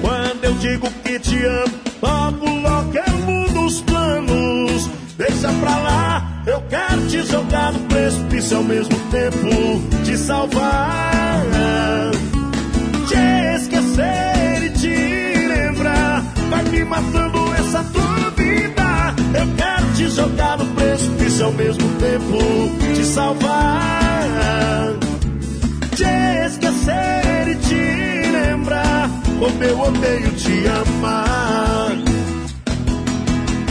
[0.00, 4.90] Quando eu digo que te amo, logo, logo eu mudo os planos.
[5.16, 6.17] Deixa pra lá
[6.48, 11.44] eu quero te jogar no precipício ao mesmo tempo te salvar,
[13.06, 16.24] te esquecer e te lembrar.
[16.48, 19.14] Vai me matando essa tua vida.
[19.38, 22.38] Eu quero te jogar no precipício ao mesmo tempo
[22.94, 24.94] te salvar,
[25.94, 29.10] te esquecer e te lembrar.
[29.38, 32.07] Como eu odeio te amar.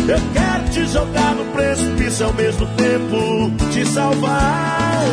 [0.07, 5.03] Eu quero te jogar no precipício ao mesmo tempo te salvar.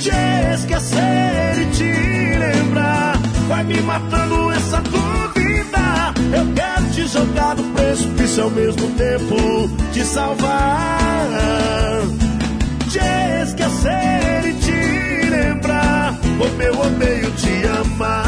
[0.00, 6.14] Te esquecer e te lembrar vai me matando essa dúvida.
[6.36, 11.28] Eu quero te jogar no precipício ao mesmo tempo te salvar.
[12.90, 18.27] Te esquecer e te lembrar como eu odeio te amar.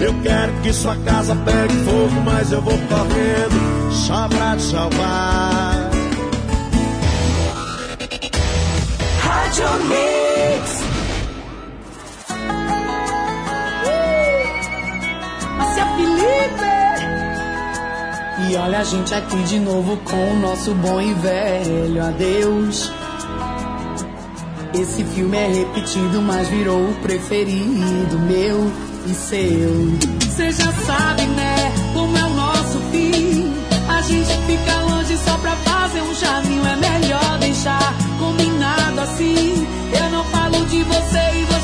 [0.00, 5.90] Eu quero que sua casa pegue fogo, mas eu vou correndo só pra te salvar.
[9.20, 10.82] Rádio Mix.
[15.78, 16.68] é Felipe.
[18.50, 22.92] E olha a gente aqui de novo com o nosso bom e velho adeus.
[24.72, 29.98] Esse filme é repetido, mas virou o preferido meu e seu.
[30.20, 31.72] Você já sabe, né?
[31.92, 33.52] Como é o nosso fim.
[33.88, 39.66] A gente fica longe só pra fazer um jardim É melhor deixar combinado assim.
[40.00, 41.57] Eu não falo de você e você.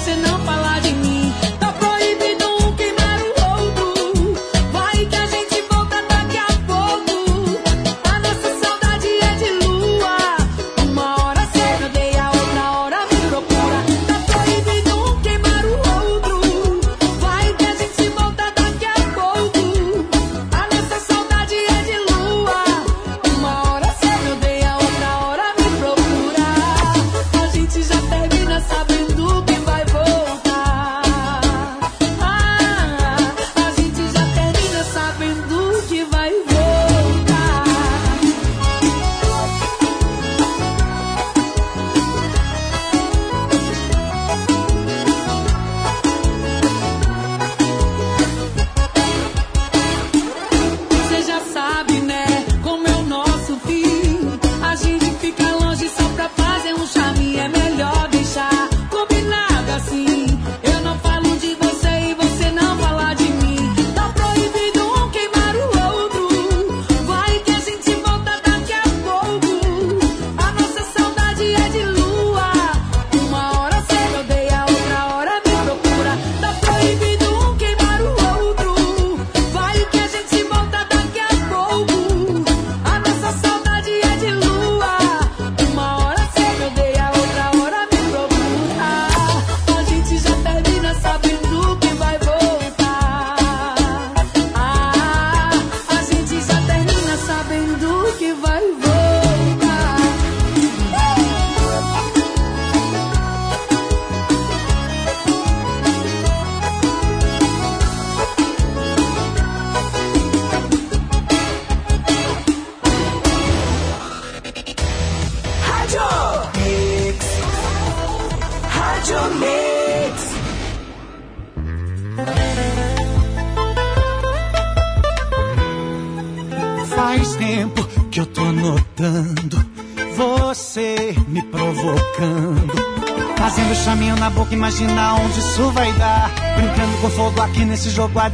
[137.85, 138.31] se jogar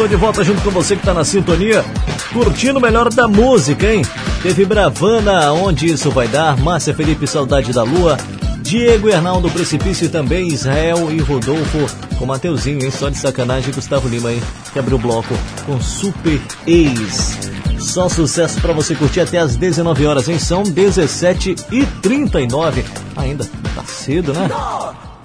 [0.00, 1.84] Tô de volta junto com você que tá na sintonia,
[2.32, 4.00] curtindo o melhor da música, hein?
[4.42, 6.56] Teve Bravana, onde isso vai dar?
[6.56, 8.16] Márcia Felipe, Saudade da Lua.
[8.62, 11.86] Diego Arnaldo Precipício também Israel e Rodolfo
[12.18, 12.90] com Mateuzinho, hein?
[12.90, 14.42] Só de sacanagem, Gustavo Lima, hein?
[14.72, 15.34] Que abriu o bloco
[15.66, 17.38] com Super Ex.
[17.78, 20.38] Só sucesso para você curtir até as 19 horas, hein?
[20.38, 24.48] São 17 e 39 Ainda tá cedo, né?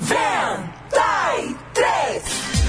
[0.01, 2.23] 93.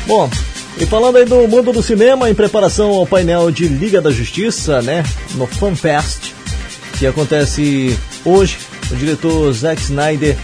[0.06, 0.30] Bom,
[0.78, 4.82] e falando aí do mundo do cinema, em preparação ao painel de Liga da Justiça,
[4.82, 5.02] né?
[5.34, 6.32] No FanFest,
[6.98, 8.58] que acontece hoje,
[8.90, 10.36] o diretor Zack Snyder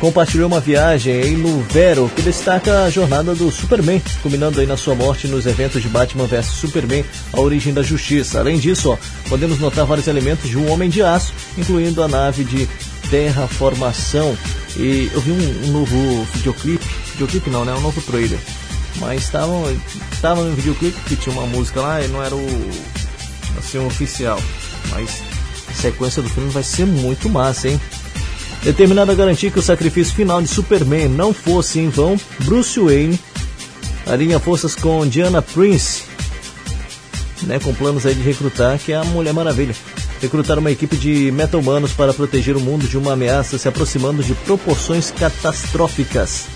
[0.00, 4.76] compartilhou uma viagem aí no Vero que destaca a jornada do Superman, culminando aí na
[4.76, 8.40] sua morte nos eventos de Batman vs Superman, a origem da justiça.
[8.40, 12.42] Além disso, ó, podemos notar vários elementos de um Homem de Aço, incluindo a nave
[12.42, 12.68] de
[13.08, 14.36] terraformação.
[14.76, 17.72] E eu vi um, um novo videoclipe, videoclipe não, né?
[17.72, 18.38] Um novo trailer.
[18.98, 19.52] Mas estava
[20.20, 22.70] tava no videoclipe que tinha uma música lá e não era o
[23.58, 24.40] assim, oficial.
[24.90, 25.22] Mas
[25.68, 27.80] a sequência do filme vai ser muito massa, hein?
[28.62, 33.18] Determinado a garantir que o sacrifício final de Superman não fosse em vão, Bruce Wayne
[34.06, 36.02] alinha forças com Diana Prince,
[37.42, 39.74] né, com planos aí de recrutar, que é a Mulher Maravilha.
[40.20, 44.34] Recrutar uma equipe de meta-humanos para proteger o mundo de uma ameaça se aproximando de
[44.34, 46.46] proporções catastróficas.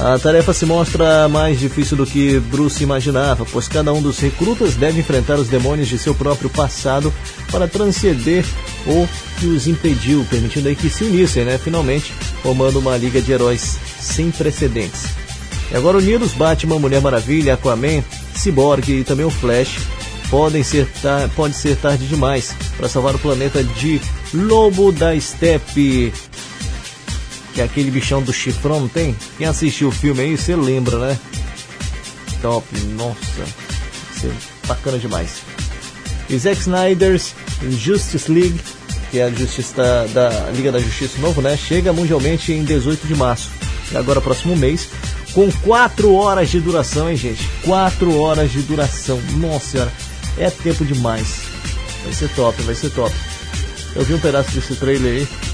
[0.00, 4.76] A tarefa se mostra mais difícil do que Bruce imaginava, pois cada um dos recrutas
[4.76, 7.12] deve enfrentar os demônios de seu próprio passado
[7.50, 8.44] para transcender
[8.86, 9.08] o
[9.40, 12.12] que os impediu, permitindo aí que se unissem, né, finalmente,
[12.44, 15.06] formando uma liga de heróis sem precedentes.
[15.72, 18.04] E agora unidos, Batman, Mulher Maravilha, Aquaman,
[18.36, 19.80] Cyborg e também o Flash
[20.30, 20.88] podem ser
[21.34, 24.00] pode ser tarde demais para salvar o planeta de
[24.32, 26.12] Lobo da Steppe
[27.58, 29.16] que é aquele bichão do chifrão, não tem?
[29.36, 31.18] Quem assistiu o filme aí, você lembra, né?
[32.40, 32.64] Top,
[32.94, 33.18] nossa,
[34.64, 35.42] bacana demais.
[36.30, 37.34] E Zack Snyder's
[37.68, 38.60] Justice League,
[39.10, 41.56] que é a justiça da, da Liga da Justiça novo, né?
[41.56, 43.50] Chega mundialmente em 18 de março.
[43.90, 44.88] E agora, próximo mês,
[45.32, 47.44] com 4 horas de duração, hein, gente?
[47.64, 49.20] 4 horas de duração.
[49.32, 49.92] Nossa senhora,
[50.38, 51.40] é tempo demais.
[52.04, 53.12] Vai ser top, vai ser top.
[53.96, 55.47] Eu vi um pedaço desse trailer aí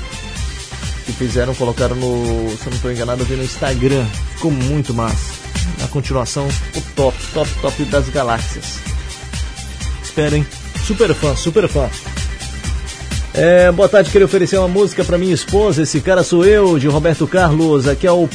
[1.05, 4.05] que fizeram, colocaram no, se eu não estou enganado, eu vi no Instagram.
[4.35, 5.45] Ficou muito massa.
[5.81, 8.79] Na continuação, o top, top, top das galáxias.
[10.03, 10.47] Esperem.
[10.87, 11.89] Super fã, super fã.
[13.33, 15.83] É, boa tarde, queria oferecer uma música para minha esposa.
[15.83, 17.89] Esse cara sou eu, de Roberto Carlos.
[17.89, 18.29] Aqui é o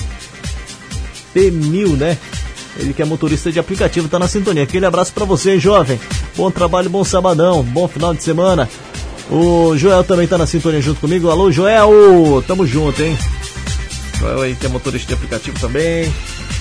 [1.33, 2.17] P1000, né?
[2.77, 4.64] Ele que é motorista de aplicativo, tá na sintonia.
[4.64, 5.99] Aquele abraço para você, jovem.
[6.35, 8.69] Bom trabalho, bom sabadão, bom final de semana.
[9.30, 11.30] O Joel também tá na sintonia junto comigo.
[11.30, 12.43] Alô, Joel!
[12.48, 13.17] Tamo junto, hein?
[14.19, 16.11] Joel aí que é motorista de aplicativo também.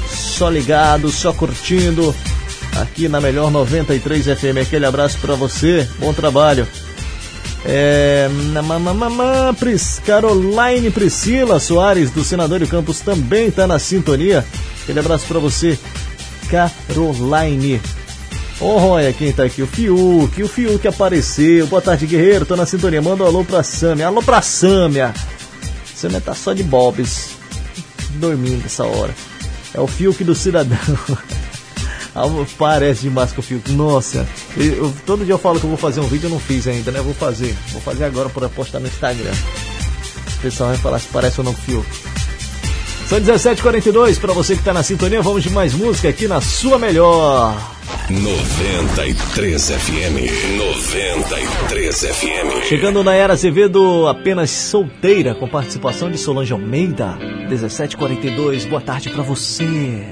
[0.09, 2.15] Só ligado, só curtindo.
[2.77, 4.59] Aqui na melhor 93 FM.
[4.63, 5.89] Aquele abraço para você.
[5.99, 6.69] Bom trabalho.
[7.65, 8.29] É,
[9.59, 14.45] Pris, Caroline Priscila Soares, do Senador Campos, também está na sintonia.
[14.83, 15.79] Aquele abraço para você,
[16.49, 17.81] Caroline.
[18.61, 21.67] Olha quem tá aqui, o Fiuk, o Fiuk apareceu.
[21.69, 23.01] Boa tarde, guerreiro, tô na sintonia.
[23.01, 24.09] Manda um alô pra Sâmia.
[24.09, 25.15] Alô pra Sâmia.
[25.95, 27.31] Sâmia tá só de bobs,
[28.15, 29.15] dormindo essa hora.
[29.73, 30.77] É o Fiuk do Cidadão.
[32.59, 33.71] Parece demais com o Fiuk.
[33.73, 36.67] Nossa, eu, todo dia eu falo que eu vou fazer um vídeo, eu não fiz
[36.67, 37.01] ainda, né?
[37.01, 37.57] Vou fazer.
[37.71, 39.33] Vou fazer agora para postar no Instagram.
[40.37, 42.08] O pessoal vai falar se parece ou não com o Fiuk.
[43.09, 46.79] São 17h42, para você que está na sintonia, vamos de mais música aqui na sua
[46.79, 47.57] melhor.
[48.11, 52.65] 93 FM, 93 FM.
[52.69, 57.17] Chegando na era Azevedo, apenas solteira, com participação de Solange Almeida.
[57.49, 60.11] 1742, boa tarde para você.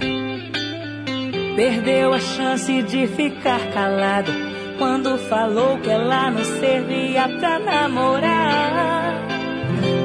[1.55, 4.33] Perdeu a chance de ficar calado
[4.79, 9.36] quando falou que ela não servia pra namorar.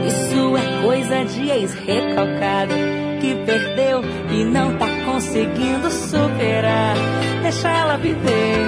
[0.07, 2.73] Isso é coisa de ex-recalcado
[3.19, 6.95] que perdeu e não tá conseguindo superar.
[7.43, 8.65] Deixa ela viver,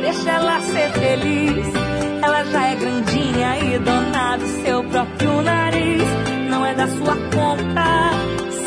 [0.00, 1.66] deixa ela ser feliz.
[2.22, 6.02] Ela já é grandinha e dona do seu próprio nariz.
[6.50, 8.10] Não é da sua conta.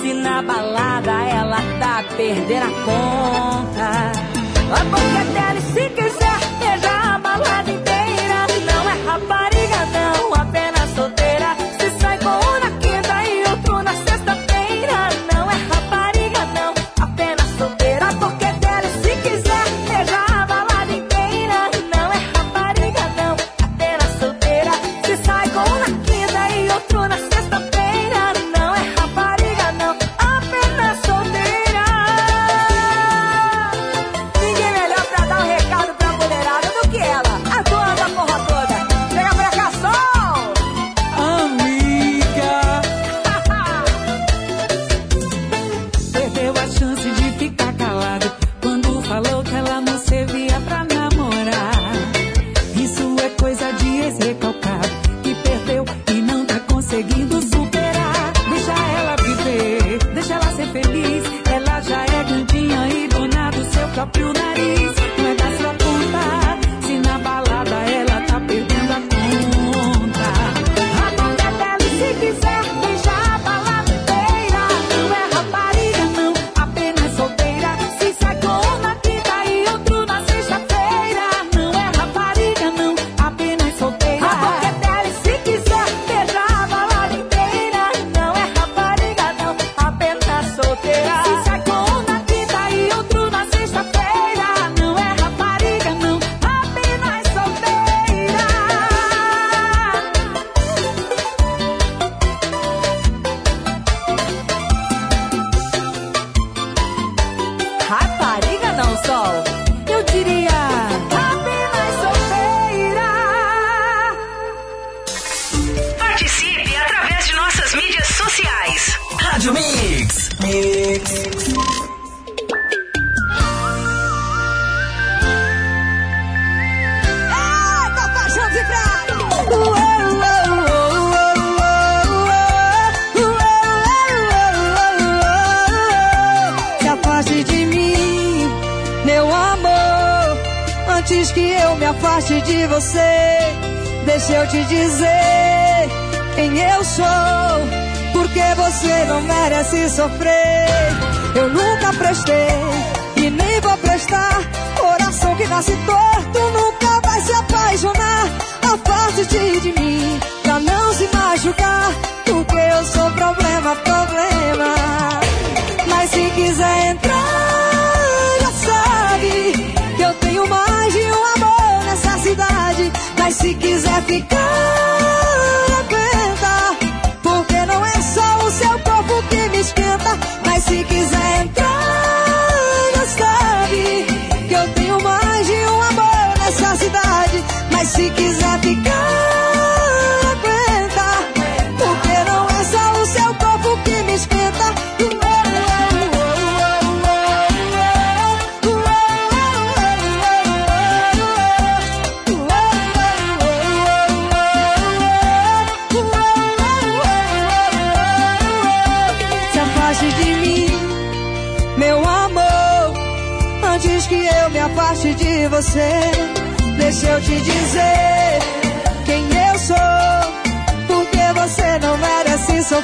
[0.01, 4.29] Se na balada ela tá perdendo a conta.
[4.71, 7.78] A boca dela, se quiser, veja a balada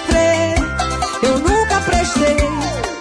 [0.05, 0.55] sofrer.
[1.23, 2.37] Eu nunca prestei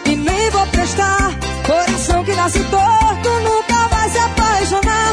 [0.07, 1.31] e nem vou prestar.
[1.67, 5.13] Coração que nasce torto nunca vai se apaixonar.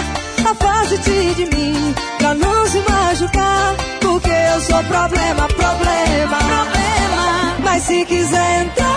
[0.51, 3.75] Afaste-te de mim pra não se machucar.
[3.99, 7.57] Porque eu sou problema, problema, problema.
[7.63, 8.90] Mas se quiser entrar.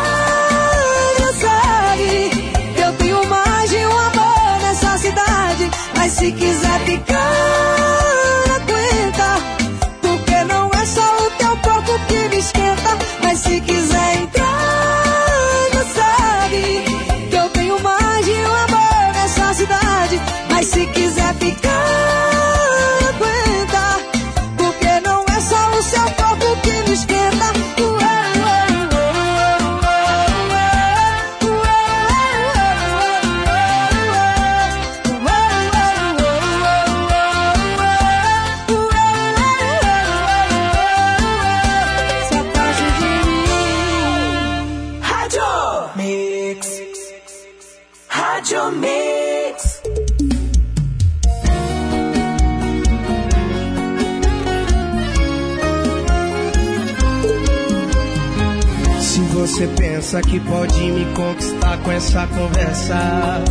[62.14, 63.44] nossa conversa.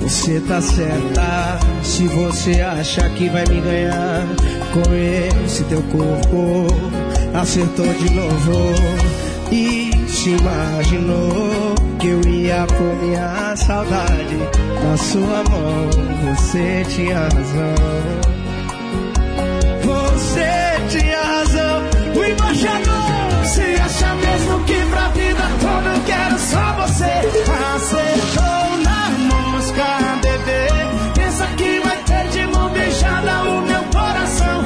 [0.00, 4.26] Você tá certa se você acha que vai me ganhar
[4.72, 6.66] com esse teu corpo.
[7.34, 8.74] Acertou de novo
[9.52, 14.36] e se imaginou que eu ia comer a saudade
[14.82, 16.34] na sua mão.
[16.34, 18.41] Você tinha razão.
[27.74, 30.68] acertou na mosca, bebê.
[31.14, 34.64] Pensa que vai ter de mão beijada o meu coração.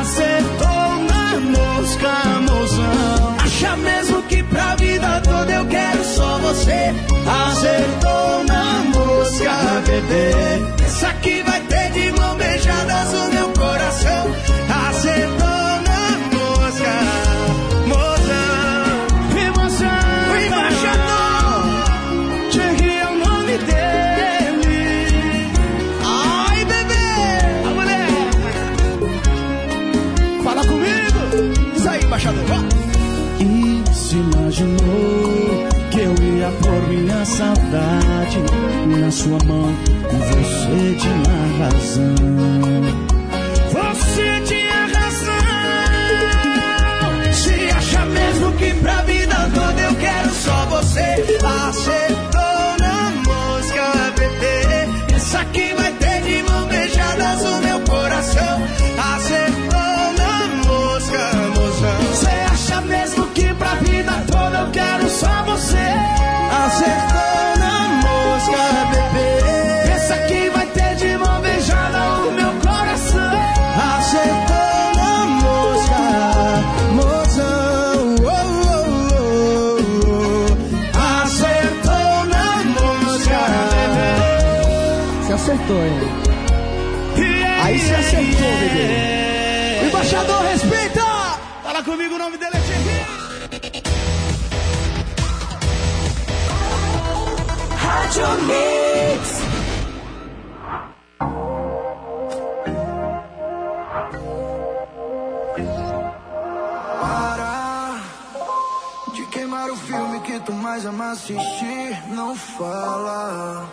[0.00, 3.36] Acertou na mosca, mozão.
[3.44, 6.94] Acha mesmo que pra vida toda eu quero só você?
[7.48, 8.64] Acertou na
[8.94, 10.74] mosca, bebê.
[10.78, 12.17] Pensa que vai ter de mão
[37.24, 38.38] saudade
[39.00, 39.74] na sua mão
[40.10, 42.57] você tinha razão.
[111.12, 113.68] assistir, não fala.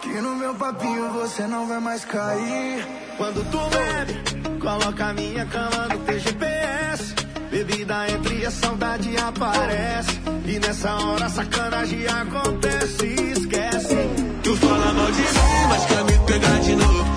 [0.00, 2.86] Que no meu papinho você não vai mais cair.
[3.16, 6.24] Quando tu bebe, coloca a minha cama no TGPS.
[6.24, 7.14] GPS.
[7.50, 10.20] Bebida entre e a saudade aparece.
[10.46, 13.06] E nessa hora sacanagem acontece.
[13.06, 13.96] Esquece.
[14.42, 17.13] Tu fala mal de mim, mas quer me pegar de novo.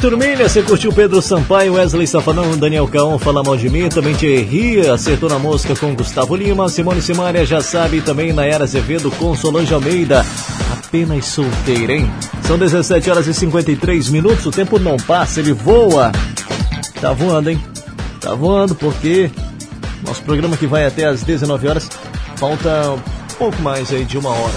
[0.00, 0.48] Turminha.
[0.48, 3.88] Você curtiu Pedro Sampaio, Wesley Safadão, Daniel Caon, Fala Mal de Mim.
[3.88, 6.68] Também Thierry acertou na mosca com Gustavo Lima.
[6.68, 8.00] Simone Simaria já sabe.
[8.00, 10.24] Também Nayara Azevedo com Solange Almeida.
[10.72, 12.10] Apenas solteira, hein?
[12.44, 14.46] São 17 horas e 53 minutos.
[14.46, 16.10] O tempo não passa, ele voa.
[17.00, 17.62] Tá voando, hein?
[18.20, 19.30] Tá voando porque
[20.06, 21.88] nosso programa que vai até às 19 horas
[22.36, 24.54] falta um pouco mais aí de uma hora.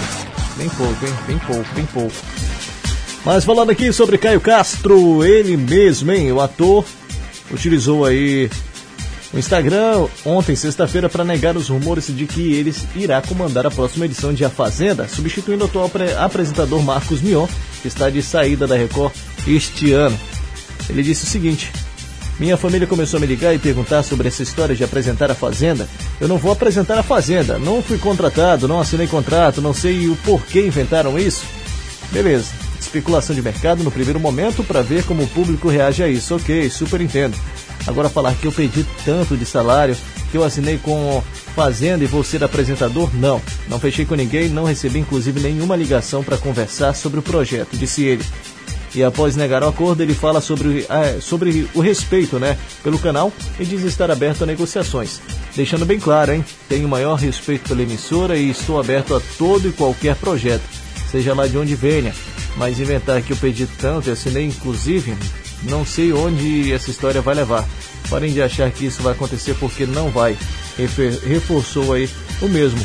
[0.56, 1.14] Bem pouco, hein?
[1.26, 2.33] Bem pouco, bem pouco.
[3.24, 6.30] Mas falando aqui sobre Caio Castro, ele mesmo, hein?
[6.30, 6.84] O ator
[7.50, 8.50] utilizou aí
[9.32, 14.04] o Instagram ontem, sexta-feira, para negar os rumores de que ele irá comandar a próxima
[14.04, 17.46] edição de A Fazenda, substituindo o atual apresentador Marcos Mion,
[17.80, 19.12] que está de saída da Record
[19.46, 20.18] este ano.
[20.90, 21.72] Ele disse o seguinte:
[22.38, 25.88] minha família começou a me ligar e perguntar sobre essa história de apresentar a Fazenda.
[26.20, 30.16] Eu não vou apresentar a Fazenda, não fui contratado, não assinei contrato, não sei o
[30.16, 31.44] porquê inventaram isso.
[32.12, 32.52] Beleza,
[32.84, 36.36] especulação de mercado no primeiro momento para ver como o público reage a isso.
[36.36, 37.36] Ok, super entendo.
[37.86, 39.96] Agora falar que eu pedi tanto de salário,
[40.30, 41.22] que eu assinei com
[41.54, 43.40] Fazenda e vou ser apresentador, não.
[43.68, 48.04] Não fechei com ninguém, não recebi inclusive nenhuma ligação para conversar sobre o projeto, disse
[48.04, 48.24] ele.
[48.94, 53.32] E após negar o acordo, ele fala sobre, ah, sobre o respeito né, pelo canal
[53.58, 55.20] e diz estar aberto a negociações.
[55.54, 56.44] Deixando bem claro, hein?
[56.68, 60.62] Tenho maior respeito pela emissora e estou aberto a todo e qualquer projeto,
[61.14, 62.12] seja lá de onde venha.
[62.56, 65.16] Mas inventar que eu pedi tanto e assinei inclusive,
[65.62, 67.64] não sei onde essa história vai levar.
[68.10, 70.36] Parem de achar que isso vai acontecer porque não vai.
[71.24, 72.10] Reforçou aí
[72.42, 72.84] o mesmo.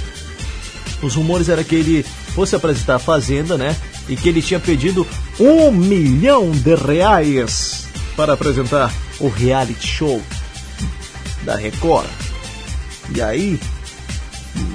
[1.02, 3.76] Os rumores era que ele fosse apresentar a Fazenda, né?
[4.08, 5.08] E que ele tinha pedido
[5.40, 10.22] um milhão de reais para apresentar o reality show
[11.44, 12.08] da Record.
[13.16, 13.60] E aí,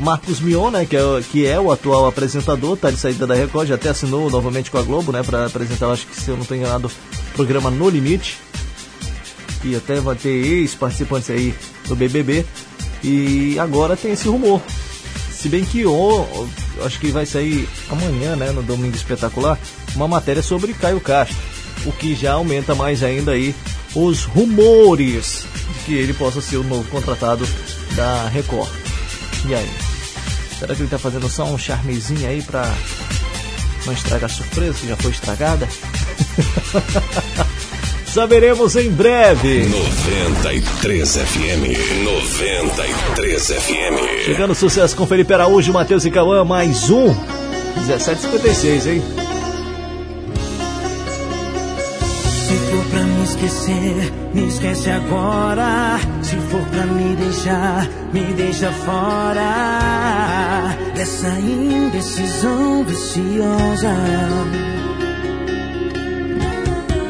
[0.01, 3.69] Marcos Mion, né, que é, que é o atual apresentador, tá de saída da Record,
[3.69, 6.43] já até assinou novamente com a Globo, né, para apresentar, acho que se eu não
[6.43, 8.39] estou enganado, o programa No Limite.
[9.65, 11.55] E até vai ter ex-participantes aí
[11.89, 12.45] do BBB.
[13.03, 14.61] E agora tem esse rumor.
[15.31, 16.47] Se bem que oh,
[16.85, 19.59] acho que vai sair amanhã, né, no Domingo Espetacular,
[19.95, 21.37] uma matéria sobre Caio Castro,
[21.87, 23.55] o que já aumenta mais ainda aí
[23.95, 27.47] os rumores de que ele possa ser o novo contratado
[27.95, 28.84] da Record.
[29.47, 29.71] E aí?
[30.59, 32.73] Será que ele tá fazendo só um charmezinho aí pra
[33.85, 35.69] não estragar a surpresa que já foi estragada?
[38.07, 39.67] Saberemos em breve.
[39.67, 42.05] 93 FM.
[42.05, 44.25] 93 FM.
[44.25, 47.09] Chegando sucesso com Felipe Araújo, Matheus e Cauã, mais um.
[47.75, 49.03] 1756, hein?
[53.35, 55.99] Esquecer, me esquece agora.
[56.23, 63.93] Se for pra me deixar, me deixa fora dessa indecisão viciosa.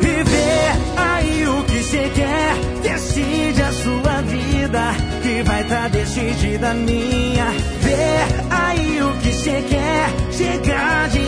[0.00, 6.70] E vê aí o que você quer, decide a sua vida, que vai tá decidida
[6.70, 7.52] a minha.
[7.80, 11.20] Vê aí o que você quer, chegar de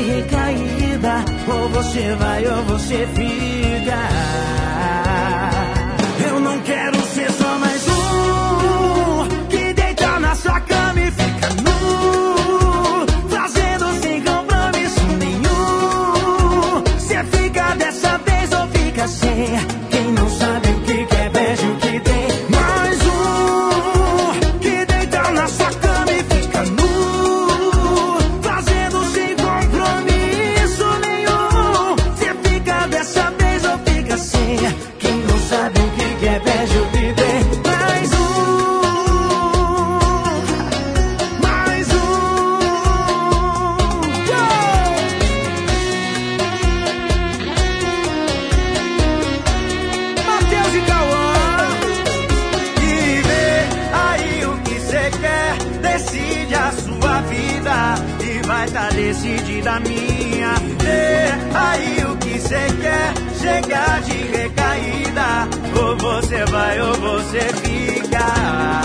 [0.96, 3.98] recaída, ou você vai ou você fica.
[6.28, 13.06] Eu não quero ser só mais um que deita na sua cama e fica nu,
[13.28, 16.82] fazendo sem compromisso nenhum.
[16.98, 19.85] Você fica dessa vez ou fica sem?
[66.16, 68.75] Você vai ou você fica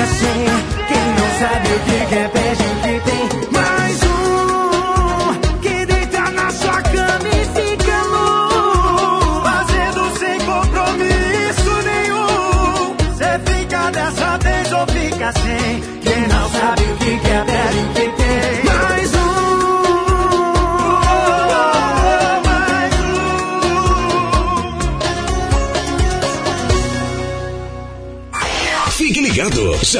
[0.00, 3.49] Quem não sabe o que quer perde o que tem.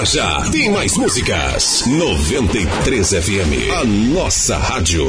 [0.04, 1.84] Já já tem mais músicas.
[1.86, 5.06] 93 FM, a nossa rádio.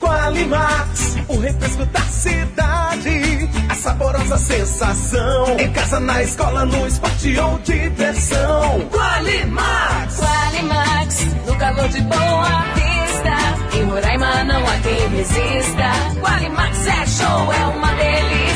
[0.00, 3.48] Qualimax, o refresco da cidade.
[3.68, 5.56] A saborosa sensação.
[5.60, 8.88] Em casa, na escola, no esporte ou diversão.
[8.90, 10.16] Qualimax.
[10.16, 13.76] Qualimax, no calor de boa vista.
[13.76, 16.20] Em Roraima não há quem resista.
[16.20, 18.49] Qualimax é show, é uma delícia.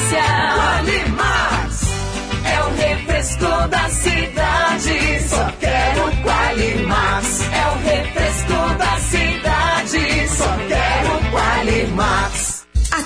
[11.94, 12.43] Qualimax.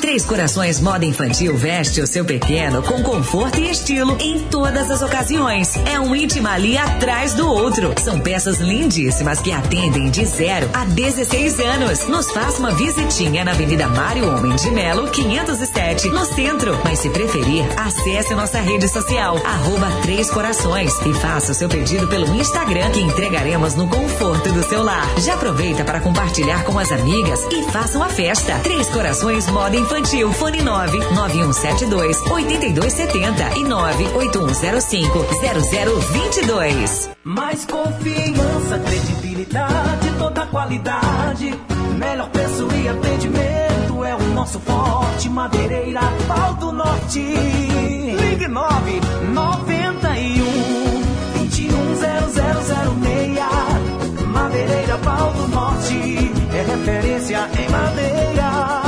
[0.09, 5.03] Três Corações Moda Infantil veste o seu pequeno com conforto e estilo em todas as
[5.03, 5.77] ocasiões.
[5.85, 7.93] É um íntima ali atrás do outro.
[8.03, 12.09] São peças lindíssimas que atendem de 0 a 16 anos.
[12.09, 16.81] Nos faça uma visitinha na Avenida Mário Homem de Melo, 507, no centro.
[16.83, 22.09] Mas se preferir, acesse nossa rede social, arroba Três Corações e faça o seu pedido
[22.09, 25.07] pelo Instagram que entregaremos no conforto do seu lar.
[25.21, 28.59] Já aproveita para compartilhar com as amigas e façam a festa.
[28.63, 29.98] Três Corações Moda Infantil,
[30.33, 35.27] fone 9 9172 8270 e 98105
[36.13, 37.11] 0022.
[37.25, 41.53] Mais confiança, credibilidade, toda qualidade.
[41.99, 45.29] Melhor preço e atendimento é o nosso forte.
[45.29, 47.19] Madeireira, pau do norte.
[47.19, 49.01] Ligue 9
[49.35, 54.29] 91 210006.
[54.29, 56.31] Madeireira, pau do norte.
[56.55, 58.88] É referência em madeira.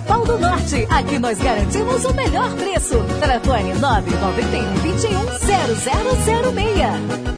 [0.00, 0.86] Pau do Norte.
[0.90, 3.02] Aqui nós garantimos o melhor preço.
[3.20, 5.24] Telefone 991 21
[6.24, 7.34] 0006.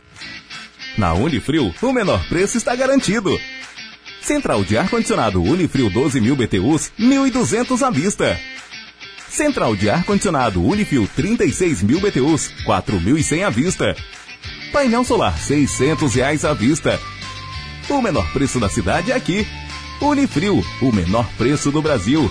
[0.96, 3.38] Na Unifrio, o menor preço está garantido.
[4.22, 8.40] Central de ar-condicionado Unifrio 12 mil BTUs, 1.200 à vista.
[9.28, 13.94] Central de ar-condicionado Unifrio 36 mil BTUs, 4.100 à vista.
[14.72, 16.98] Painel solar 600 reais à vista.
[17.88, 19.46] O menor preço da cidade é aqui.
[20.00, 22.30] Unifrio, o menor preço do Brasil.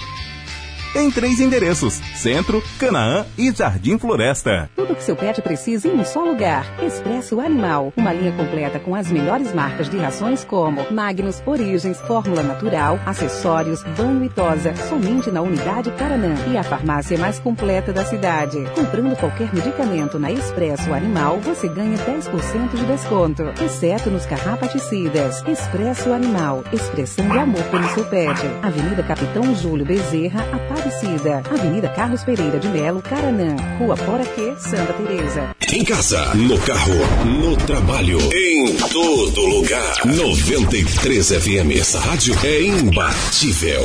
[0.96, 4.70] Em três endereços: Centro, Canaã e Jardim Floresta.
[4.78, 6.66] Tudo que seu pet precisa em um só lugar.
[6.82, 7.92] Expresso Animal.
[7.98, 13.84] Uma linha completa com as melhores marcas de rações como Magnus, Origens, Fórmula Natural, acessórios,
[13.98, 14.74] banho e tosa.
[14.88, 16.34] Somente na unidade Caranã.
[16.50, 18.64] E a farmácia mais completa da cidade.
[18.74, 23.44] Comprando qualquer medicamento na Expresso Animal, você ganha 10% de desconto.
[23.62, 25.44] Exceto nos carrapaticidas.
[25.46, 26.64] Expresso Animal.
[26.72, 28.40] Expressão de amor pelo seu pet.
[28.64, 30.46] Avenida Capitão Júlio Bezerra,
[30.86, 31.42] Aparecida.
[31.52, 33.56] Avenida Carlos Pereira de Melo, Caranã.
[33.80, 35.50] Rua Poraquê, Santa Teresa.
[35.74, 36.94] Em casa, no carro,
[37.26, 40.06] no trabalho, em todo lugar.
[40.06, 43.82] 93 FM, essa rádio é imbatível.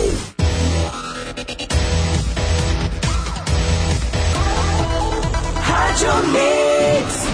[5.63, 7.27] Rádio Mix.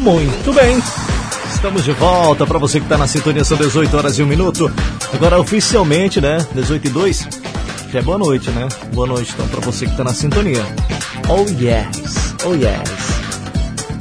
[0.00, 0.80] Muito bem.
[1.52, 4.72] Estamos de volta para você que está na sintonia, são 18 horas e 1 minuto.
[5.12, 6.38] Agora oficialmente, né?
[6.54, 7.28] 18 e 2.
[7.92, 8.66] Já é boa noite, né?
[8.94, 10.64] Boa noite então para você que está na sintonia.
[11.28, 12.80] Oh yes, oh yes.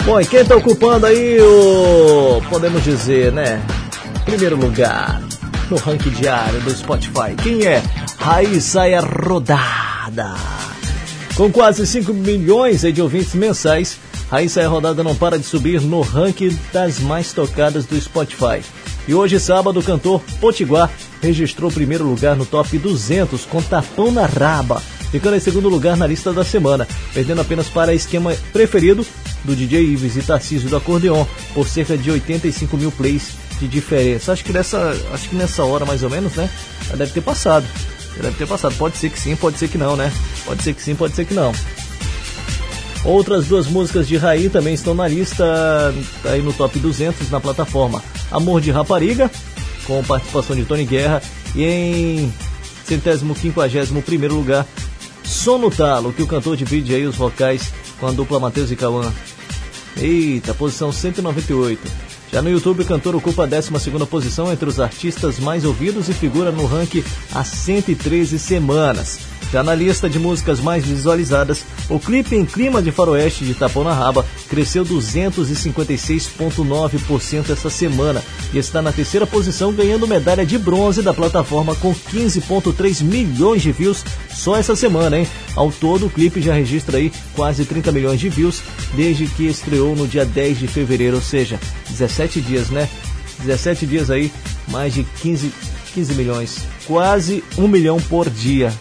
[0.06, 2.42] Bom, e quem está ocupando aí o.
[2.50, 3.62] Podemos dizer, né?
[4.24, 5.22] Primeiro lugar
[5.70, 7.36] no ranking diário do Spotify.
[7.44, 7.84] Quem é?
[8.18, 10.36] Raíssa é rodada.
[11.36, 13.98] Com quase 5 milhões de ouvintes mensais,
[14.30, 18.62] Raíssa é rodada não para de subir no ranking das mais tocadas do Spotify.
[19.06, 20.90] E hoje, sábado, o cantor Potiguar
[21.22, 25.96] registrou o primeiro lugar no top 200 com Tapão na Raba, ficando em segundo lugar
[25.96, 29.06] na lista da semana, perdendo apenas para esquema preferido
[29.44, 34.32] do DJ Ives e Tarcísio do Acordeon, por cerca de 85 mil plays de diferença.
[34.32, 36.50] Acho que nessa, acho que nessa hora mais ou menos, né?
[36.90, 37.66] Já deve ter passado.
[38.22, 38.76] Deve ter passado.
[38.76, 40.12] Pode ser que sim, pode ser que não, né?
[40.46, 41.54] Pode ser que sim, pode ser que não.
[43.04, 45.44] Outras duas músicas de Raí também estão na lista,
[46.22, 48.04] tá aí no top 200 na plataforma.
[48.30, 49.30] Amor de Rapariga,
[49.86, 51.22] com participação de Tony Guerra,
[51.56, 52.34] e em
[52.86, 54.66] centésimo quinquagésimo primeiro lugar,
[55.24, 59.14] Sono Talo, que o cantor divide aí os vocais com a dupla Matheus e Cauã.
[59.98, 61.80] Eita, posição 198.
[62.32, 63.72] Já no YouTube, o cantor ocupa a 12
[64.10, 67.04] posição entre os artistas mais ouvidos e figura no ranking
[67.34, 69.20] há 113 semanas.
[69.52, 73.84] Já na lista de músicas mais visualizadas, o clipe em clima de faroeste de Tapão
[73.84, 78.24] na Raba cresceu 256,9% essa semana
[78.54, 83.74] e está na terceira posição, ganhando medalha de bronze da plataforma com 15,3 milhões de
[83.74, 85.28] views só essa semana, hein?
[85.54, 88.62] Ao todo, o clipe já registra aí quase 30 milhões de views
[88.96, 92.88] desde que estreou no dia 10 de fevereiro, ou seja, 17 dias, né?
[93.40, 94.32] 17 dias aí,
[94.70, 95.52] mais de 15,
[95.94, 98.72] 15 milhões, quase 1 milhão por dia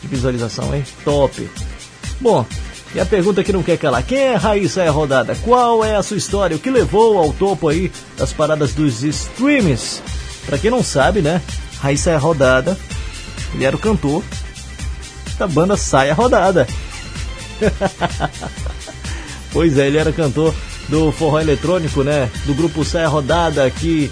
[0.00, 0.84] de visualização, hein?
[1.04, 1.48] Top!
[2.20, 2.44] Bom,
[2.94, 5.36] e a pergunta que não quer calar: quem é Raíssa é rodada?
[5.42, 6.56] Qual é a sua história?
[6.56, 10.02] O que levou ao topo aí das paradas dos streams?
[10.46, 11.42] Pra quem não sabe, né?
[11.80, 12.76] Raíssa é rodada,
[13.54, 14.22] ele era o cantor
[15.38, 16.66] da banda Saia Rodada.
[19.52, 20.54] pois é, ele era cantor
[20.88, 22.30] do forró eletrônico, né?
[22.46, 24.10] Do grupo Saia Rodada, que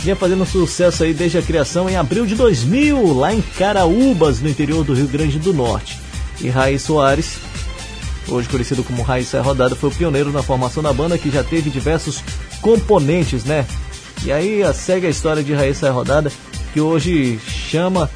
[0.00, 4.48] vinha fazendo sucesso aí desde a criação em abril de 2000, lá em Caraúbas, no
[4.48, 5.98] interior do Rio Grande do Norte.
[6.40, 7.38] E Raí Soares,
[8.28, 11.70] hoje conhecido como Saia Rodada, foi o pioneiro na formação da banda, que já teve
[11.70, 12.22] diversos
[12.60, 13.66] componentes, né?
[14.24, 16.30] E aí segue a história de Saia Rodada,
[16.72, 18.10] que hoje chama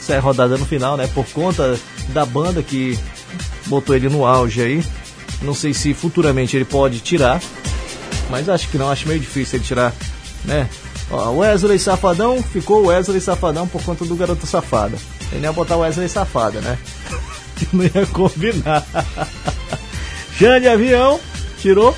[0.00, 1.08] Saia Rodada no final, né?
[1.14, 2.98] Por conta da banda que
[3.66, 4.84] botou ele no auge aí.
[5.42, 7.40] Não sei se futuramente ele pode tirar,
[8.30, 9.94] mas acho que não, acho meio difícil ele tirar,
[10.44, 10.68] né?
[11.10, 14.98] Ó, Wesley Safadão ficou Wesley Safadão por conta do Garoto Safada.
[15.32, 16.78] Ele ia botar Wesley Safada, né?
[17.72, 18.86] não ia combinar.
[20.38, 21.18] Xande Avião,
[21.60, 21.96] tirou?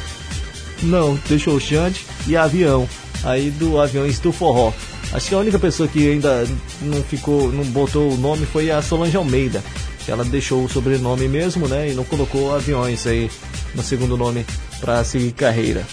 [0.82, 2.88] Não, deixou o Xande e Avião.
[3.24, 4.72] Aí do Aviões do Forró.
[5.12, 6.46] Acho que a única pessoa que ainda
[6.80, 9.62] não ficou, não botou o nome foi a Solange Almeida.
[10.04, 11.90] Que ela deixou o sobrenome mesmo, né?
[11.90, 13.30] E não colocou aviões aí
[13.74, 14.46] no segundo nome
[14.80, 15.84] para seguir carreira.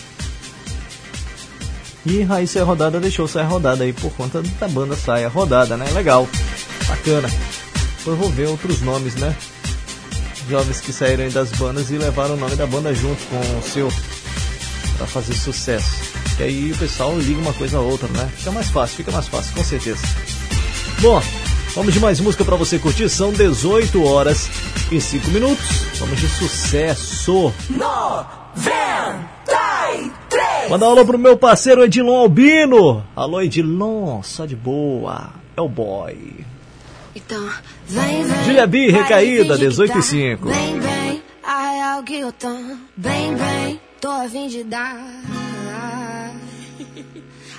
[2.09, 5.85] E Raíssa Rodada deixou sair rodada aí por conta da banda Saia Rodada, né?
[5.91, 6.25] Legal,
[6.87, 7.29] bacana.
[7.97, 9.35] Depois vou ver outros nomes, né?
[10.49, 13.61] Jovens que saíram aí das bandas e levaram o nome da banda junto com o
[13.61, 13.91] seu
[14.97, 15.97] para fazer sucesso.
[16.39, 18.31] E aí o pessoal liga uma coisa a outra, né?
[18.37, 19.99] Fica mais fácil, fica mais fácil, com certeza.
[21.01, 21.21] Bom,
[21.75, 23.09] vamos de mais música para você curtir.
[23.09, 24.49] São 18 horas
[24.89, 25.65] e 5 minutos.
[25.99, 27.53] Vamos de sucesso.
[27.69, 30.26] 93!
[30.69, 33.01] Manda aula pro meu parceiro Edilon Albino.
[33.15, 35.29] Alô, Edilon, só de boa.
[35.55, 36.45] É o boy.
[37.15, 37.49] Então,
[37.87, 38.43] vem, vem.
[38.43, 40.49] Julia B, recaída, fingir que 18 e tá 5.
[40.49, 42.53] Bem, bem, a real que eu tô.
[42.97, 44.97] Bem, bem, tô a fim de dar.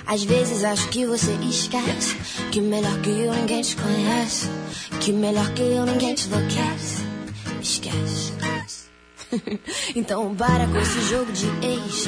[0.05, 2.15] Às vezes acho que você esquece
[2.49, 4.49] Que melhor que eu ninguém te conhece
[4.99, 7.03] Que melhor que eu ninguém te enlouquece
[7.61, 8.33] Esquece
[9.95, 12.07] Então para com esse jogo de ex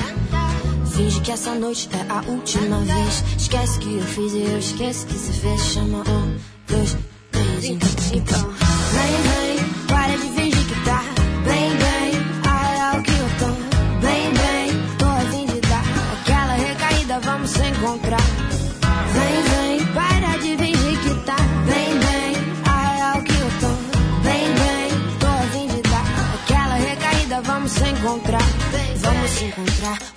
[1.02, 3.24] Finge que essa noite é a última vez.
[3.36, 5.60] Esquece que eu fiz e eu esqueço que se fez.
[5.74, 6.96] Chama um, dois,
[7.32, 7.66] três
[8.14, 8.50] Então,
[8.92, 10.41] vem, vem Para de fingir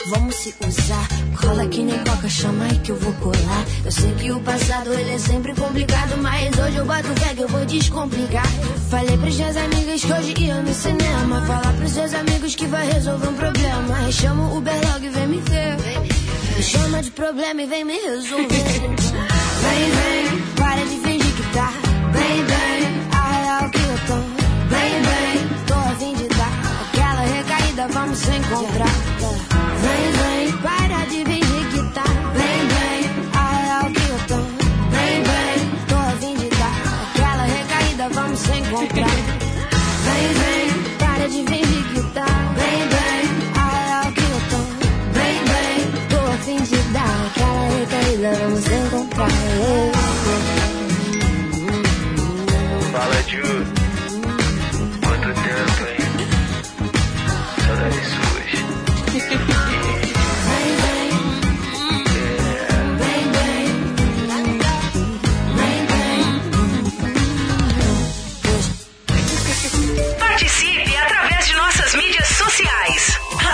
[0.06, 1.08] vamos se usar.
[1.40, 3.64] Cola que nem coca, chama aí que eu vou colar.
[3.84, 7.42] Eu sei que o passado ele é sempre complicado Mas hoje eu boto fé que
[7.42, 8.46] eu vou descomplicar.
[8.90, 11.46] Falei pros meus amigos que hoje ia no cinema.
[11.46, 13.96] Falar pros seus amigos que vai resolver um problema.
[13.98, 15.76] Aí chama o Uber logo e vem me ver.
[16.56, 18.48] Me chama de problema e vem me resolver.
[19.64, 21.72] Vem, vem, para de fingir que tá.
[22.12, 24.14] Bem, bem, a real que eu tô.
[24.68, 26.52] Bem, bem, tô a fim de dar.
[26.88, 29.13] Aquela recaída vamos se encontrar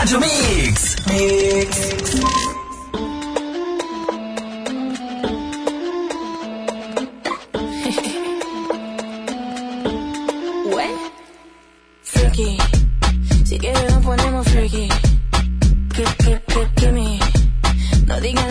[0.01, 0.97] Rádio Mix.
[1.09, 1.91] Mix.
[13.47, 14.89] She get it up when I'm a freaky.
[15.89, 17.21] Give, give, give, give me.
[18.07, 18.50] No digan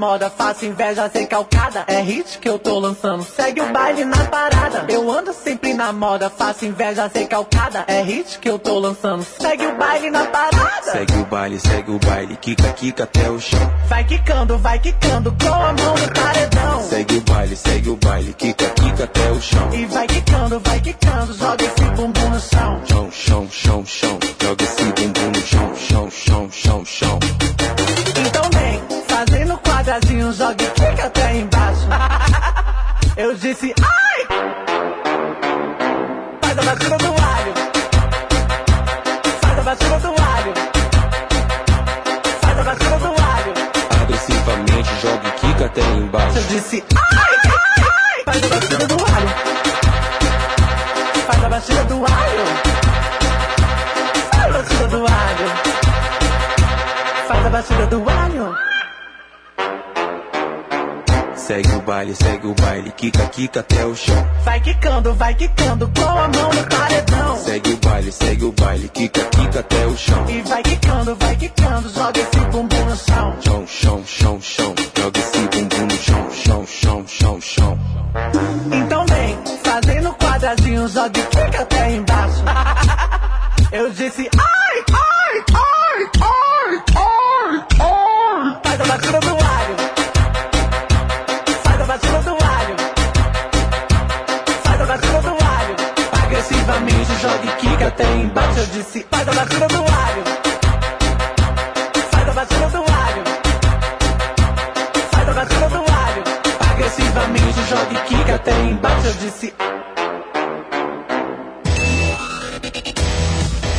[0.00, 1.84] moda, faço inveja sem calcada.
[1.86, 4.86] É hit que eu tô lançando, segue o baile na parada.
[4.88, 7.84] Eu ando sempre na moda, faço inveja sem calcada.
[7.86, 10.92] É hit que eu tô lançando, segue o baile na parada.
[10.92, 13.60] Segue o baile, segue o baile, quica, quica até o chão.
[13.88, 16.82] Vai quicando, vai quicando, com a mão no paredão.
[16.88, 19.68] Segue o baile, segue o baile, quica, quica até o chão.
[19.74, 22.82] E vai quicando, vai quicando, joga esse bumbum no chão.
[22.88, 27.59] Chão, chão, chão, chão, joga esse bumbum no chão, chão, chão, chão, chão.
[29.80, 31.88] Então vem, fazendo quadradinho, joga e quica até embaixo.
[33.16, 34.26] Eu disse, ai!
[36.42, 37.54] Faz a batida do alho.
[39.40, 40.54] Faz a batida do alho.
[42.40, 43.54] Faz a batida do alho.
[44.02, 46.38] Agressivamente joga e quica até embaixo.
[46.38, 48.24] Eu disse, ai, ai, ai!
[48.24, 49.28] Faz a batida do alho.
[51.26, 52.44] Faz a batida do alho.
[54.30, 55.48] Faz a batida do alho.
[57.28, 58.69] Faz a batida do alho.
[61.40, 64.28] Segue o baile, segue o baile, quica, quica até o chão.
[64.44, 67.36] Vai quicando, vai quicando, com a mão no paredão.
[67.38, 70.26] Segue o baile, segue o baile, quica, quica até o chão.
[70.28, 73.36] E vai quicando, vai quicando, joga esse bumbum no chão.
[73.40, 77.78] Chão, chão, chão, chão, joga esse bumbum no chão, chão, chão, chão, chão.
[78.72, 82.44] Então vem, fazendo quadradinho, joga e quica até embaixo.
[83.72, 84.59] Eu disse, ai,
[98.60, 100.24] Eu disse, faz a batida do alho.
[102.10, 103.24] Faz a batida do alho.
[105.10, 106.24] Faz a batida do alho.
[106.70, 109.06] Agressivamente joga e quica até embaixo.
[109.06, 109.54] Eu disse,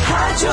[0.08, 0.50] Rádio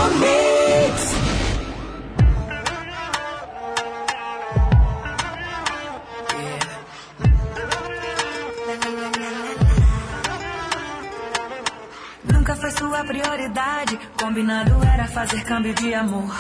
[12.98, 13.96] Sua prioridade.
[14.20, 16.36] Combinado era fazer câmbio de amor.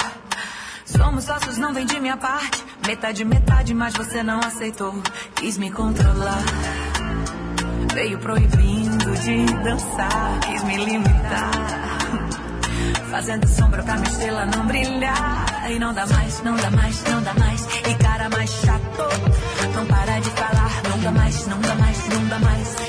[0.84, 2.64] Somos sócios, não vendi minha parte.
[2.84, 5.00] Metade, metade, mas você não aceitou.
[5.36, 6.42] Quis me controlar.
[7.94, 10.40] Veio proibindo de dançar.
[10.40, 11.50] Quis me limitar.
[13.08, 15.70] Fazendo sombra pra minha estrela não brilhar.
[15.70, 17.68] E não dá mais, não dá mais, não dá mais.
[17.86, 19.08] E cara mais chato.
[19.76, 20.72] Não para de falar.
[20.90, 22.87] Não dá mais, não dá mais, não dá mais.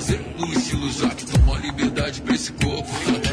[0.00, 1.26] Prazer no estilo Jaque.
[1.26, 2.88] Toma liberdade pra esse corpo.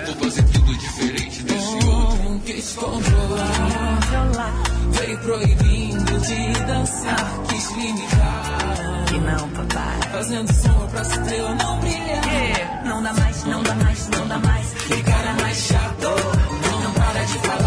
[0.06, 2.42] Vou fazer tudo diferente desse outro.
[2.46, 9.06] Quis controlar, veio proibindo de dançar, quis limitar.
[9.08, 10.12] Que não, papai.
[10.12, 12.84] Fazendo sombra pra estrela não brilhar.
[12.86, 14.74] Não dá mais, não dá mais, não dá mais.
[14.74, 16.08] Que cara mais chato.
[16.84, 17.67] Não para de falar,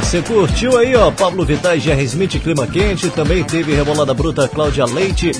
[0.00, 1.10] Você curtiu aí, ó?
[1.10, 3.10] Pablo e Jerry Smith, Clima Quente.
[3.10, 5.32] Também teve Rebolada Bruta, Cláudia Leite.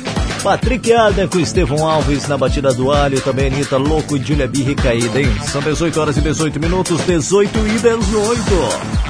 [0.42, 3.20] Patrick Arden com Estevão Alves na batida do alho.
[3.20, 4.62] Também Anitta Louco e Julia B.
[4.62, 5.28] Recaída, hein?
[5.42, 9.05] São 18 horas e 18 minutos, 18 e 18.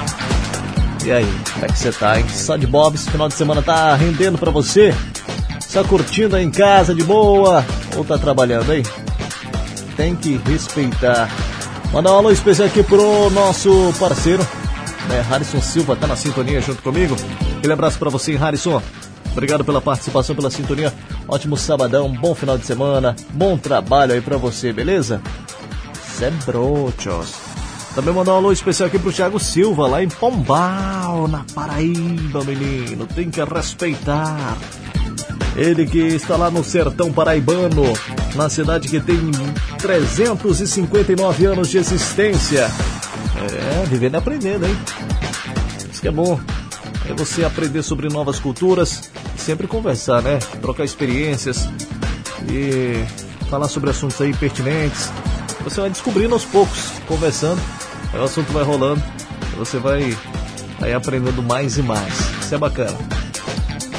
[1.05, 2.25] E aí, como é que você tá, hein?
[2.29, 4.93] Só de bobs, final de semana tá rendendo pra você?
[5.59, 7.63] Está curtindo aí em casa de boa?
[7.95, 8.81] Ou tá trabalhando, hein?
[9.95, 11.29] Tem que respeitar.
[11.93, 14.45] Mandar um alô especial aqui pro nosso parceiro,
[15.07, 15.21] né?
[15.21, 17.15] Harrison Silva, tá na sintonia junto comigo.
[17.57, 18.81] Aquele abraço pra você, Harrison.
[19.31, 20.93] Obrigado pela participação, pela sintonia.
[21.27, 25.21] Ótimo sabadão, bom final de semana, bom trabalho aí pra você, beleza?
[26.17, 27.33] Zé Brochos.
[27.93, 33.07] Também mandar um alô especial aqui pro Thiago Silva, lá em Pombal, na Paraíba, menino.
[33.07, 34.57] Tem que respeitar.
[35.55, 37.83] Ele que está lá no sertão paraibano,
[38.35, 39.31] na cidade que tem
[39.77, 42.69] 359 anos de existência.
[43.37, 44.77] É, vivendo e aprendendo, hein?
[45.91, 46.39] Isso que é bom.
[47.09, 49.11] É você aprender sobre novas culturas
[49.45, 50.39] sempre conversar, né?
[50.59, 51.69] Trocar experiências
[52.49, 53.05] e
[53.47, 55.11] falar sobre assuntos aí pertinentes.
[55.63, 57.61] Você vai descobrindo aos poucos, conversando,
[58.11, 59.01] aí o assunto vai rolando,
[59.55, 60.17] você vai
[60.81, 62.13] aí aprendendo mais e mais.
[62.41, 62.97] Isso é bacana.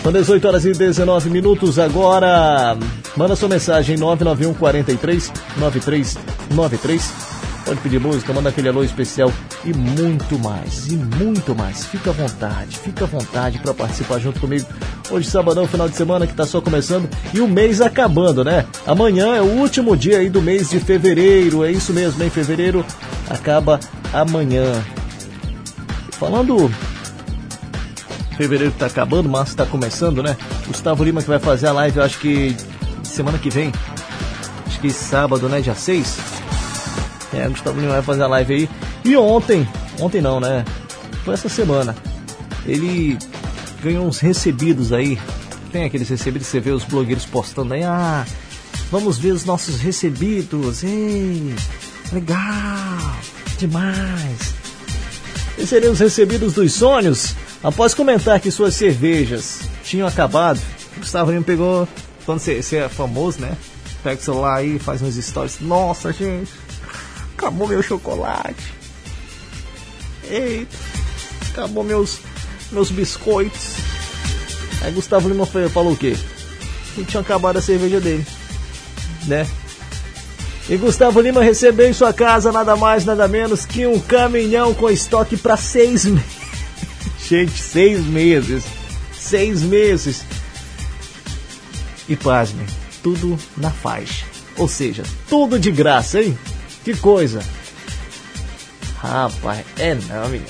[0.03, 2.77] São 18 horas e 19 minutos agora.
[3.17, 7.26] Manda sua mensagem 991 43 9393.
[7.67, 9.33] Pode pedir música, manda aquele alô especial
[9.65, 11.85] e muito mais, e muito mais.
[11.85, 14.65] Fica à vontade, fica à vontade para participar junto comigo.
[15.11, 18.65] Hoje, sabadão, final de semana que tá só começando e o mês acabando, né?
[18.86, 22.86] Amanhã é o último dia aí do mês de fevereiro, é isso mesmo, em fevereiro
[23.28, 23.81] acaba
[24.12, 24.81] amanhã.
[26.12, 26.70] Falando
[28.36, 30.36] fevereiro tá acabando, março tá começando, né?
[30.69, 32.57] Gustavo Lima que vai fazer a live, eu acho que
[33.03, 33.73] semana que vem.
[34.69, 35.61] Acho que sábado, né?
[35.61, 36.45] Dia 6.
[37.37, 38.71] É, Gustavo Lima vai fazer a live aí.
[39.05, 39.69] E ontem,
[40.01, 40.65] ontem não, né?
[41.25, 41.95] Foi essa semana.
[42.65, 43.19] Ele
[43.83, 45.19] ganhou uns recebidos aí.
[45.71, 48.25] Tem aqueles recebidos, você vê os blogueiros postando aí, ah,
[48.91, 50.83] vamos ver os nossos recebidos.
[50.83, 51.55] Ei,
[52.13, 53.17] legal,
[53.59, 54.55] demais.
[55.57, 57.35] Esses seriam os recebidos dos sonhos.
[57.63, 60.61] Após comentar que suas cervejas tinham acabado,
[60.97, 61.89] Gustavo Lima pegou.
[62.25, 63.57] Quando você, você é famoso, né?
[64.03, 65.59] Pega o celular aí, faz uns stories.
[65.61, 66.51] Nossa, gente,
[67.37, 68.75] acabou meu chocolate.
[70.25, 70.77] Eita,
[71.51, 72.19] acabou meus,
[72.73, 73.77] meus biscoitos.
[74.83, 76.17] Aí Gustavo Lima falou o quê?
[76.95, 78.27] Que tinha acabado a cerveja dele,
[79.27, 79.47] né?
[80.69, 84.91] E Gustavo Lima recebeu em sua casa nada mais, nada menos que um caminhão com
[84.91, 86.37] estoque para seis meses.
[87.29, 88.65] Gente, seis meses.
[89.17, 90.25] Seis meses.
[92.09, 92.67] E pasmem,
[93.03, 94.25] tudo na faixa.
[94.57, 96.37] Ou seja, tudo de graça, hein?
[96.87, 97.43] Que coisa.
[98.99, 100.47] Rapaz, é não, menino.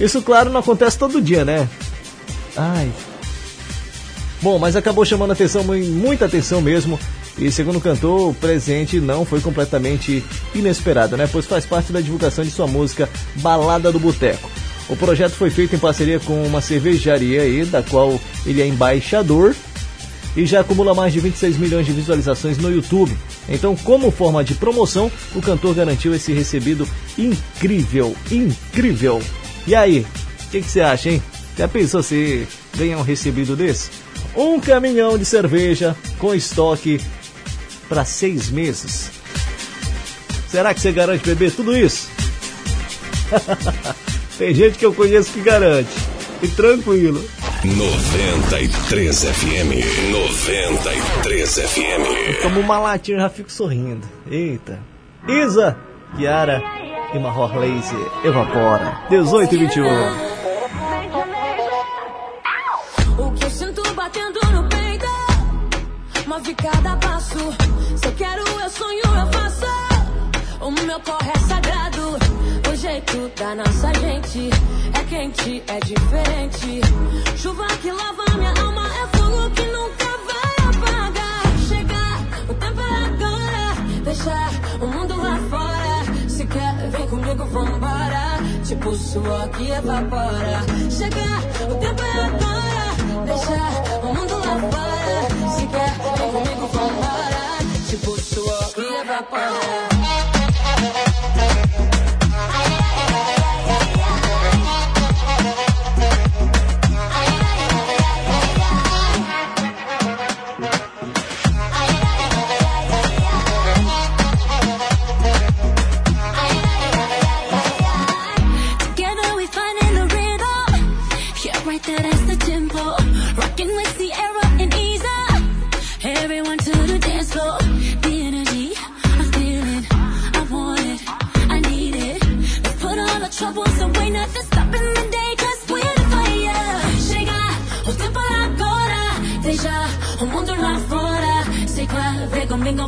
[0.00, 1.68] Isso, claro, não acontece todo dia, né?
[2.56, 2.90] Ai.
[4.40, 6.98] Bom, mas acabou chamando atenção, mu- muita atenção mesmo.
[7.36, 10.24] E segundo o cantor, o presente não foi completamente
[10.54, 11.28] inesperado, né?
[11.30, 14.50] Pois faz parte da divulgação de sua música Balada do Boteco.
[14.88, 19.54] O projeto foi feito em parceria com uma cervejaria aí, da qual ele é embaixador
[20.36, 23.16] e já acumula mais de 26 milhões de visualizações no YouTube.
[23.48, 26.88] Então, como forma de promoção, o cantor garantiu esse recebido
[27.18, 29.22] incrível, incrível.
[29.66, 30.06] E aí,
[30.46, 31.22] o que que você acha, hein?
[31.56, 32.46] Já pensou se
[32.76, 33.90] ganhar um recebido desse?
[34.34, 37.00] Um caminhão de cerveja com estoque
[37.88, 39.10] para seis meses.
[40.48, 42.08] Será que você garante beber tudo isso?
[44.38, 45.90] Tem gente que eu conheço que garante.
[46.42, 47.22] E tranquilo.
[47.64, 50.10] 93 FM.
[50.10, 52.42] 93 FM.
[52.42, 54.04] Tomo uma latinha e já fico sorrindo.
[54.28, 54.80] Eita.
[55.28, 55.76] Isa,
[56.16, 56.60] Kiara
[57.14, 59.02] e Mahor Lazy, Evapora.
[59.10, 59.84] 18 e 21.
[63.18, 65.06] O que eu sinto batendo no peito
[66.26, 67.38] Uma de cada passo
[67.96, 69.66] Se eu quero, eu sonho, eu faço
[70.60, 72.31] O meu corre é sagrado
[72.82, 74.50] jeito da nossa gente.
[74.98, 76.80] É quente, é diferente.
[77.36, 81.42] Chuva que lava minha alma É fogo que nunca vai apagar.
[81.68, 84.02] Chegar, o tempo é agora.
[84.02, 86.28] Deixar o mundo lá fora.
[86.28, 88.38] Se quer, vem comigo, vambora.
[88.64, 90.58] Tipo suor que evapora.
[90.90, 91.38] Chegar,
[91.70, 93.24] o tempo é agora.
[93.26, 93.70] Deixar
[94.02, 95.54] o mundo lá fora.
[95.54, 97.58] Se quer, vem comigo, vambora.
[97.88, 99.91] Tipo suor que evapora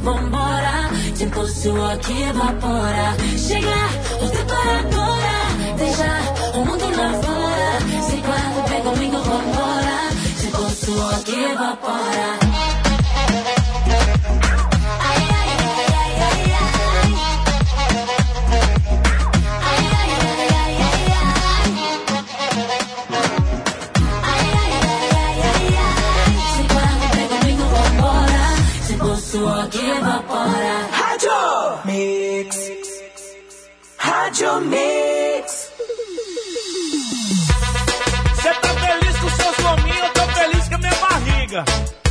[0.04, 0.90] vambora.
[1.18, 3.16] Tempo suor que evapora.
[3.36, 3.88] Chega,
[4.22, 5.36] o tempo é agora.
[5.78, 8.02] Deixa o mundo lá fora.
[8.02, 9.98] Se quer, vem comigo, vambora.
[10.40, 12.43] Tempo suor que evapora.
[34.34, 35.70] Rádio Mix.
[38.34, 41.64] Você tá feliz com seus gominhos, eu tô feliz com a minha barriga.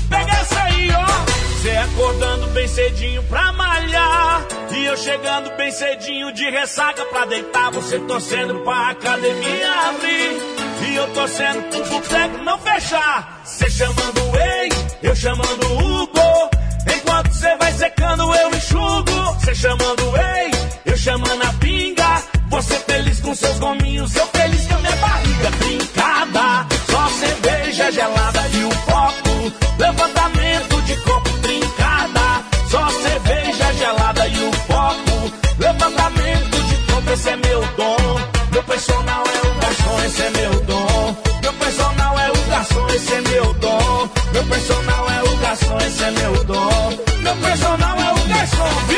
[0.09, 1.61] Pega essa aí, ó.
[1.61, 4.47] Você acordando bem cedinho pra malhar.
[4.71, 7.71] E eu chegando bem cedinho de ressaca pra deitar.
[7.71, 10.87] Você torcendo pra academia abrir.
[10.87, 13.41] E eu torcendo pro boteco não fechar.
[13.43, 16.07] Você chamando o ex, eu chamando o
[17.14, 19.33] Enquanto você vai secando, eu enxugo.
[19.35, 22.24] Você chamando ex, eu chamando a pinga.
[22.50, 26.67] Você feliz com seus gominhos, eu feliz com a minha barriga trincada.
[26.90, 29.53] Só cerveja gelada e o copo.
[29.77, 31.22] Levantamento de copo
[48.43, 48.92] personal é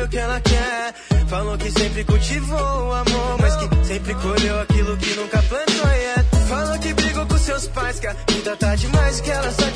[0.00, 0.94] sabe o que ela quer.
[1.28, 5.90] Falou que sempre cultivou o amor, mas que sempre colheu aquilo que nunca plantou.
[5.90, 6.24] Yeah.
[6.48, 9.69] Falou que brigou com seus pais, que a vida tá demais, que ela só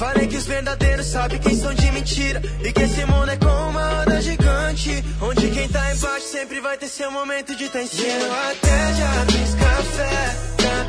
[0.00, 2.40] Falei que os verdadeiros sabem quem são de mentira.
[2.64, 5.04] E que esse mundo é como uma roda gigante.
[5.20, 8.08] Onde quem tá embaixo sempre vai ter seu momento de estar em cima.
[8.08, 10.36] Eu até já fiz café,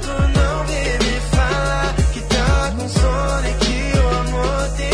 [0.02, 0.08] tu
[0.40, 4.91] não vir me falar que tá com sono e que o amor tem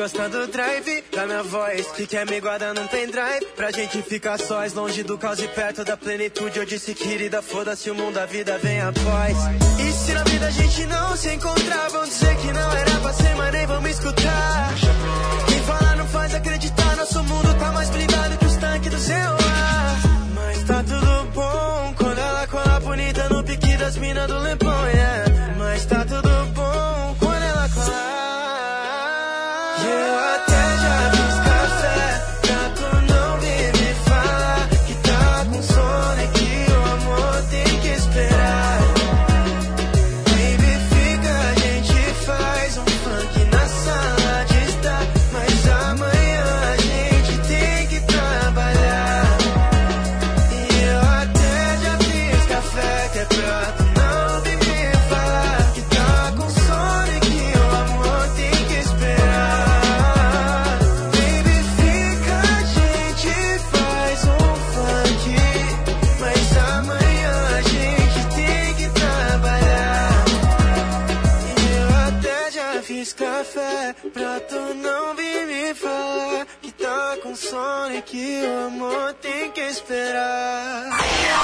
[0.00, 1.86] gosta do drive da minha voz.
[1.88, 3.44] Que quer me guardar num pendrive.
[3.54, 6.58] Pra gente ficar sós, longe do caos e perto da plenitude.
[6.58, 9.36] Eu disse, querida, foda-se o mundo, a vida vem após.
[9.78, 13.12] E se na vida a gente não se encontrar, vão dizer que não era pra
[13.12, 14.74] ser, mas nem vão me escutar.
[15.48, 19.96] Quem fala não faz acreditar, nosso mundo tá mais blindado que os tanques do celular.
[20.34, 25.09] Mas tá tudo bom quando ela cola bonita no pique das minas do Leblon, yeah.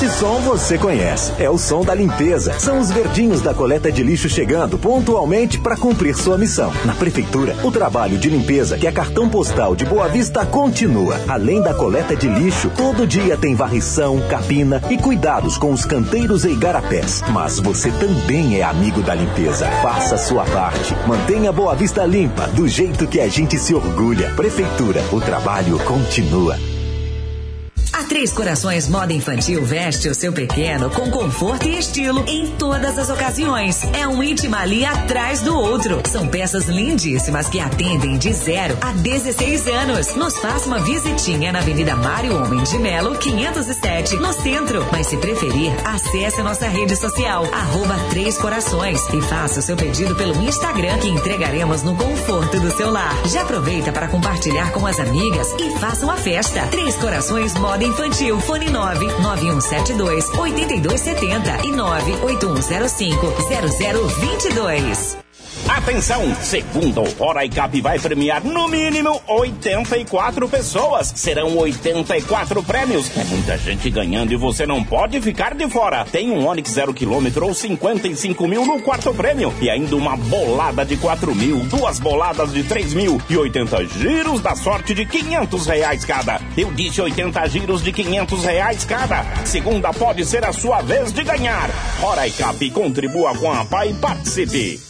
[0.00, 1.30] Esse som você conhece.
[1.38, 2.58] É o som da limpeza.
[2.58, 6.72] São os verdinhos da coleta de lixo chegando pontualmente para cumprir sua missão.
[6.86, 11.20] Na prefeitura, o trabalho de limpeza que é cartão postal de Boa Vista continua.
[11.28, 16.46] Além da coleta de lixo, todo dia tem varrição, capina e cuidados com os canteiros
[16.46, 17.22] e igarapés.
[17.30, 19.66] Mas você também é amigo da limpeza.
[19.82, 20.96] Faça sua parte.
[21.06, 24.32] Mantenha Boa Vista limpa, do jeito que a gente se orgulha.
[24.34, 26.56] Prefeitura, o trabalho continua.
[28.10, 32.98] A Três Corações Moda Infantil veste o seu pequeno com conforto e estilo em todas
[32.98, 33.82] as ocasiões.
[33.94, 36.02] É um íntimo ali atrás do outro.
[36.10, 40.16] São peças lindíssimas que atendem de 0 a 16 anos.
[40.16, 44.84] Nos faça uma visitinha na Avenida Mário Homem de Melo, 507, no centro.
[44.90, 50.16] Mas se preferir, acesse nossa rede social, arroba Três Corações, e faça o seu pedido
[50.16, 53.14] pelo Instagram, que entregaremos no conforto do seu lar.
[53.28, 56.66] Já aproveita para compartilhar com as amigas e faça uma festa.
[56.72, 57.99] Três Corações Moda Infantil,
[58.40, 65.29] fone 9 9172 8270 e 98105 0022.
[65.70, 66.34] Atenção!
[66.42, 71.12] Segundo Hora Cap vai premiar no mínimo 84 pessoas.
[71.14, 73.16] Serão 84 prêmios.
[73.16, 76.04] É muita gente ganhando e você não pode ficar de fora.
[76.04, 79.54] Tem um Onix 0 km ou 55 mil no quarto prêmio.
[79.60, 84.40] E ainda uma bolada de 4 mil, duas boladas de 3 mil e 80 giros
[84.40, 86.40] da sorte de 500 reais cada.
[86.56, 89.24] Eu disse 80 giros de 500 reais cada.
[89.44, 91.70] Segunda pode ser a sua vez de ganhar.
[92.02, 94.89] Hora Cap, contribua com a PAI e participe.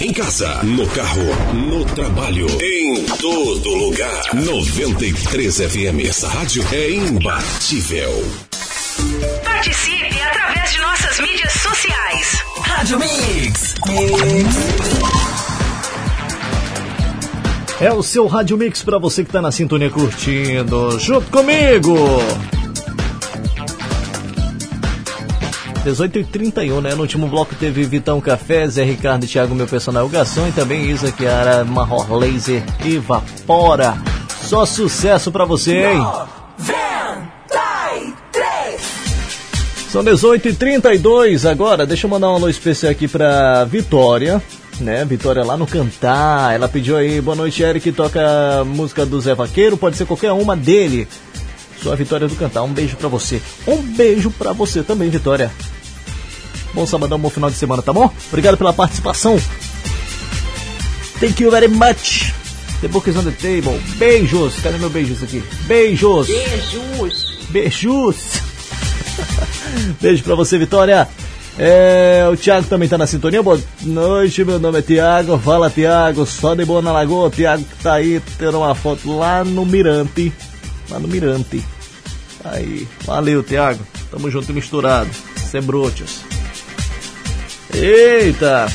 [0.00, 1.22] Em casa, no carro,
[1.52, 4.22] no trabalho, em todo lugar.
[4.32, 6.08] 93 FM.
[6.08, 8.10] Essa rádio é imbatível.
[9.44, 12.38] Participe através de nossas mídias sociais.
[12.62, 13.74] Rádio Mix.
[17.78, 20.98] É o seu Rádio Mix para você que tá na sintonia curtindo.
[20.98, 21.94] Junto comigo.
[25.84, 26.94] 18h31, né?
[26.94, 30.90] No último bloco teve Vitão Café, Zé Ricardo e Thiago, meu personal Garçom, e também
[30.90, 33.96] Isa Kiara, Marror Laser e Vapora.
[34.42, 36.06] Só sucesso pra você, hein?
[39.90, 41.84] São 18h32 agora.
[41.84, 44.40] Deixa eu mandar um alô especial aqui pra Vitória,
[44.80, 45.04] né?
[45.04, 46.54] Vitória lá no Cantar.
[46.54, 47.90] Ela pediu aí, boa noite, Eric.
[47.90, 48.20] Toca
[48.60, 51.08] a música do Zé Vaqueiro, pode ser qualquer uma dele.
[51.82, 52.62] Sua Vitória do Cantar.
[52.62, 53.40] Um beijo pra você.
[53.66, 55.50] Um beijo pra você também, Vitória.
[56.72, 58.12] Bom sabadão, bom final de semana, tá bom?
[58.28, 59.40] Obrigado pela participação.
[61.18, 62.32] Thank you very much.
[62.80, 63.78] The book is on the table.
[63.98, 64.60] Beijos.
[64.60, 65.42] Cadê meu beijos aqui?
[65.66, 66.28] Beijos.
[66.28, 67.46] Beijos.
[67.50, 68.16] Beijos.
[70.00, 71.06] Beijo pra você, Vitória.
[71.58, 73.42] É, o Thiago também tá na sintonia.
[73.42, 75.38] Boa noite, meu nome é Thiago.
[75.38, 76.24] Fala, Thiago.
[76.24, 77.26] Só de boa na lagoa.
[77.26, 80.32] O Thiago tá aí tendo uma foto lá no Mirante.
[80.90, 81.64] Lá no Mirante.
[82.44, 82.86] Aí.
[83.04, 83.80] Valeu, Thiago.
[84.10, 85.10] Tamo junto e misturado.
[85.50, 86.20] Sembrotios.
[87.72, 88.66] Eita!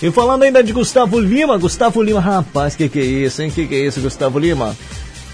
[0.00, 3.50] E falando ainda de Gustavo Lima, Gustavo Lima, rapaz, que que é isso, hein?
[3.50, 4.76] Que que é isso, Gustavo Lima?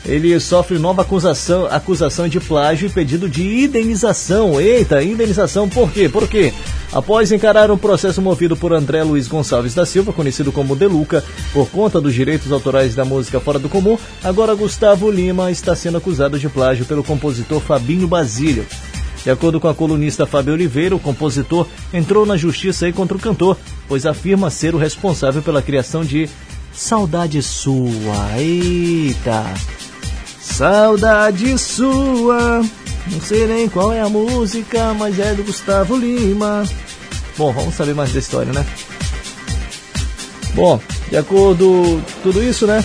[0.07, 4.60] Ele sofre nova acusação, acusação de plágio e pedido de indenização.
[4.60, 6.08] Eita, indenização por quê?
[6.08, 6.52] Por quê?
[6.92, 11.70] Após encarar um processo movido por André Luiz Gonçalves da Silva, conhecido como Deluca, por
[11.70, 16.39] conta dos direitos autorais da música Fora do Comum, agora Gustavo Lima está sendo acusado
[16.39, 18.66] de plágio pelo compositor Fabinho Basílio.
[19.24, 23.20] De acordo com a colunista Fábio Oliveira, o compositor entrou na justiça aí contra o
[23.20, 23.57] cantor,
[23.89, 26.28] pois afirma ser o responsável pela criação de
[26.74, 28.39] Saudade Sua.
[28.39, 29.42] Eita!
[30.44, 32.62] Saudade Sua.
[33.10, 36.64] Não sei nem qual é a música, mas é do Gustavo Lima.
[37.36, 38.64] Bom, vamos saber mais da história, né?
[40.55, 42.84] Bom, de acordo tudo isso, né?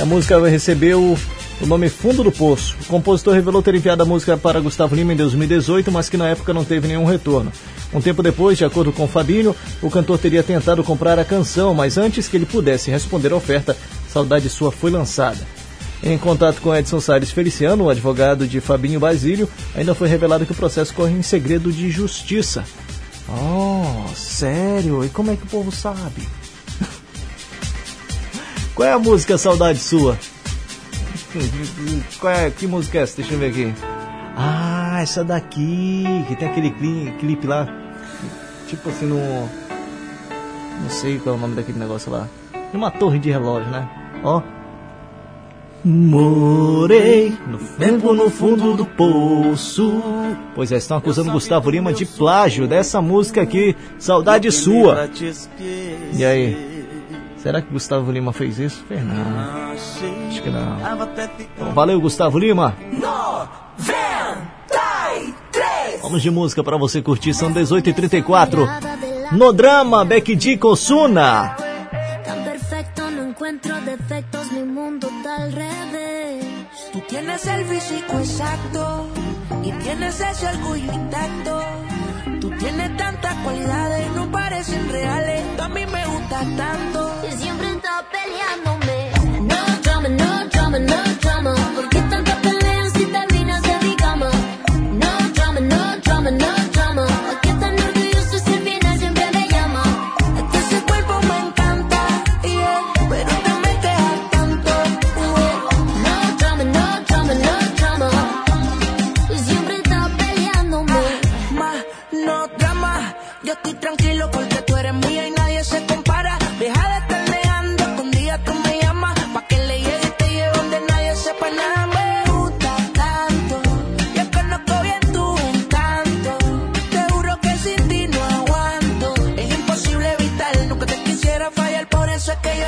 [0.00, 1.18] A música recebeu
[1.60, 2.76] o nome Fundo do Poço.
[2.82, 6.28] O compositor revelou ter enviado a música para Gustavo Lima em 2018, mas que na
[6.28, 7.52] época não teve nenhum retorno.
[7.92, 11.98] Um tempo depois, de acordo com Fabinho, o cantor teria tentado comprar a canção, mas
[11.98, 13.76] antes que ele pudesse responder a oferta,
[14.08, 15.57] Saudade Sua foi lançada.
[16.02, 20.52] Em contato com Edson Salles Feliciano, o advogado de Fabinho Basílio, ainda foi revelado que
[20.52, 22.64] o processo corre em segredo de justiça.
[23.28, 25.04] Oh, sério?
[25.04, 26.26] E como é que o povo sabe?
[28.74, 30.16] Qual é a música Saudade Sua?
[32.20, 33.16] Qual é, que música é essa?
[33.16, 33.74] Deixa eu ver aqui.
[34.36, 37.66] Ah, essa daqui, que tem aquele cli- clipe lá.
[38.68, 39.18] Tipo assim, no.
[40.80, 42.28] Não sei qual é o nome daquele negócio lá.
[42.72, 43.88] Numa torre de relógio, né?
[44.22, 44.40] Ó.
[45.84, 50.02] Morei no tempo no fundo do poço.
[50.54, 55.08] Pois é, estão acusando Gustavo Lima de plágio dessa música aqui, Saudade Sua.
[56.12, 56.86] E aí?
[57.36, 58.84] Será que Gustavo Lima fez isso?
[58.88, 59.72] Fez não.
[59.72, 60.76] Acho que não.
[61.58, 62.74] Bom, valeu, Gustavo Lima.
[66.02, 69.30] Vamos de música pra você curtir, são 18h34.
[69.32, 70.56] No drama, Becky D.
[70.56, 71.67] Kosuna.
[73.48, 76.44] Encuentro defectos, mi mundo está al revés.
[76.92, 79.08] Tú tienes el físico exacto
[79.64, 81.62] y tienes ese orgullo intacto.
[82.42, 85.56] Tú tienes tantas cualidades, no parecen reales.
[85.56, 87.22] Tú a mí me gustas tanto.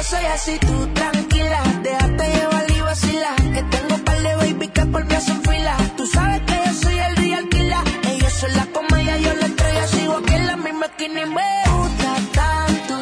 [0.01, 1.62] Yo soy así, tú tranquila.
[1.83, 3.35] Déjate llevar y vacila.
[3.55, 5.77] Que tengo par de baby que por mí hacen fila.
[5.97, 7.85] Tú sabes que yo soy el real killer.
[8.09, 9.87] Ellos son la comedia, yo la estrella.
[9.89, 12.95] Sigo aquí en la misma esquina y me gusta tanto.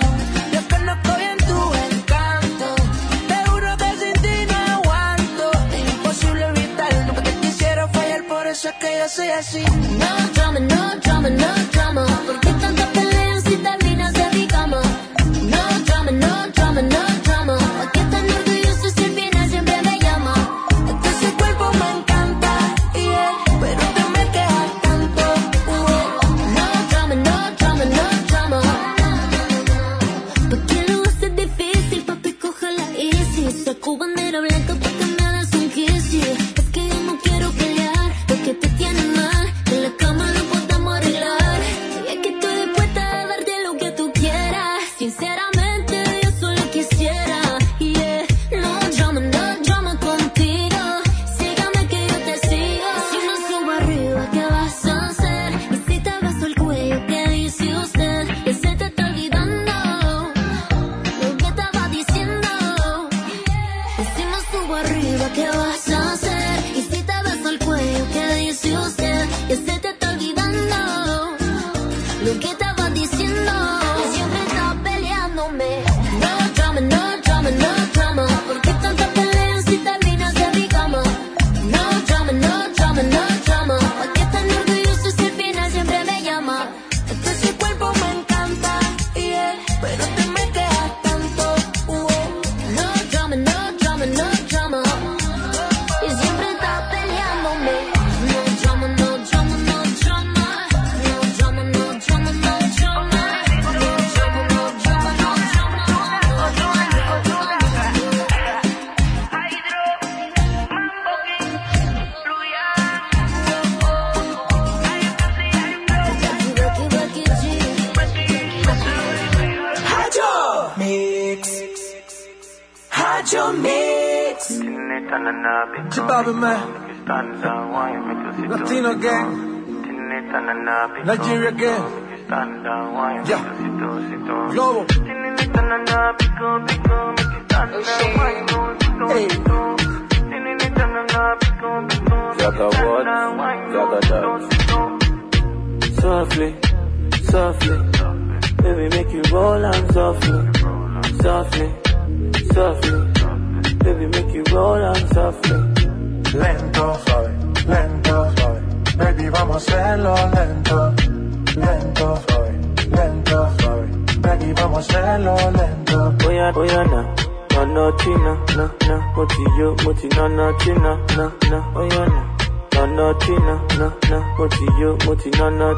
[0.52, 2.67] Yo conozco bien tu encanto.
[3.28, 5.51] Te juro que sin ti no aguanto.
[5.77, 8.25] Es imposible evitar, nunca te quisiera fallar.
[8.27, 9.65] Por eso es que yo soy así.
[10.02, 12.07] No drama, no drama, no drama.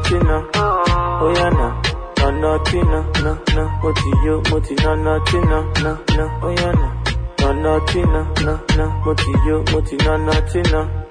[0.01, 1.81] Moti na na china, oya na.
[2.21, 6.87] No no china, na na, moti yo, moti na na china, na na, oya na.
[7.41, 10.79] No no china, na na, moti yo, moti na na china.
[10.79, 11.10] Ya,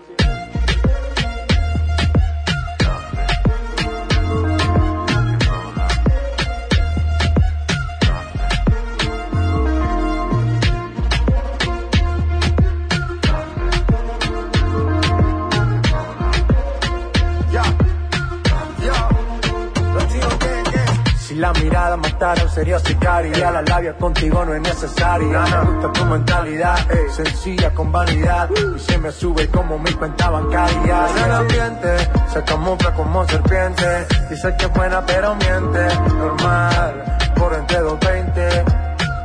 [22.60, 25.40] sería sicaria La labia contigo no es necesaria.
[25.40, 26.76] Me gusta tu mentalidad
[27.10, 28.50] Sencilla con vanidad.
[28.76, 31.06] Y se me sube como mi cuenta bancaria.
[31.16, 31.96] En el ambiente.
[32.32, 34.06] Se camufla como serpiente.
[34.28, 35.86] Dice que es buena pero miente.
[36.18, 38.64] Normal Por entre 220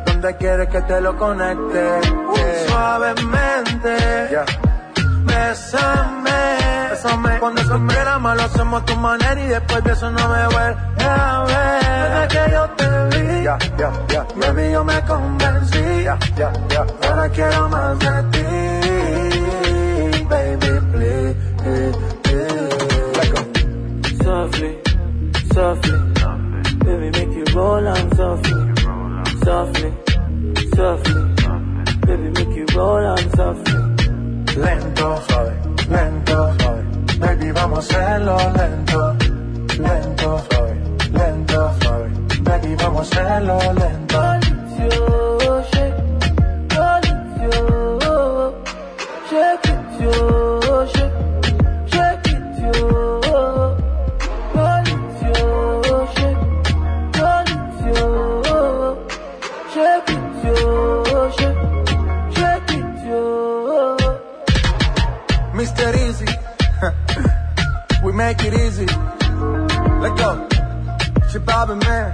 [0.06, 2.00] Donde quieres que te lo conecte
[2.38, 3.98] Eh, Suavemente.
[5.26, 6.32] Bésame,
[6.96, 7.40] bésame.
[7.40, 11.44] Cuando se malo hacemos a tu manera y después de eso no me vuelve a
[11.48, 11.84] ver.
[12.12, 16.04] Desde que yo te vi, ya, ya, ya, baby, yo me convencí.
[16.04, 16.86] Ya, ya, ya.
[17.08, 18.44] Ahora quiero más de ti,
[20.30, 21.36] baby, please.
[24.24, 24.78] softly,
[25.54, 26.00] softly,
[26.84, 28.74] baby make you roll on softly,
[29.44, 29.92] softly,
[30.76, 31.22] softly,
[32.06, 33.86] baby make you roll on softly.
[34.56, 35.54] Lento, suave,
[35.90, 36.65] lento, suave.
[37.19, 39.16] Baby, vamos a hacerlo lento.
[39.80, 40.44] Lento,
[41.14, 41.76] lento.
[42.44, 44.35] Baby, vamos a hacerlo lento.
[68.26, 68.88] Make it easy.
[70.02, 70.48] Let go.
[71.32, 72.12] Chip Bobby, man.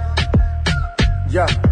[1.30, 1.71] Yeah.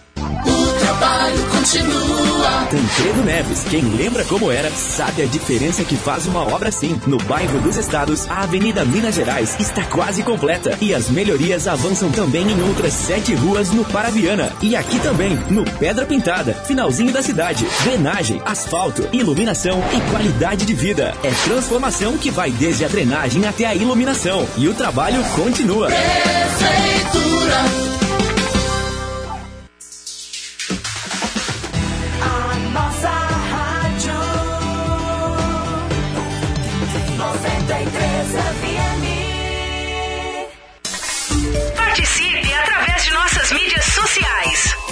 [0.89, 2.67] Trabalho continua.
[2.71, 6.99] Tancredo Neves, quem lembra como era, sabe a diferença que faz uma obra assim.
[7.07, 12.11] No bairro dos Estados, a Avenida Minas Gerais está quase completa e as melhorias avançam
[12.11, 14.51] também em outras sete ruas no Parabiana.
[14.63, 17.67] E aqui também, no Pedra Pintada, finalzinho da cidade.
[17.85, 21.15] Drenagem, asfalto, iluminação e qualidade de vida.
[21.23, 24.49] É transformação que vai desde a drenagem até a iluminação.
[24.57, 25.89] E o trabalho continua.
[25.89, 27.19] Prefeitura.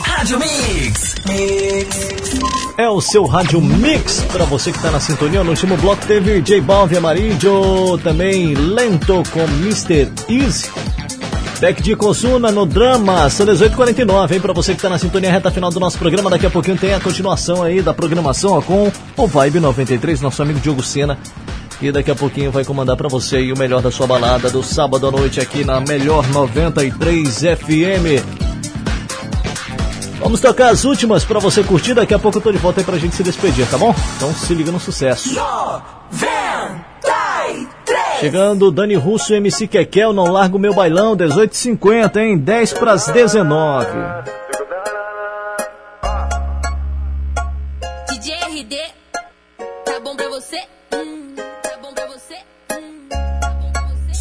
[0.02, 1.14] Rádio Mix.
[2.78, 5.42] É o seu Rádio Mix, para você que tá na sintonia.
[5.42, 10.10] No último bloco teve J Balvin Amarillo, também Lento com Mr.
[10.28, 10.70] Easy.
[11.58, 14.40] Tech de Consuna no drama, são 18h49, hein?
[14.40, 16.92] Pra você que tá na sintonia reta final do nosso programa, daqui a pouquinho tem
[16.92, 21.18] a continuação aí da programação ó, com o Vibe 93, nosso amigo Diogo Sena.
[21.80, 25.06] E daqui a pouquinho vai comandar pra você o melhor da sua balada do sábado
[25.08, 28.45] à noite aqui na Melhor 93 FM.
[30.26, 32.84] Vamos tocar as últimas pra você curtir, daqui a pouco eu tô de volta aí
[32.84, 33.94] pra gente se despedir, tá bom?
[34.16, 35.40] Então se liga no sucesso.
[38.18, 42.38] Chegando Dani Russo e MC Kekel, não largo meu bailão, 18h50, hein?
[42.38, 43.86] 10 pras 19.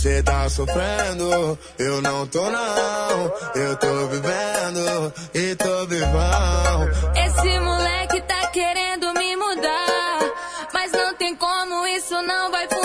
[0.06, 3.34] Cê tá sofrendo, eu não tô não.
[3.56, 6.88] Eu tô vivendo e tô vivão.
[7.16, 10.20] Esse moleque tá querendo me mudar,
[10.72, 12.85] mas não tem como, isso não vai funcionar.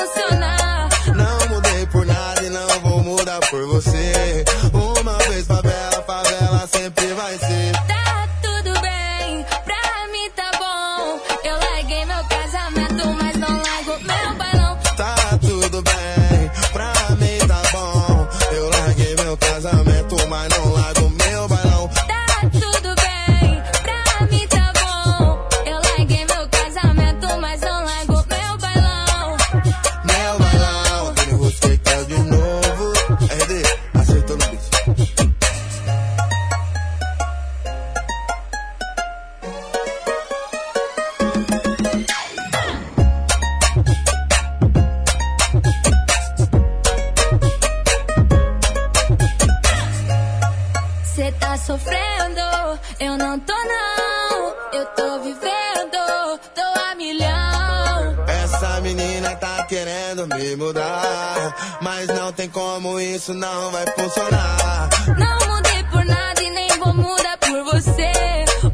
[59.90, 61.78] Querendo me mudar.
[61.82, 64.88] Mas não tem como isso não vai funcionar.
[65.18, 68.12] Não mudei por nada e nem vou mudar por você.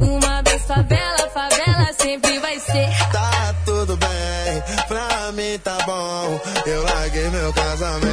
[0.01, 2.89] Uma vez favela, favela sempre vai ser.
[3.13, 6.41] Tá tudo bem, pra mim tá bom.
[6.67, 8.06] Eu larguei meu casamento,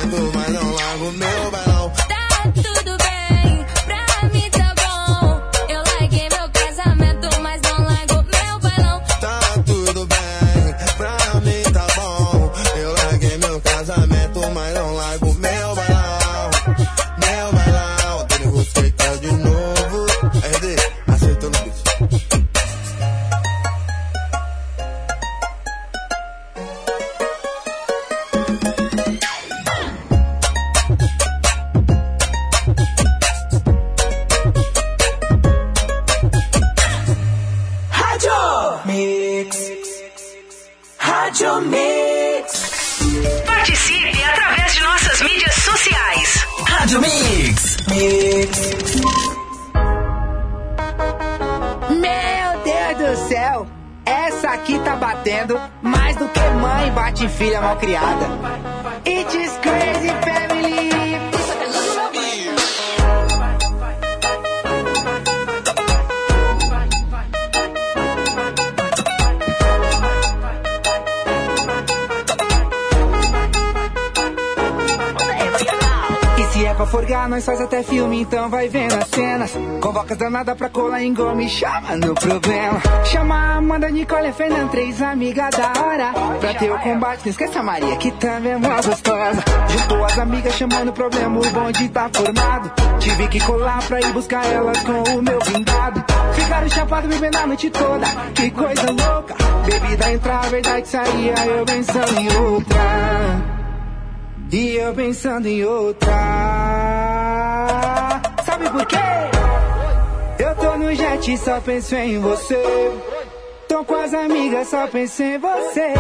[77.64, 79.51] até filme, então vai vendo as cenas.
[79.82, 82.82] Convoca danada pra colar em gome, chama no problema.
[83.06, 86.14] Chama a Amanda, Nicole, a Fernanda, três amigas da hora.
[86.40, 89.43] Pra ter o combate, não esquece a Maria, que também é mó gostosa.
[89.69, 92.72] Juntou as amigas, chamando o problema, o bonde tá formado.
[93.00, 96.03] Tive que colar pra ir buscar elas com o meu blindado.
[96.33, 99.35] Ficaram chapados bebendo a noite toda, que coisa louca.
[99.66, 103.64] Bebida entrava, verdade saía, eu pensando em outra.
[104.51, 106.83] E eu pensando em outra.
[110.40, 112.92] Eu tô no jet só penso em você.
[113.68, 115.93] Tô com as amigas, só penso em você.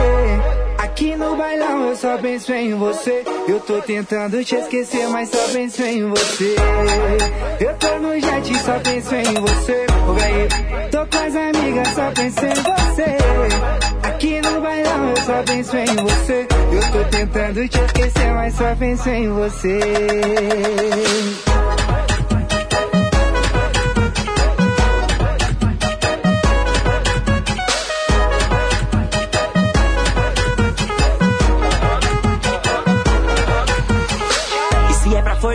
[0.79, 3.23] Aqui no bailão eu só penso em você.
[3.47, 6.55] Eu tô tentando te esquecer, mas só penso em você.
[7.59, 9.85] Eu tô no jet só penso em você.
[10.89, 13.17] Tô com as amigas, só penso em você.
[14.07, 16.47] Aqui no bailão eu só penso em você.
[16.71, 19.79] Eu tô tentando te esquecer, mas só penso em você.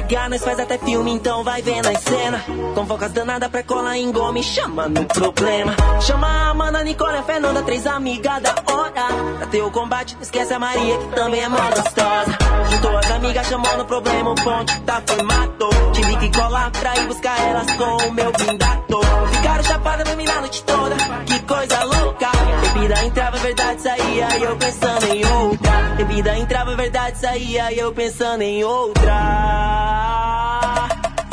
[0.09, 2.43] É forgar, nós faz até filme, então vai vendo a cena.
[2.75, 5.75] Convoca as danadas pra colar em gome, chama no problema.
[6.01, 9.07] Chama a Amanda, Nicole, a Fernanda, três amigas da hora.
[9.39, 12.39] Pra ter o combate, não esquece a Maria, que também é mó gostosa.
[12.71, 15.69] Juntou as amigas, chamou no problema, o ponte tá formado.
[15.93, 19.01] Tive que colar pra ir buscar elas com o meu blindado.
[19.33, 20.97] Ficaram chapadas, dormindo a noite toda,
[21.27, 22.31] que coisa louca.
[22.63, 25.73] Bebida entrava, verdade saía, e eu pensando em outra.
[25.97, 29.98] Bebida entrava, verdade saía, e eu pensando em outra.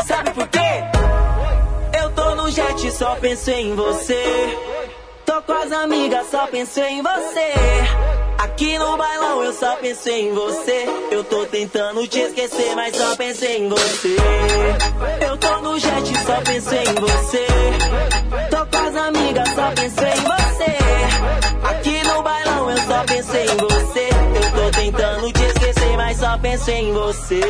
[0.05, 0.83] Sabe por quê?
[2.01, 4.57] Eu tô no jet, só penso em você.
[5.25, 7.53] Tô com as amigas, só penso em você.
[8.37, 10.85] Aqui no bailão eu só penso em você.
[11.11, 14.15] Eu tô tentando te esquecer, mas só penso em você.
[15.27, 17.47] Eu tô no jet, só penso em você.
[18.49, 20.77] Tô com as amigas, só penso em você.
[21.69, 24.14] Aqui no bailão eu só penso em você.
[26.15, 27.41] Mas só penso em você.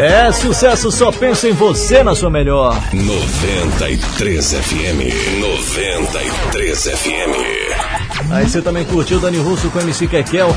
[0.00, 2.80] É sucesso, só pensa em você na sua melhor.
[2.92, 5.40] 93 FM.
[5.40, 8.30] 93 FM.
[8.30, 10.54] Aí você também curtiu Dani Russo com MC Kekel.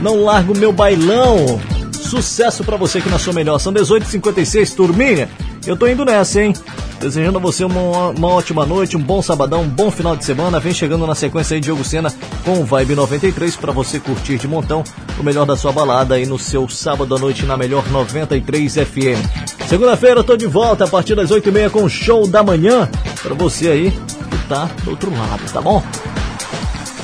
[0.00, 1.60] Não largo meu bailão.
[2.08, 3.58] Sucesso pra você aqui na sua melhor.
[3.58, 5.28] São 18h56, turminha.
[5.66, 6.54] Eu tô indo nessa, hein?
[6.98, 10.58] Desejando a você uma, uma ótima noite, um bom sabadão, um bom final de semana.
[10.58, 12.10] Vem chegando na sequência aí Diogo Sena
[12.46, 14.82] com o Vibe 93 pra você curtir de montão
[15.18, 19.66] o melhor da sua balada aí no seu sábado à noite na melhor 93 FM.
[19.68, 22.88] Segunda-feira eu tô de volta a partir das 8h30 com o show da manhã
[23.22, 25.82] pra você aí que tá do outro lado, tá bom?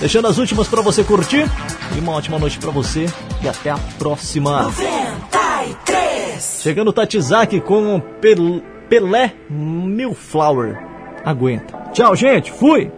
[0.01, 1.47] Deixando as últimas pra você curtir
[1.97, 3.07] e uma ótima noite pra você
[3.43, 4.63] e até a próxima.
[4.63, 6.61] 93.
[6.63, 10.83] Chegando o Tatizaki com Pel Pelé Milflower.
[11.25, 11.77] Aguenta.
[11.93, 12.53] Tchau, gente.
[12.53, 12.93] Fui.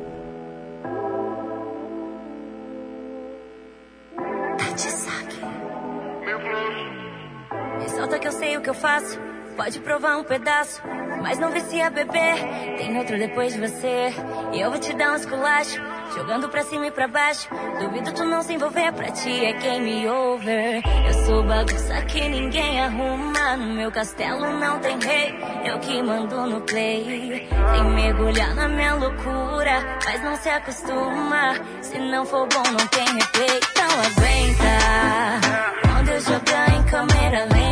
[7.89, 9.26] Solta que eu sei o que eu faço.
[9.57, 10.83] Pode provar um pedaço,
[11.23, 12.37] mas não vicia beber.
[12.77, 14.13] Tem outro depois de você.
[14.53, 15.81] E eu vou te dar um esculacho,
[16.15, 17.49] jogando pra cima e pra baixo.
[17.81, 20.83] Duvido tu não se envolver, pra ti é game over.
[21.07, 23.57] Eu sou bagunça que ninguém arruma.
[23.57, 27.49] No meu castelo não tem rei, eu que mando no play.
[27.49, 31.55] Sem mergulhar na minha loucura, mas não se acostuma.
[31.81, 33.61] Se não for bom, não tem replay.
[33.71, 34.77] Então aguenta.
[35.83, 37.66] Quando eu jogar em câmera lenta.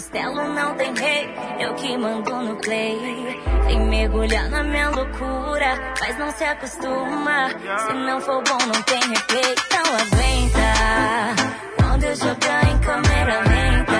[0.00, 2.98] Castelo não tem rei, eu que mando no play.
[3.66, 7.50] Vem mergulhar na minha loucura, mas não se acostuma.
[7.50, 9.54] Se não for bom, não tem replay.
[9.72, 10.62] Não aguenta
[11.76, 13.99] quando eu jogar em câmera lenta.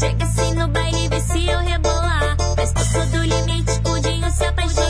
[0.00, 2.34] chega assim no baile, vê se eu rebolar.
[2.56, 4.89] Mas passou do limite, o Dinho se apaixonou.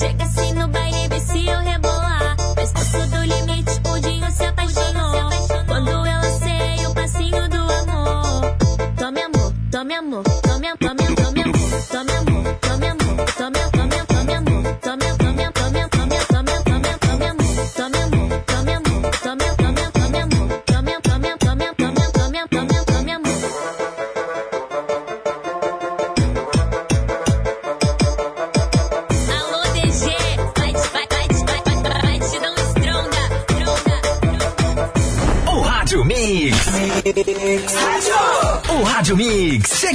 [0.00, 1.99] chega assim no baile, vê se eu rebolar.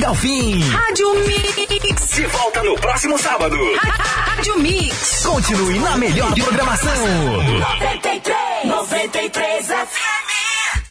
[0.06, 0.60] Chega ao fim.
[0.70, 2.10] Rádio Mix.
[2.14, 3.58] De volta no próximo sábado.
[3.80, 5.26] Rádio Mix.
[5.26, 6.92] Continue na melhor programação.
[7.60, 9.95] 93, 93 FM.